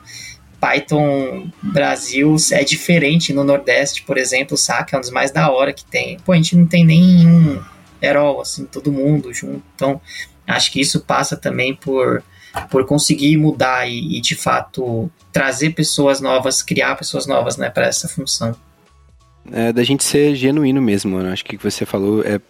Python 0.60 1.50
Brasil 1.62 2.36
é 2.52 2.64
diferente 2.64 3.34
no 3.34 3.44
Nordeste, 3.44 4.02
por 4.02 4.16
exemplo, 4.16 4.56
saca? 4.56 4.96
É 4.96 4.98
um 4.98 5.00
dos 5.02 5.10
mais 5.10 5.30
da 5.30 5.50
hora 5.50 5.74
que 5.74 5.84
tem. 5.84 6.16
Pô, 6.20 6.32
a 6.32 6.36
gente 6.36 6.56
não 6.56 6.66
tem 6.66 6.86
nenhum 6.86 7.60
herói, 8.00 8.40
assim, 8.40 8.64
todo 8.64 8.90
mundo 8.90 9.34
junto. 9.34 9.62
Então, 9.74 10.00
acho 10.46 10.72
que 10.72 10.80
isso 10.80 11.00
passa 11.00 11.36
também 11.36 11.74
por, 11.74 12.22
por 12.70 12.84
conseguir 12.86 13.36
mudar 13.36 13.88
e, 13.88 14.18
e 14.18 14.20
de 14.20 14.34
fato 14.34 15.10
trazer 15.32 15.70
pessoas 15.70 16.20
novas, 16.20 16.62
criar 16.62 16.96
pessoas 16.96 17.26
novas, 17.26 17.56
né, 17.56 17.70
para 17.70 17.86
essa 17.86 18.08
função. 18.08 18.54
É, 19.52 19.72
da 19.72 19.82
gente 19.82 20.04
ser 20.04 20.34
genuíno 20.34 20.80
mesmo, 20.80 21.12
mano. 21.12 21.30
Acho 21.30 21.44
que 21.44 21.56
o 21.56 21.58
que 21.58 21.70
você 21.70 21.84
falou 21.84 22.22
é 22.22 22.40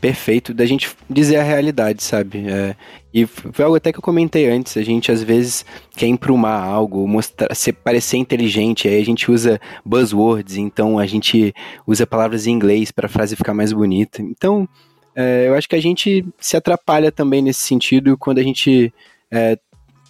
perfeito 0.00 0.54
da 0.54 0.64
gente 0.64 0.90
dizer 1.08 1.36
a 1.36 1.42
realidade, 1.42 2.02
sabe? 2.02 2.44
É, 2.48 2.74
e 3.12 3.26
foi 3.26 3.64
algo 3.64 3.76
até 3.76 3.92
que 3.92 3.98
eu 3.98 4.02
comentei 4.02 4.48
antes. 4.48 4.76
A 4.76 4.82
gente 4.82 5.10
às 5.12 5.22
vezes 5.22 5.64
quer 5.96 6.06
emprumar 6.06 6.62
algo, 6.62 7.06
mostrar, 7.06 7.54
ser, 7.54 7.72
parecer 7.72 8.16
inteligente. 8.16 8.88
Aí 8.88 9.00
a 9.00 9.04
gente 9.04 9.30
usa 9.30 9.60
buzzwords, 9.84 10.56
então 10.56 10.98
a 10.98 11.06
gente 11.06 11.54
usa 11.86 12.06
palavras 12.06 12.46
em 12.46 12.52
inglês 12.52 12.90
para 12.90 13.06
a 13.06 13.10
frase 13.10 13.36
ficar 13.36 13.54
mais 13.54 13.72
bonita. 13.72 14.22
Então, 14.22 14.68
é, 15.14 15.46
eu 15.46 15.54
acho 15.54 15.68
que 15.68 15.76
a 15.76 15.82
gente 15.82 16.24
se 16.38 16.56
atrapalha 16.56 17.12
também 17.12 17.42
nesse 17.42 17.60
sentido 17.60 18.16
quando 18.16 18.38
a 18.38 18.42
gente 18.42 18.92
é, 19.32 19.58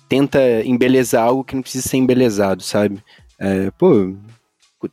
tenta 0.08 0.40
embelezar 0.64 1.24
algo 1.24 1.44
que 1.44 1.54
não 1.54 1.62
precisa 1.62 1.88
ser 1.88 1.96
embelezado, 1.96 2.62
sabe? 2.62 2.98
É, 3.38 3.70
pô, 3.78 4.14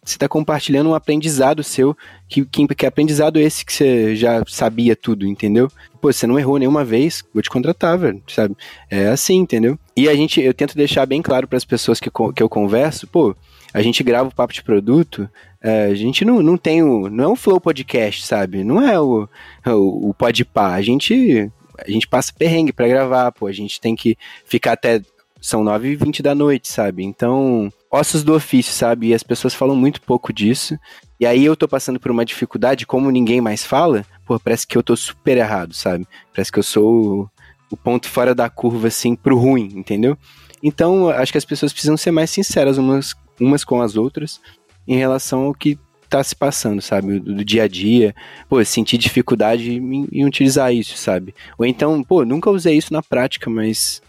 você 0.04 0.16
está 0.16 0.28
compartilhando 0.28 0.90
um 0.90 0.96
aprendizado 0.96 1.64
seu, 1.64 1.98
que, 2.28 2.46
que, 2.46 2.68
que 2.68 2.86
aprendizado 2.86 3.40
esse 3.40 3.66
que 3.66 3.74
você 3.74 4.16
já 4.16 4.44
sabia 4.48 4.96
tudo, 4.96 5.26
entendeu? 5.26 5.68
Pô, 6.00 6.14
você 6.14 6.28
não 6.28 6.40
errou 6.40 6.60
nenhuma 6.60 6.86
vez, 6.86 7.24
vou 7.34 7.42
te 7.42 7.50
contratar, 7.50 7.98
velho, 7.98 8.22
sabe? 8.28 8.56
É 8.90 9.08
assim, 9.08 9.38
entendeu? 9.38 9.78
E 9.98 10.08
a 10.08 10.16
gente, 10.16 10.40
eu 10.40 10.54
tento 10.54 10.78
deixar 10.78 11.06
bem 11.06 11.22
claro 11.22 11.48
para 11.48 11.58
as 11.58 11.66
pessoas 11.66 12.00
que, 12.00 12.10
que 12.36 12.44
eu 12.44 12.50
converso, 12.50 13.08
pô, 13.08 13.36
a 13.74 13.82
gente 13.82 14.04
grava 14.04 14.30
o 14.30 14.34
papo 14.34 14.54
de 14.54 14.64
produto, 14.64 15.30
é, 15.62 15.86
a 15.86 15.96
gente 15.96 16.24
não, 16.24 16.42
não 16.42 16.58
tem 16.58 16.82
o, 16.82 17.10
não 17.10 17.24
é 17.24 17.28
um 17.28 17.36
flow 17.36 17.60
podcast, 17.60 18.26
sabe? 18.26 18.64
Não 18.64 18.82
é 18.82 19.00
o, 19.00 19.28
o, 19.66 20.10
o 20.10 20.14
podpar, 20.14 20.74
a 20.74 20.82
gente, 20.82 21.52
a 21.86 21.92
gente 21.92 22.08
passa 22.08 22.34
perrengue 22.38 22.74
para 22.74 22.88
gravar, 22.88 23.32
pô, 23.32 23.48
a 23.48 23.52
gente 23.52 23.80
tem 23.80 23.96
que 23.96 24.18
ficar 24.46 24.74
até 24.74 25.02
são 25.42 25.64
9 25.64 25.90
e 25.90 25.96
20 25.96 26.22
da 26.22 26.36
noite, 26.36 26.72
sabe? 26.72 27.04
Então, 27.04 27.72
ossos 27.90 28.24
do 28.24 28.34
ofício, 28.36 28.74
sabe? 28.74 29.08
E 29.08 29.14
as 29.14 29.24
pessoas 29.24 29.54
falam 29.54 29.76
muito 29.76 30.02
pouco 30.02 30.34
disso. 30.34 30.78
E 31.20 31.26
aí 31.26 31.46
eu 31.46 31.56
tô 31.56 31.68
passando 31.68 32.00
por 32.00 32.12
uma 32.12 32.26
dificuldade, 32.26 32.86
como 32.86 33.12
ninguém 33.12 33.42
mais 33.42 33.64
fala, 33.64 34.06
pô, 34.26 34.40
parece 34.40 34.68
que 34.68 34.78
eu 34.78 34.84
tô 34.84 34.96
super 34.96 35.38
errado, 35.38 35.74
sabe? 35.74 36.06
Parece 36.34 36.52
que 36.52 36.60
eu 36.60 36.64
sou 36.64 37.30
o, 37.72 37.78
ponto 37.78 38.08
fora 38.10 38.36
da 38.36 38.50
curva, 38.50 38.88
assim, 38.88 39.16
pro 39.16 39.38
ruim, 39.38 39.72
entendeu? 39.76 40.18
Então, 40.62 41.10
acho 41.10 41.32
que 41.32 41.38
as 41.38 41.46
pessoas 41.46 41.72
precisam 41.72 41.96
ser 41.96 42.12
mais 42.12 42.30
sinceras 42.30 42.78
umas, 42.78 43.16
umas 43.40 43.64
com 43.64 43.82
as 43.82 43.96
outras 43.96 44.42
em 44.88 44.98
relação 44.98 45.44
ao 45.44 45.54
que 45.54 45.78
tá 46.10 46.24
se 46.24 46.36
passando, 46.36 46.82
sabe? 46.82 47.20
Do, 47.20 47.36
do 47.36 47.46
dia 47.46 47.64
a 47.64 47.68
dia. 47.68 48.16
Pô, 48.48 48.64
sentir 48.66 48.98
dificuldade 48.98 49.72
em, 49.74 50.08
em, 50.12 50.26
utilizar 50.26 50.74
isso, 50.74 50.98
sabe? 50.98 51.34
Ou 51.58 51.66
então, 51.66 52.04
pô, 52.04 52.26
nunca 52.26 52.50
usei 52.50 52.78
isso 52.78 52.92
na 52.92 53.02
prática, 53.02 53.50
mas 53.50 54.02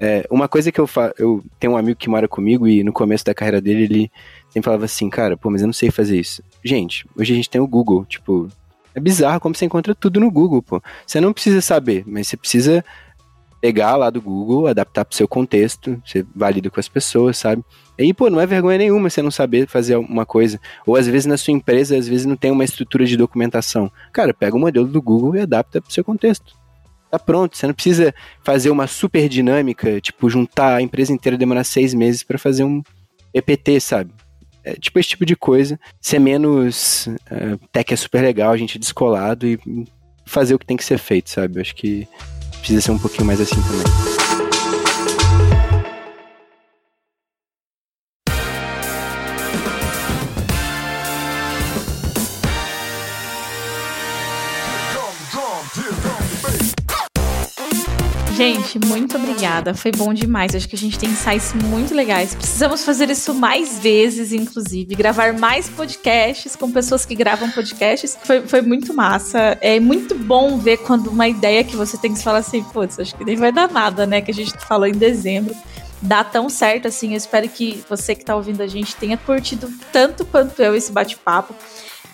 é, 0.00 0.26
uma 0.30 0.48
coisa 0.48 0.70
que 0.70 0.80
eu 0.80 0.86
faço, 0.86 1.14
eu 1.18 1.42
tenho 1.58 1.72
um 1.72 1.76
amigo 1.76 1.98
que 1.98 2.08
mora 2.08 2.28
comigo 2.28 2.68
e 2.68 2.84
no 2.84 2.92
começo 2.92 3.24
da 3.24 3.34
carreira 3.34 3.60
dele 3.60 3.84
ele 3.84 4.12
sempre 4.48 4.64
falava 4.64 4.84
assim, 4.84 5.10
cara, 5.10 5.36
pô, 5.36 5.50
mas 5.50 5.60
eu 5.60 5.66
não 5.66 5.72
sei 5.72 5.90
fazer 5.90 6.18
isso. 6.18 6.42
Gente, 6.64 7.04
hoje 7.16 7.32
a 7.32 7.36
gente 7.36 7.50
tem 7.50 7.60
o 7.60 7.66
Google, 7.66 8.04
tipo, 8.04 8.48
é 8.94 9.00
bizarro 9.00 9.40
como 9.40 9.54
você 9.54 9.64
encontra 9.64 9.94
tudo 9.94 10.20
no 10.20 10.30
Google, 10.30 10.62
pô. 10.62 10.82
Você 11.06 11.20
não 11.20 11.32
precisa 11.32 11.60
saber, 11.60 12.04
mas 12.06 12.28
você 12.28 12.36
precisa 12.36 12.84
pegar 13.60 13.96
lá 13.96 14.10
do 14.10 14.20
Google, 14.20 14.66
adaptar 14.66 15.04
pro 15.04 15.16
seu 15.16 15.26
contexto, 15.26 16.00
você 16.04 16.24
valida 16.34 16.70
com 16.70 16.78
as 16.78 16.88
pessoas, 16.88 17.36
sabe? 17.36 17.64
E 17.98 18.14
pô, 18.14 18.30
não 18.30 18.40
é 18.40 18.46
vergonha 18.46 18.78
nenhuma 18.78 19.10
você 19.10 19.20
não 19.20 19.30
saber 19.30 19.66
fazer 19.66 19.96
uma 19.96 20.24
coisa. 20.24 20.60
Ou 20.86 20.96
às 20.96 21.06
vezes 21.06 21.26
na 21.26 21.36
sua 21.36 21.52
empresa, 21.52 21.96
às 21.96 22.06
vezes 22.06 22.26
não 22.26 22.36
tem 22.36 22.50
uma 22.50 22.64
estrutura 22.64 23.04
de 23.04 23.16
documentação. 23.16 23.90
Cara, 24.12 24.32
pega 24.32 24.56
o 24.56 24.60
modelo 24.60 24.86
do 24.86 25.02
Google 25.02 25.36
e 25.36 25.40
adapta 25.40 25.80
pro 25.80 25.92
seu 25.92 26.04
contexto 26.04 26.56
tá 27.10 27.18
pronto. 27.18 27.56
Você 27.56 27.66
não 27.66 27.74
precisa 27.74 28.14
fazer 28.42 28.70
uma 28.70 28.86
super 28.86 29.28
dinâmica, 29.28 30.00
tipo, 30.00 30.28
juntar 30.28 30.76
a 30.76 30.82
empresa 30.82 31.12
inteira 31.12 31.34
e 31.36 31.38
demorar 31.38 31.64
seis 31.64 31.94
meses 31.94 32.22
para 32.22 32.38
fazer 32.38 32.64
um 32.64 32.82
EPT, 33.32 33.80
sabe? 33.80 34.12
É, 34.64 34.74
tipo, 34.74 34.98
esse 34.98 35.10
tipo 35.10 35.24
de 35.24 35.36
coisa. 35.36 35.78
Ser 36.00 36.18
menos. 36.18 37.06
Uh, 37.06 37.58
tech 37.72 37.92
é 37.92 37.96
super 37.96 38.22
legal, 38.22 38.52
a 38.52 38.56
gente 38.56 38.76
é 38.76 38.80
descolado 38.80 39.46
e 39.46 39.58
fazer 40.26 40.54
o 40.54 40.58
que 40.58 40.66
tem 40.66 40.76
que 40.76 40.84
ser 40.84 40.98
feito, 40.98 41.30
sabe? 41.30 41.56
Eu 41.56 41.62
acho 41.62 41.74
que 41.74 42.06
precisa 42.58 42.80
ser 42.80 42.90
um 42.90 42.98
pouquinho 42.98 43.26
mais 43.26 43.40
assim 43.40 43.60
também. 43.62 44.17
Gente, 58.38 58.78
muito 58.86 59.16
obrigada. 59.16 59.74
Foi 59.74 59.90
bom 59.90 60.14
demais. 60.14 60.54
Acho 60.54 60.68
que 60.68 60.76
a 60.76 60.78
gente 60.78 60.96
tem 60.96 61.10
insights 61.10 61.52
muito 61.54 61.92
legais. 61.92 62.36
Precisamos 62.36 62.84
fazer 62.84 63.10
isso 63.10 63.34
mais 63.34 63.80
vezes, 63.80 64.32
inclusive. 64.32 64.94
Gravar 64.94 65.32
mais 65.36 65.68
podcasts 65.68 66.54
com 66.54 66.70
pessoas 66.70 67.04
que 67.04 67.16
gravam 67.16 67.50
podcasts. 67.50 68.16
Foi, 68.22 68.42
foi 68.42 68.62
muito 68.62 68.94
massa. 68.94 69.58
É 69.60 69.80
muito 69.80 70.14
bom 70.14 70.56
ver 70.56 70.76
quando 70.76 71.08
uma 71.08 71.26
ideia 71.26 71.64
que 71.64 71.74
você 71.74 71.98
tem 71.98 72.14
que 72.14 72.22
falar 72.22 72.38
assim, 72.38 72.62
putz, 72.62 73.00
acho 73.00 73.16
que 73.16 73.24
nem 73.24 73.34
vai 73.34 73.50
dar 73.50 73.68
nada, 73.68 74.06
né? 74.06 74.20
Que 74.20 74.30
a 74.30 74.34
gente 74.34 74.52
falou 74.66 74.86
em 74.86 74.92
dezembro 74.92 75.52
dá 76.00 76.22
tão 76.22 76.48
certo 76.48 76.86
assim. 76.86 77.10
Eu 77.10 77.16
espero 77.16 77.48
que 77.48 77.82
você 77.88 78.14
que 78.14 78.22
está 78.22 78.36
ouvindo 78.36 78.62
a 78.62 78.68
gente 78.68 78.94
tenha 78.94 79.16
curtido 79.16 79.68
tanto 79.92 80.24
quanto 80.24 80.62
eu 80.62 80.76
esse 80.76 80.92
bate-papo. 80.92 81.52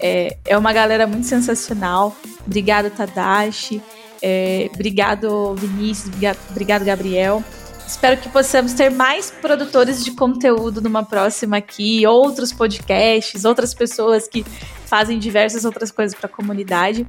É, 0.00 0.38
é 0.46 0.56
uma 0.56 0.72
galera 0.72 1.06
muito 1.06 1.26
sensacional. 1.26 2.16
Obrigada, 2.46 2.88
Tadashi. 2.88 3.82
É, 4.26 4.70
obrigado, 4.72 5.54
Vinícius. 5.54 6.10
Obrigado, 6.50 6.82
Gabriel. 6.82 7.44
Espero 7.86 8.18
que 8.18 8.30
possamos 8.30 8.72
ter 8.72 8.90
mais 8.90 9.30
produtores 9.30 10.02
de 10.02 10.12
conteúdo 10.12 10.80
numa 10.80 11.04
próxima 11.04 11.58
aqui, 11.58 12.06
outros 12.06 12.50
podcasts, 12.50 13.44
outras 13.44 13.74
pessoas 13.74 14.26
que 14.26 14.42
fazem 14.86 15.18
diversas 15.18 15.66
outras 15.66 15.90
coisas 15.90 16.16
para 16.16 16.26
a 16.26 16.32
comunidade. 16.32 17.06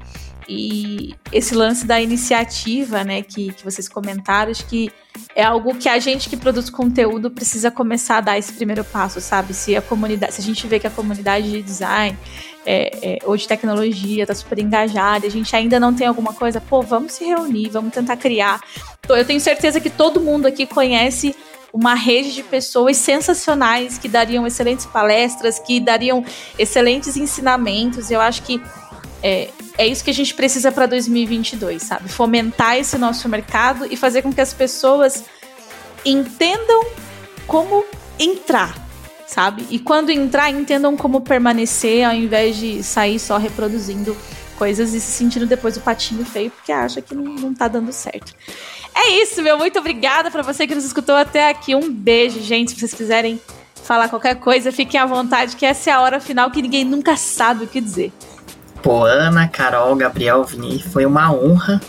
E 0.48 1.16
esse 1.32 1.56
lance 1.56 1.88
da 1.88 2.02
iniciativa, 2.02 3.06
né, 3.06 3.22
que, 3.22 3.54
que 3.54 3.64
vocês 3.64 3.88
comentaram, 3.88 4.52
acho 4.52 4.66
que 4.68 4.92
é 5.34 5.44
algo 5.44 5.74
que 5.76 5.88
a 5.88 5.98
gente 6.00 6.28
que 6.28 6.36
produz 6.36 6.70
conteúdo 6.70 7.32
precisa 7.32 7.72
começar 7.72 8.18
a 8.18 8.22
dar 8.22 8.38
esse 8.38 8.52
primeiro 8.52 8.84
passo, 8.84 9.22
sabe? 9.22 9.54
Se 9.54 9.74
a 9.74 9.82
comunidade, 9.82 10.34
se 10.34 10.42
a 10.42 10.44
gente 10.44 10.68
vê 10.68 10.80
que 10.80 10.86
a 10.86 10.92
comunidade 10.92 11.50
de 11.50 11.62
design 11.62 12.18
é, 12.66 12.98
é, 13.02 13.20
ou 13.24 13.38
de 13.38 13.48
tecnologia 13.48 14.24
está 14.24 14.34
super 14.34 14.60
engajada, 14.60 15.28
a 15.28 15.30
gente 15.30 15.56
ainda 15.56 15.80
não 15.80 15.94
tem 15.94 16.08
alguma 16.08 16.34
coisa, 16.34 16.60
pô, 16.60 16.82
vamos 16.82 17.14
se 17.14 17.24
reunir, 17.24 17.70
vamos 17.70 17.94
tentar 17.94 18.18
criar. 18.18 18.60
Eu 19.08 19.26
tenho 19.26 19.40
certeza 19.40 19.80
que 19.80 19.90
todo 19.90 20.20
mundo 20.20 20.48
aqui 20.48 20.66
conhece 20.66 21.36
uma 21.72 21.94
rede 21.94 22.34
de 22.34 22.42
pessoas 22.42 22.96
sensacionais 22.98 23.98
que 23.98 24.08
dariam 24.08 24.48
excelentes 24.48 24.86
palestras, 24.86 25.60
que 25.60 25.80
dariam 25.80 26.24
excelentes 26.58 27.18
ensinamentos. 27.18 28.10
Eu 28.10 28.22
acho 28.22 28.44
que 28.44 28.62
é, 29.22 29.50
é 29.78 29.86
isso 29.86 30.04
que 30.04 30.10
a 30.10 30.14
gente 30.14 30.34
precisa 30.34 30.72
para 30.72 30.86
2022, 30.86 31.84
sabe? 31.84 32.08
Fomentar 32.10 32.78
esse 32.78 32.98
nosso 32.98 33.28
mercado 33.28 33.86
e 33.92 33.98
fazer 33.98 34.22
com 34.22 34.32
que 34.32 34.40
as 34.40 34.54
pessoas 34.54 35.26
entendam 36.06 36.86
como 37.46 37.84
entrar, 38.18 38.85
sabe? 39.36 39.68
E 39.70 39.78
quando 39.78 40.12
entrar, 40.12 40.50
entendam 40.50 40.96
como 40.96 41.20
permanecer 41.20 42.06
ao 42.06 42.14
invés 42.14 42.56
de 42.56 42.82
sair 42.82 43.20
só 43.20 43.38
reproduzindo 43.38 44.16
coisas 44.58 44.94
e 44.94 45.02
se 45.02 45.12
sentindo 45.12 45.46
depois 45.46 45.76
o 45.76 45.82
patinho 45.82 46.24
feio 46.24 46.50
porque 46.50 46.72
acha 46.72 47.02
que 47.02 47.14
não, 47.14 47.24
não 47.24 47.54
tá 47.54 47.68
dando 47.68 47.92
certo. 47.92 48.34
É 48.96 49.22
isso, 49.22 49.42
meu. 49.44 49.58
Muito 49.58 49.78
obrigada 49.78 50.32
para 50.32 50.42
você 50.42 50.66
que 50.66 50.74
nos 50.74 50.86
escutou 50.86 51.16
até 51.16 51.50
aqui. 51.50 51.76
Um 51.76 51.92
beijo, 51.92 52.40
gente. 52.40 52.72
Se 52.72 52.80
vocês 52.80 52.94
quiserem 52.94 53.42
falar 53.84 54.08
qualquer 54.08 54.36
coisa, 54.36 54.72
fiquem 54.72 54.98
à 54.98 55.06
vontade, 55.06 55.58
que 55.58 55.66
essa 55.66 55.90
é 55.90 55.94
a 55.94 56.00
hora 56.00 56.22
final 56.22 56.50
que 56.50 56.62
ninguém 56.62 56.86
nunca 56.86 57.18
sabe 57.18 57.66
o 57.66 57.68
que 57.68 57.82
dizer. 57.82 58.14
Pô, 58.82 59.04
Ana, 59.04 59.50
Carol, 59.50 59.94
Gabriel, 59.98 60.46
Vini, 60.46 60.82
foi 60.82 61.06
uma 61.06 61.30
honra 61.34 61.82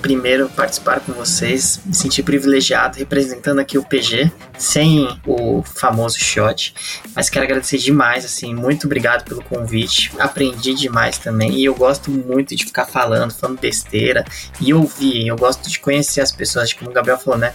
primeiro 0.00 0.48
participar 0.48 1.00
com 1.00 1.12
vocês, 1.12 1.80
me 1.84 1.94
senti 1.94 2.22
privilegiado 2.22 2.98
representando 2.98 3.58
aqui 3.58 3.78
o 3.78 3.84
PG, 3.84 4.32
sem 4.58 5.08
o 5.26 5.62
famoso 5.62 6.18
shot, 6.18 6.74
mas 7.14 7.28
quero 7.28 7.44
agradecer 7.44 7.78
demais, 7.78 8.24
assim, 8.24 8.54
muito 8.54 8.86
obrigado 8.86 9.24
pelo 9.24 9.42
convite, 9.42 10.12
aprendi 10.18 10.74
demais 10.74 11.18
também, 11.18 11.52
e 11.52 11.64
eu 11.64 11.74
gosto 11.74 12.10
muito 12.10 12.56
de 12.56 12.64
ficar 12.64 12.86
falando, 12.86 13.32
falando 13.32 13.60
besteira, 13.60 14.24
e 14.60 14.72
ouvir, 14.72 15.26
eu 15.26 15.36
gosto 15.36 15.68
de 15.68 15.78
conhecer 15.78 16.20
as 16.20 16.32
pessoas, 16.32 16.72
como 16.72 16.90
o 16.90 16.94
Gabriel 16.94 17.18
falou, 17.18 17.38
né, 17.38 17.52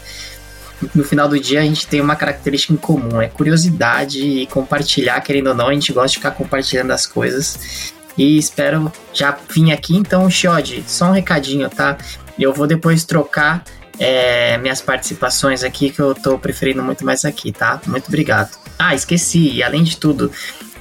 no 0.94 1.04
final 1.04 1.28
do 1.28 1.40
dia 1.40 1.62
a 1.62 1.64
gente 1.64 1.88
tem 1.88 2.02
uma 2.02 2.16
característica 2.16 2.74
em 2.74 2.78
comum, 2.78 3.22
é 3.22 3.28
curiosidade 3.28 4.20
e 4.20 4.46
compartilhar, 4.48 5.20
querendo 5.22 5.48
ou 5.48 5.56
não, 5.56 5.70
a 5.70 5.74
gente 5.74 5.92
gosta 5.94 6.10
de 6.10 6.18
ficar 6.18 6.32
compartilhando 6.32 6.92
as 6.92 7.06
coisas. 7.06 7.94
E 8.18 8.38
espero 8.38 8.92
já 9.14 9.38
vir 9.50 9.72
aqui, 9.74 9.96
então, 9.96 10.30
Xiod, 10.30 10.84
só 10.88 11.08
um 11.08 11.12
recadinho, 11.12 11.70
tá? 11.70 11.98
Eu 12.38 12.54
vou 12.54 12.68
depois 12.68 13.04
trocar 13.06 13.64
é, 14.00 14.58
minhas 14.58 14.82
participações 14.82 15.64
aqui, 15.64 15.90
que 15.90 16.00
eu 16.00 16.14
tô 16.14 16.38
preferindo 16.38 16.84
muito 16.84 17.06
mais 17.06 17.26
aqui, 17.26 17.52
tá? 17.52 17.82
Muito 17.88 18.08
obrigado. 18.08 18.58
Ah, 18.78 18.94
esqueci, 18.94 19.52
e 19.52 19.64
além 19.64 19.84
de 19.84 19.98
tudo, 19.98 20.32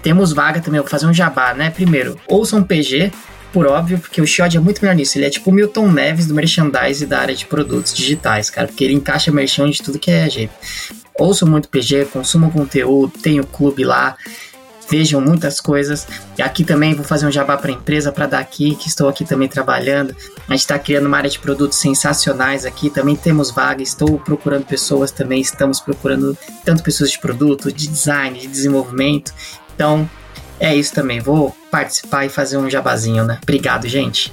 temos 0.03 0.33
vaga 0.33 0.61
também, 0.61 0.81
vou 0.81 0.89
fazer 0.89 1.07
um 1.07 1.15
jabá, 1.15 1.55
né? 1.55 1.71
Primeiro, 1.71 2.19
ouçam 2.29 2.63
PG, 2.63 3.13
por 3.53 3.67
óbvio, 3.67 3.99
porque 3.99 4.21
o 4.21 4.27
Shiod 4.27 4.57
é 4.57 4.61
muito 4.61 4.83
melhor 4.83 4.97
nisso. 4.97 5.17
Ele 5.17 5.27
é 5.27 5.31
tipo 5.31 5.51
o 5.51 5.53
Milton 5.53 5.91
Neves 5.91 6.27
do 6.27 6.35
merchandise 6.35 7.07
da 7.07 7.21
área 7.21 7.35
de 7.35 7.47
produtos 7.47 7.95
digitais, 7.95 8.51
cara, 8.51 8.67
porque 8.67 8.83
ele 8.83 8.95
encaixa 8.95 9.31
merchan 9.31 9.71
de 9.71 9.81
tudo 9.81 9.99
que 9.99 10.11
é 10.11 10.29
jeito. 10.29 10.53
Ouçam 11.17 11.49
muito 11.49 11.69
PG, 11.69 12.07
consumam 12.07 12.51
conteúdo, 12.51 13.13
tem 13.23 13.39
o 13.39 13.47
clube 13.47 13.85
lá, 13.85 14.17
vejam 14.89 15.20
muitas 15.20 15.61
coisas. 15.61 16.07
E 16.39 16.43
aqui 16.43 16.64
também 16.64 16.95
vou 16.95 17.05
fazer 17.05 17.26
um 17.26 17.32
jabá 17.32 17.57
para 17.57 17.70
a 17.70 17.74
empresa 17.74 18.12
para 18.12 18.26
dar 18.26 18.39
aqui, 18.39 18.74
que 18.74 18.89
estou 18.89 19.09
aqui 19.09 19.24
também 19.24 19.49
trabalhando. 19.49 20.14
A 20.49 20.53
gente 20.53 20.61
está 20.61 20.78
criando 20.78 21.07
uma 21.07 21.16
área 21.16 21.30
de 21.30 21.39
produtos 21.39 21.78
sensacionais 21.78 22.64
aqui. 22.64 22.91
Também 22.91 23.16
temos 23.16 23.51
vaga, 23.51 23.82
estou 23.82 24.18
procurando 24.18 24.64
pessoas 24.64 25.11
também. 25.11 25.41
Estamos 25.41 25.80
procurando 25.80 26.37
tanto 26.64 26.82
pessoas 26.82 27.11
de 27.11 27.18
produto, 27.18 27.72
de 27.72 27.89
design, 27.89 28.39
de 28.39 28.47
desenvolvimento. 28.47 29.32
Então, 29.74 30.09
é 30.61 30.74
isso 30.74 30.95
também. 30.95 31.20
Vou 31.20 31.55
participar 31.70 32.24
e 32.24 32.28
fazer 32.28 32.57
um 32.57 32.70
jabazinho, 32.70 33.24
né? 33.24 33.39
Obrigado, 33.43 33.89
gente. 33.89 34.32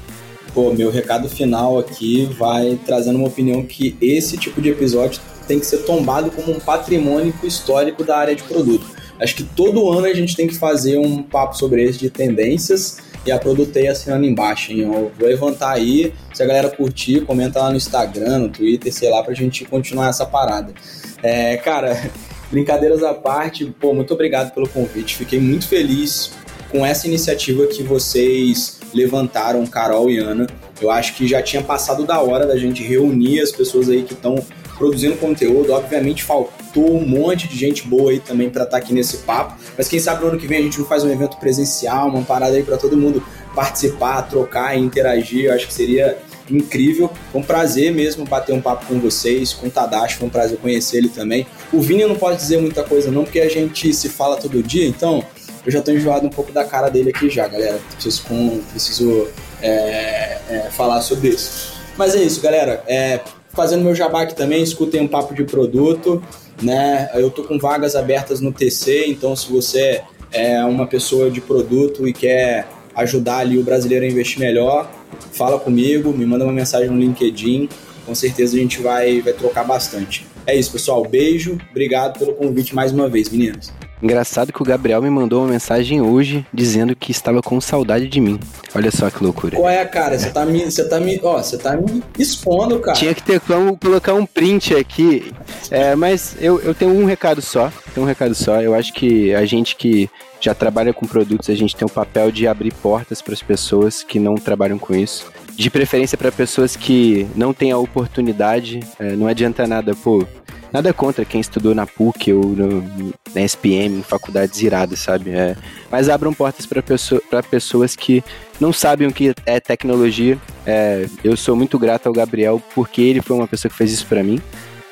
Pô, 0.53 0.73
meu 0.73 0.91
recado 0.91 1.29
final 1.29 1.79
aqui 1.79 2.25
vai 2.37 2.77
trazendo 2.85 3.17
uma 3.17 3.27
opinião 3.27 3.63
que 3.63 3.95
esse 4.01 4.37
tipo 4.37 4.61
de 4.61 4.69
episódio 4.69 5.21
tem 5.47 5.59
que 5.59 5.65
ser 5.65 5.79
tombado 5.79 6.29
como 6.29 6.51
um 6.51 6.59
patrimônio 6.59 7.33
histórico 7.43 8.03
da 8.03 8.17
área 8.17 8.35
de 8.35 8.43
produto. 8.43 8.85
Acho 9.21 9.35
que 9.35 9.43
todo 9.43 9.89
ano 9.89 10.07
a 10.07 10.13
gente 10.13 10.35
tem 10.35 10.47
que 10.47 10.55
fazer 10.55 10.97
um 10.97 11.21
papo 11.21 11.55
sobre 11.55 11.83
esse 11.83 11.99
de 11.99 12.09
tendências 12.09 12.97
e 13.25 13.31
a 13.31 13.37
Produtei 13.37 13.87
assinando 13.87 14.25
embaixo, 14.25 14.71
hein? 14.71 14.79
Eu 14.79 14.91
vou 14.91 15.27
levantar 15.27 15.73
aí, 15.73 16.11
se 16.33 16.41
a 16.41 16.45
galera 16.45 16.69
curtir, 16.69 17.21
comenta 17.21 17.59
lá 17.59 17.69
no 17.69 17.77
Instagram, 17.77 18.39
no 18.39 18.49
Twitter, 18.49 18.91
sei 18.91 19.11
lá, 19.11 19.21
pra 19.21 19.33
gente 19.35 19.63
continuar 19.65 20.09
essa 20.09 20.25
parada. 20.25 20.73
É, 21.21 21.55
cara, 21.57 22.09
Brincadeiras 22.49 23.01
à 23.01 23.13
parte, 23.13 23.65
pô, 23.79 23.93
muito 23.93 24.13
obrigado 24.13 24.53
pelo 24.53 24.67
convite. 24.67 25.15
Fiquei 25.15 25.39
muito 25.39 25.67
feliz 25.67 26.31
com 26.69 26.85
essa 26.85 27.07
iniciativa 27.07 27.65
que 27.67 27.83
vocês 27.83 28.79
levantaram, 28.93 29.65
Carol 29.65 30.09
e 30.09 30.17
Ana. 30.17 30.47
Eu 30.81 30.89
acho 30.89 31.15
que 31.15 31.27
já 31.27 31.41
tinha 31.41 31.61
passado 31.61 32.05
da 32.05 32.19
hora 32.19 32.45
da 32.45 32.57
gente 32.57 32.83
reunir 32.83 33.39
as 33.39 33.51
pessoas 33.51 33.87
aí 33.87 34.03
que 34.03 34.13
estão 34.13 34.35
produzindo 34.77 35.15
conteúdo. 35.15 35.71
Obviamente 35.71 36.23
faltou 36.71 36.97
um 36.97 37.05
monte 37.05 37.47
de 37.47 37.57
gente 37.57 37.87
boa 37.87 38.11
aí 38.11 38.19
também 38.19 38.49
para 38.49 38.63
estar 38.63 38.77
tá 38.77 38.83
aqui 38.83 38.93
nesse 38.93 39.17
papo. 39.17 39.55
Mas 39.77 39.87
quem 39.87 39.99
sabe 39.99 40.23
no 40.23 40.29
ano 40.29 40.39
que 40.39 40.47
vem 40.47 40.59
a 40.59 40.61
gente 40.61 40.79
não 40.79 40.85
faz 40.85 41.03
um 41.03 41.11
evento 41.11 41.37
presencial, 41.37 42.07
uma 42.07 42.23
parada 42.23 42.55
aí 42.55 42.63
para 42.63 42.77
todo 42.77 42.97
mundo 42.97 43.23
participar, 43.53 44.23
trocar 44.23 44.77
e 44.77 44.81
interagir. 44.81 45.45
Eu 45.45 45.53
acho 45.53 45.67
que 45.67 45.73
seria 45.73 46.17
incrível. 46.49 47.11
Foi 47.31 47.41
um 47.41 47.43
prazer 47.43 47.91
mesmo 47.91 48.25
bater 48.25 48.53
um 48.53 48.61
papo 48.61 48.85
com 48.85 48.99
vocês, 48.99 49.53
com 49.53 49.67
o 49.67 49.71
Tadashi, 49.71 50.15
foi 50.17 50.27
um 50.27 50.31
prazer 50.31 50.57
conhecer 50.57 50.97
ele 50.97 51.09
também. 51.09 51.45
O 51.71 51.81
Vini 51.81 52.01
eu 52.01 52.09
não 52.09 52.15
posso 52.15 52.37
dizer 52.37 52.59
muita 52.59 52.83
coisa 52.83 53.11
não, 53.11 53.23
porque 53.23 53.39
a 53.39 53.49
gente 53.49 53.93
se 53.93 54.09
fala 54.09 54.37
todo 54.37 54.61
dia, 54.63 54.87
então 54.87 55.23
eu 55.65 55.71
já 55.71 55.81
tô 55.81 55.91
enjoado 55.91 56.25
um 56.25 56.29
pouco 56.29 56.51
da 56.51 56.63
cara 56.63 56.89
dele 56.89 57.11
aqui 57.11 57.29
já, 57.29 57.47
galera. 57.47 57.79
Preciso, 57.91 58.23
preciso 58.71 59.27
é, 59.61 60.39
é, 60.49 60.69
falar 60.71 61.01
sobre 61.01 61.29
isso. 61.29 61.73
Mas 61.97 62.15
é 62.15 62.21
isso, 62.21 62.41
galera. 62.41 62.83
É, 62.87 63.19
fazendo 63.53 63.83
meu 63.83 63.93
jabá 63.93 64.23
aqui 64.23 64.35
também, 64.35 64.63
escutem 64.63 65.01
um 65.01 65.07
papo 65.07 65.33
de 65.33 65.43
produto, 65.43 66.21
né? 66.61 67.09
Eu 67.13 67.29
tô 67.29 67.43
com 67.43 67.57
vagas 67.57 67.95
abertas 67.95 68.39
no 68.39 68.51
TC, 68.51 69.05
então 69.07 69.35
se 69.35 69.51
você 69.51 70.01
é 70.31 70.63
uma 70.63 70.87
pessoa 70.87 71.29
de 71.29 71.41
produto 71.41 72.07
e 72.07 72.13
quer 72.13 72.67
ajudar 72.95 73.39
ali 73.39 73.57
o 73.57 73.63
brasileiro 73.63 74.05
a 74.05 74.07
investir 74.07 74.39
melhor, 74.39 74.91
fala 75.33 75.59
comigo, 75.59 76.13
me 76.13 76.25
manda 76.25 76.43
uma 76.43 76.53
mensagem 76.53 76.89
no 76.89 76.99
LinkedIn, 76.99 77.69
com 78.05 78.15
certeza 78.15 78.55
a 78.55 78.59
gente 78.59 78.81
vai, 78.81 79.21
vai 79.21 79.33
trocar 79.33 79.63
bastante. 79.63 80.25
É 80.45 80.55
isso, 80.55 80.71
pessoal. 80.71 81.03
Beijo, 81.05 81.57
obrigado 81.69 82.17
pelo 82.17 82.33
convite 82.33 82.73
mais 82.75 82.91
uma 82.91 83.07
vez, 83.07 83.29
meninas. 83.29 83.71
Engraçado 84.01 84.51
que 84.51 84.61
o 84.61 84.65
Gabriel 84.65 85.01
me 85.01 85.09
mandou 85.09 85.41
uma 85.41 85.51
mensagem 85.51 86.01
hoje 86.01 86.45
dizendo 86.53 86.95
que 86.95 87.11
estava 87.11 87.41
com 87.41 87.61
saudade 87.61 88.07
de 88.07 88.19
mim. 88.19 88.39
Olha 88.73 88.89
só 88.89 89.09
que 89.09 89.23
loucura. 89.23 89.57
Qual 89.57 89.69
é, 89.69 89.85
cara? 89.85 90.17
Você 90.17 90.29
tá 90.31 90.45
me, 90.45 90.65
você 90.65 90.87
tá 90.87 90.99
me, 90.99 91.19
ó, 91.21 91.37
você 91.37 91.57
tá 91.57 91.77
me 91.77 92.03
expondo, 92.17 92.79
cara. 92.79 92.97
Tinha 92.97 93.13
que 93.13 93.21
ter 93.21 93.39
como 93.39 93.77
colocar 93.77 94.13
um 94.13 94.25
print 94.25 94.75
aqui. 94.75 95.31
É, 95.69 95.95
mas 95.95 96.35
eu, 96.39 96.59
eu 96.61 96.73
tenho 96.73 96.91
um 96.91 97.05
recado 97.05 97.41
só. 97.41 97.71
Tenho 97.93 98.05
um 98.05 98.09
recado 98.09 98.33
só. 98.33 98.61
Eu 98.61 98.73
acho 98.73 98.91
que 98.93 99.35
a 99.35 99.45
gente 99.45 99.75
que 99.75 100.09
já 100.39 100.55
trabalha 100.55 100.91
com 100.91 101.05
produtos, 101.05 101.49
a 101.49 101.55
gente 101.55 101.75
tem 101.75 101.85
o 101.85 101.89
papel 101.89 102.31
de 102.31 102.47
abrir 102.47 102.73
portas 102.73 103.21
para 103.21 103.33
as 103.33 103.43
pessoas 103.43 104.01
que 104.01 104.19
não 104.19 104.35
trabalham 104.35 104.79
com 104.79 104.95
isso. 104.95 105.31
De 105.55 105.69
preferência 105.69 106.17
para 106.17 106.31
pessoas 106.31 106.75
que 106.75 107.27
não 107.35 107.53
têm 107.53 107.71
a 107.71 107.77
oportunidade. 107.77 108.79
É, 108.97 109.11
não 109.15 109.27
adianta 109.27 109.67
nada, 109.67 109.93
pô. 109.93 110.25
Nada 110.71 110.93
contra 110.93 111.25
quem 111.25 111.41
estudou 111.41 111.75
na 111.75 111.85
PUC 111.85 112.31
ou 112.31 112.45
no, 112.45 113.13
na 113.35 113.41
SPM, 113.41 113.99
em 113.99 114.03
faculdades 114.03 114.61
iradas, 114.61 114.99
sabe? 114.99 115.31
É, 115.31 115.55
mas 115.91 116.07
abram 116.07 116.33
portas 116.33 116.65
para 116.65 116.81
pessoa, 116.81 117.21
pessoas 117.49 117.95
que 117.95 118.23
não 118.59 118.71
sabem 118.71 119.07
o 119.07 119.13
que 119.13 119.33
é 119.45 119.59
tecnologia. 119.59 120.37
É, 120.65 121.07
eu 121.23 121.35
sou 121.35 121.55
muito 121.55 121.77
grato 121.77 122.07
ao 122.07 122.13
Gabriel 122.13 122.61
porque 122.73 123.01
ele 123.01 123.21
foi 123.21 123.35
uma 123.35 123.47
pessoa 123.47 123.69
que 123.69 123.77
fez 123.77 123.91
isso 123.91 124.05
para 124.05 124.23
mim. 124.23 124.39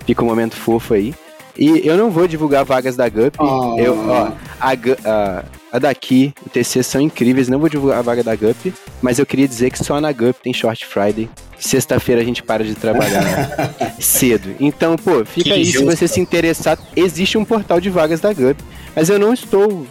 Fica 0.05 0.23
um 0.23 0.27
momento 0.27 0.55
fofo 0.55 0.93
aí. 0.93 1.13
E 1.57 1.85
eu 1.85 1.97
não 1.97 2.09
vou 2.09 2.27
divulgar 2.27 2.63
vagas 2.63 2.95
da 2.95 3.09
GUP. 3.09 3.35
Oh. 3.37 3.75
Eu, 3.77 4.09
ó, 4.09 4.31
a, 4.59 4.71
a, 4.71 5.45
a 5.73 5.79
daqui, 5.79 6.33
o 6.45 6.49
TC 6.49 6.83
são 6.83 7.01
incríveis. 7.01 7.49
Não 7.49 7.59
vou 7.59 7.69
divulgar 7.69 7.99
a 7.99 8.01
vaga 8.01 8.23
da 8.23 8.35
GUP, 8.35 8.73
mas 9.01 9.19
eu 9.19 9.25
queria 9.25 9.47
dizer 9.47 9.69
que 9.69 9.83
só 9.83 9.99
na 9.99 10.11
GUP 10.11 10.41
tem 10.41 10.53
Short 10.53 10.85
Friday. 10.85 11.29
Sexta-feira 11.59 12.21
a 12.21 12.23
gente 12.23 12.41
para 12.41 12.63
de 12.63 12.73
trabalhar 12.75 13.73
cedo. 13.99 14.55
Então, 14.59 14.95
pô, 14.95 15.25
fica 15.25 15.49
que 15.49 15.53
aí. 15.53 15.65
Justo. 15.65 15.79
Se 15.79 15.85
você 15.85 16.07
se 16.07 16.19
interessar, 16.19 16.77
existe 16.95 17.37
um 17.37 17.45
portal 17.45 17.79
de 17.81 17.89
vagas 17.89 18.19
da 18.19 18.33
GUP. 18.33 18.63
Mas 18.95 19.09
eu 19.09 19.19
não 19.19 19.33
estou 19.33 19.85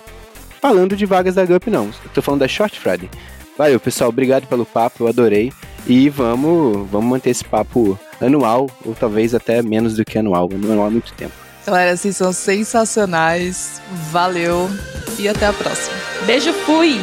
falando 0.61 0.97
de 0.97 1.07
vagas 1.07 1.35
da 1.35 1.45
GUP, 1.45 1.71
não. 1.71 1.91
Estou 2.05 2.23
falando 2.23 2.41
da 2.41 2.49
Short 2.49 2.79
Friday. 2.79 3.11
Valeu, 3.57 3.79
pessoal. 3.79 4.11
Obrigado 4.11 4.47
pelo 4.47 4.65
papo, 4.65 5.05
eu 5.05 5.09
adorei. 5.09 5.53
E 5.87 6.09
vamos, 6.09 6.89
vamos 6.91 7.09
manter 7.09 7.31
esse 7.31 7.45
papo 7.45 7.99
anual, 8.21 8.69
ou 8.85 8.95
talvez 8.95 9.35
até 9.35 9.63
menos 9.63 9.95
do 9.95 10.05
que 10.05 10.19
anual. 10.19 10.49
Anual 10.53 10.87
há 10.87 10.91
muito 10.91 11.13
tempo. 11.13 11.33
Galera, 11.67 11.97
vocês 11.97 12.17
são 12.17 12.33
sensacionais. 12.33 13.83
Valeu 14.11 14.71
e 15.19 15.29
até 15.29 15.47
a 15.47 15.53
próxima. 15.53 15.97
Beijo, 16.27 16.53
fui! 16.65 16.99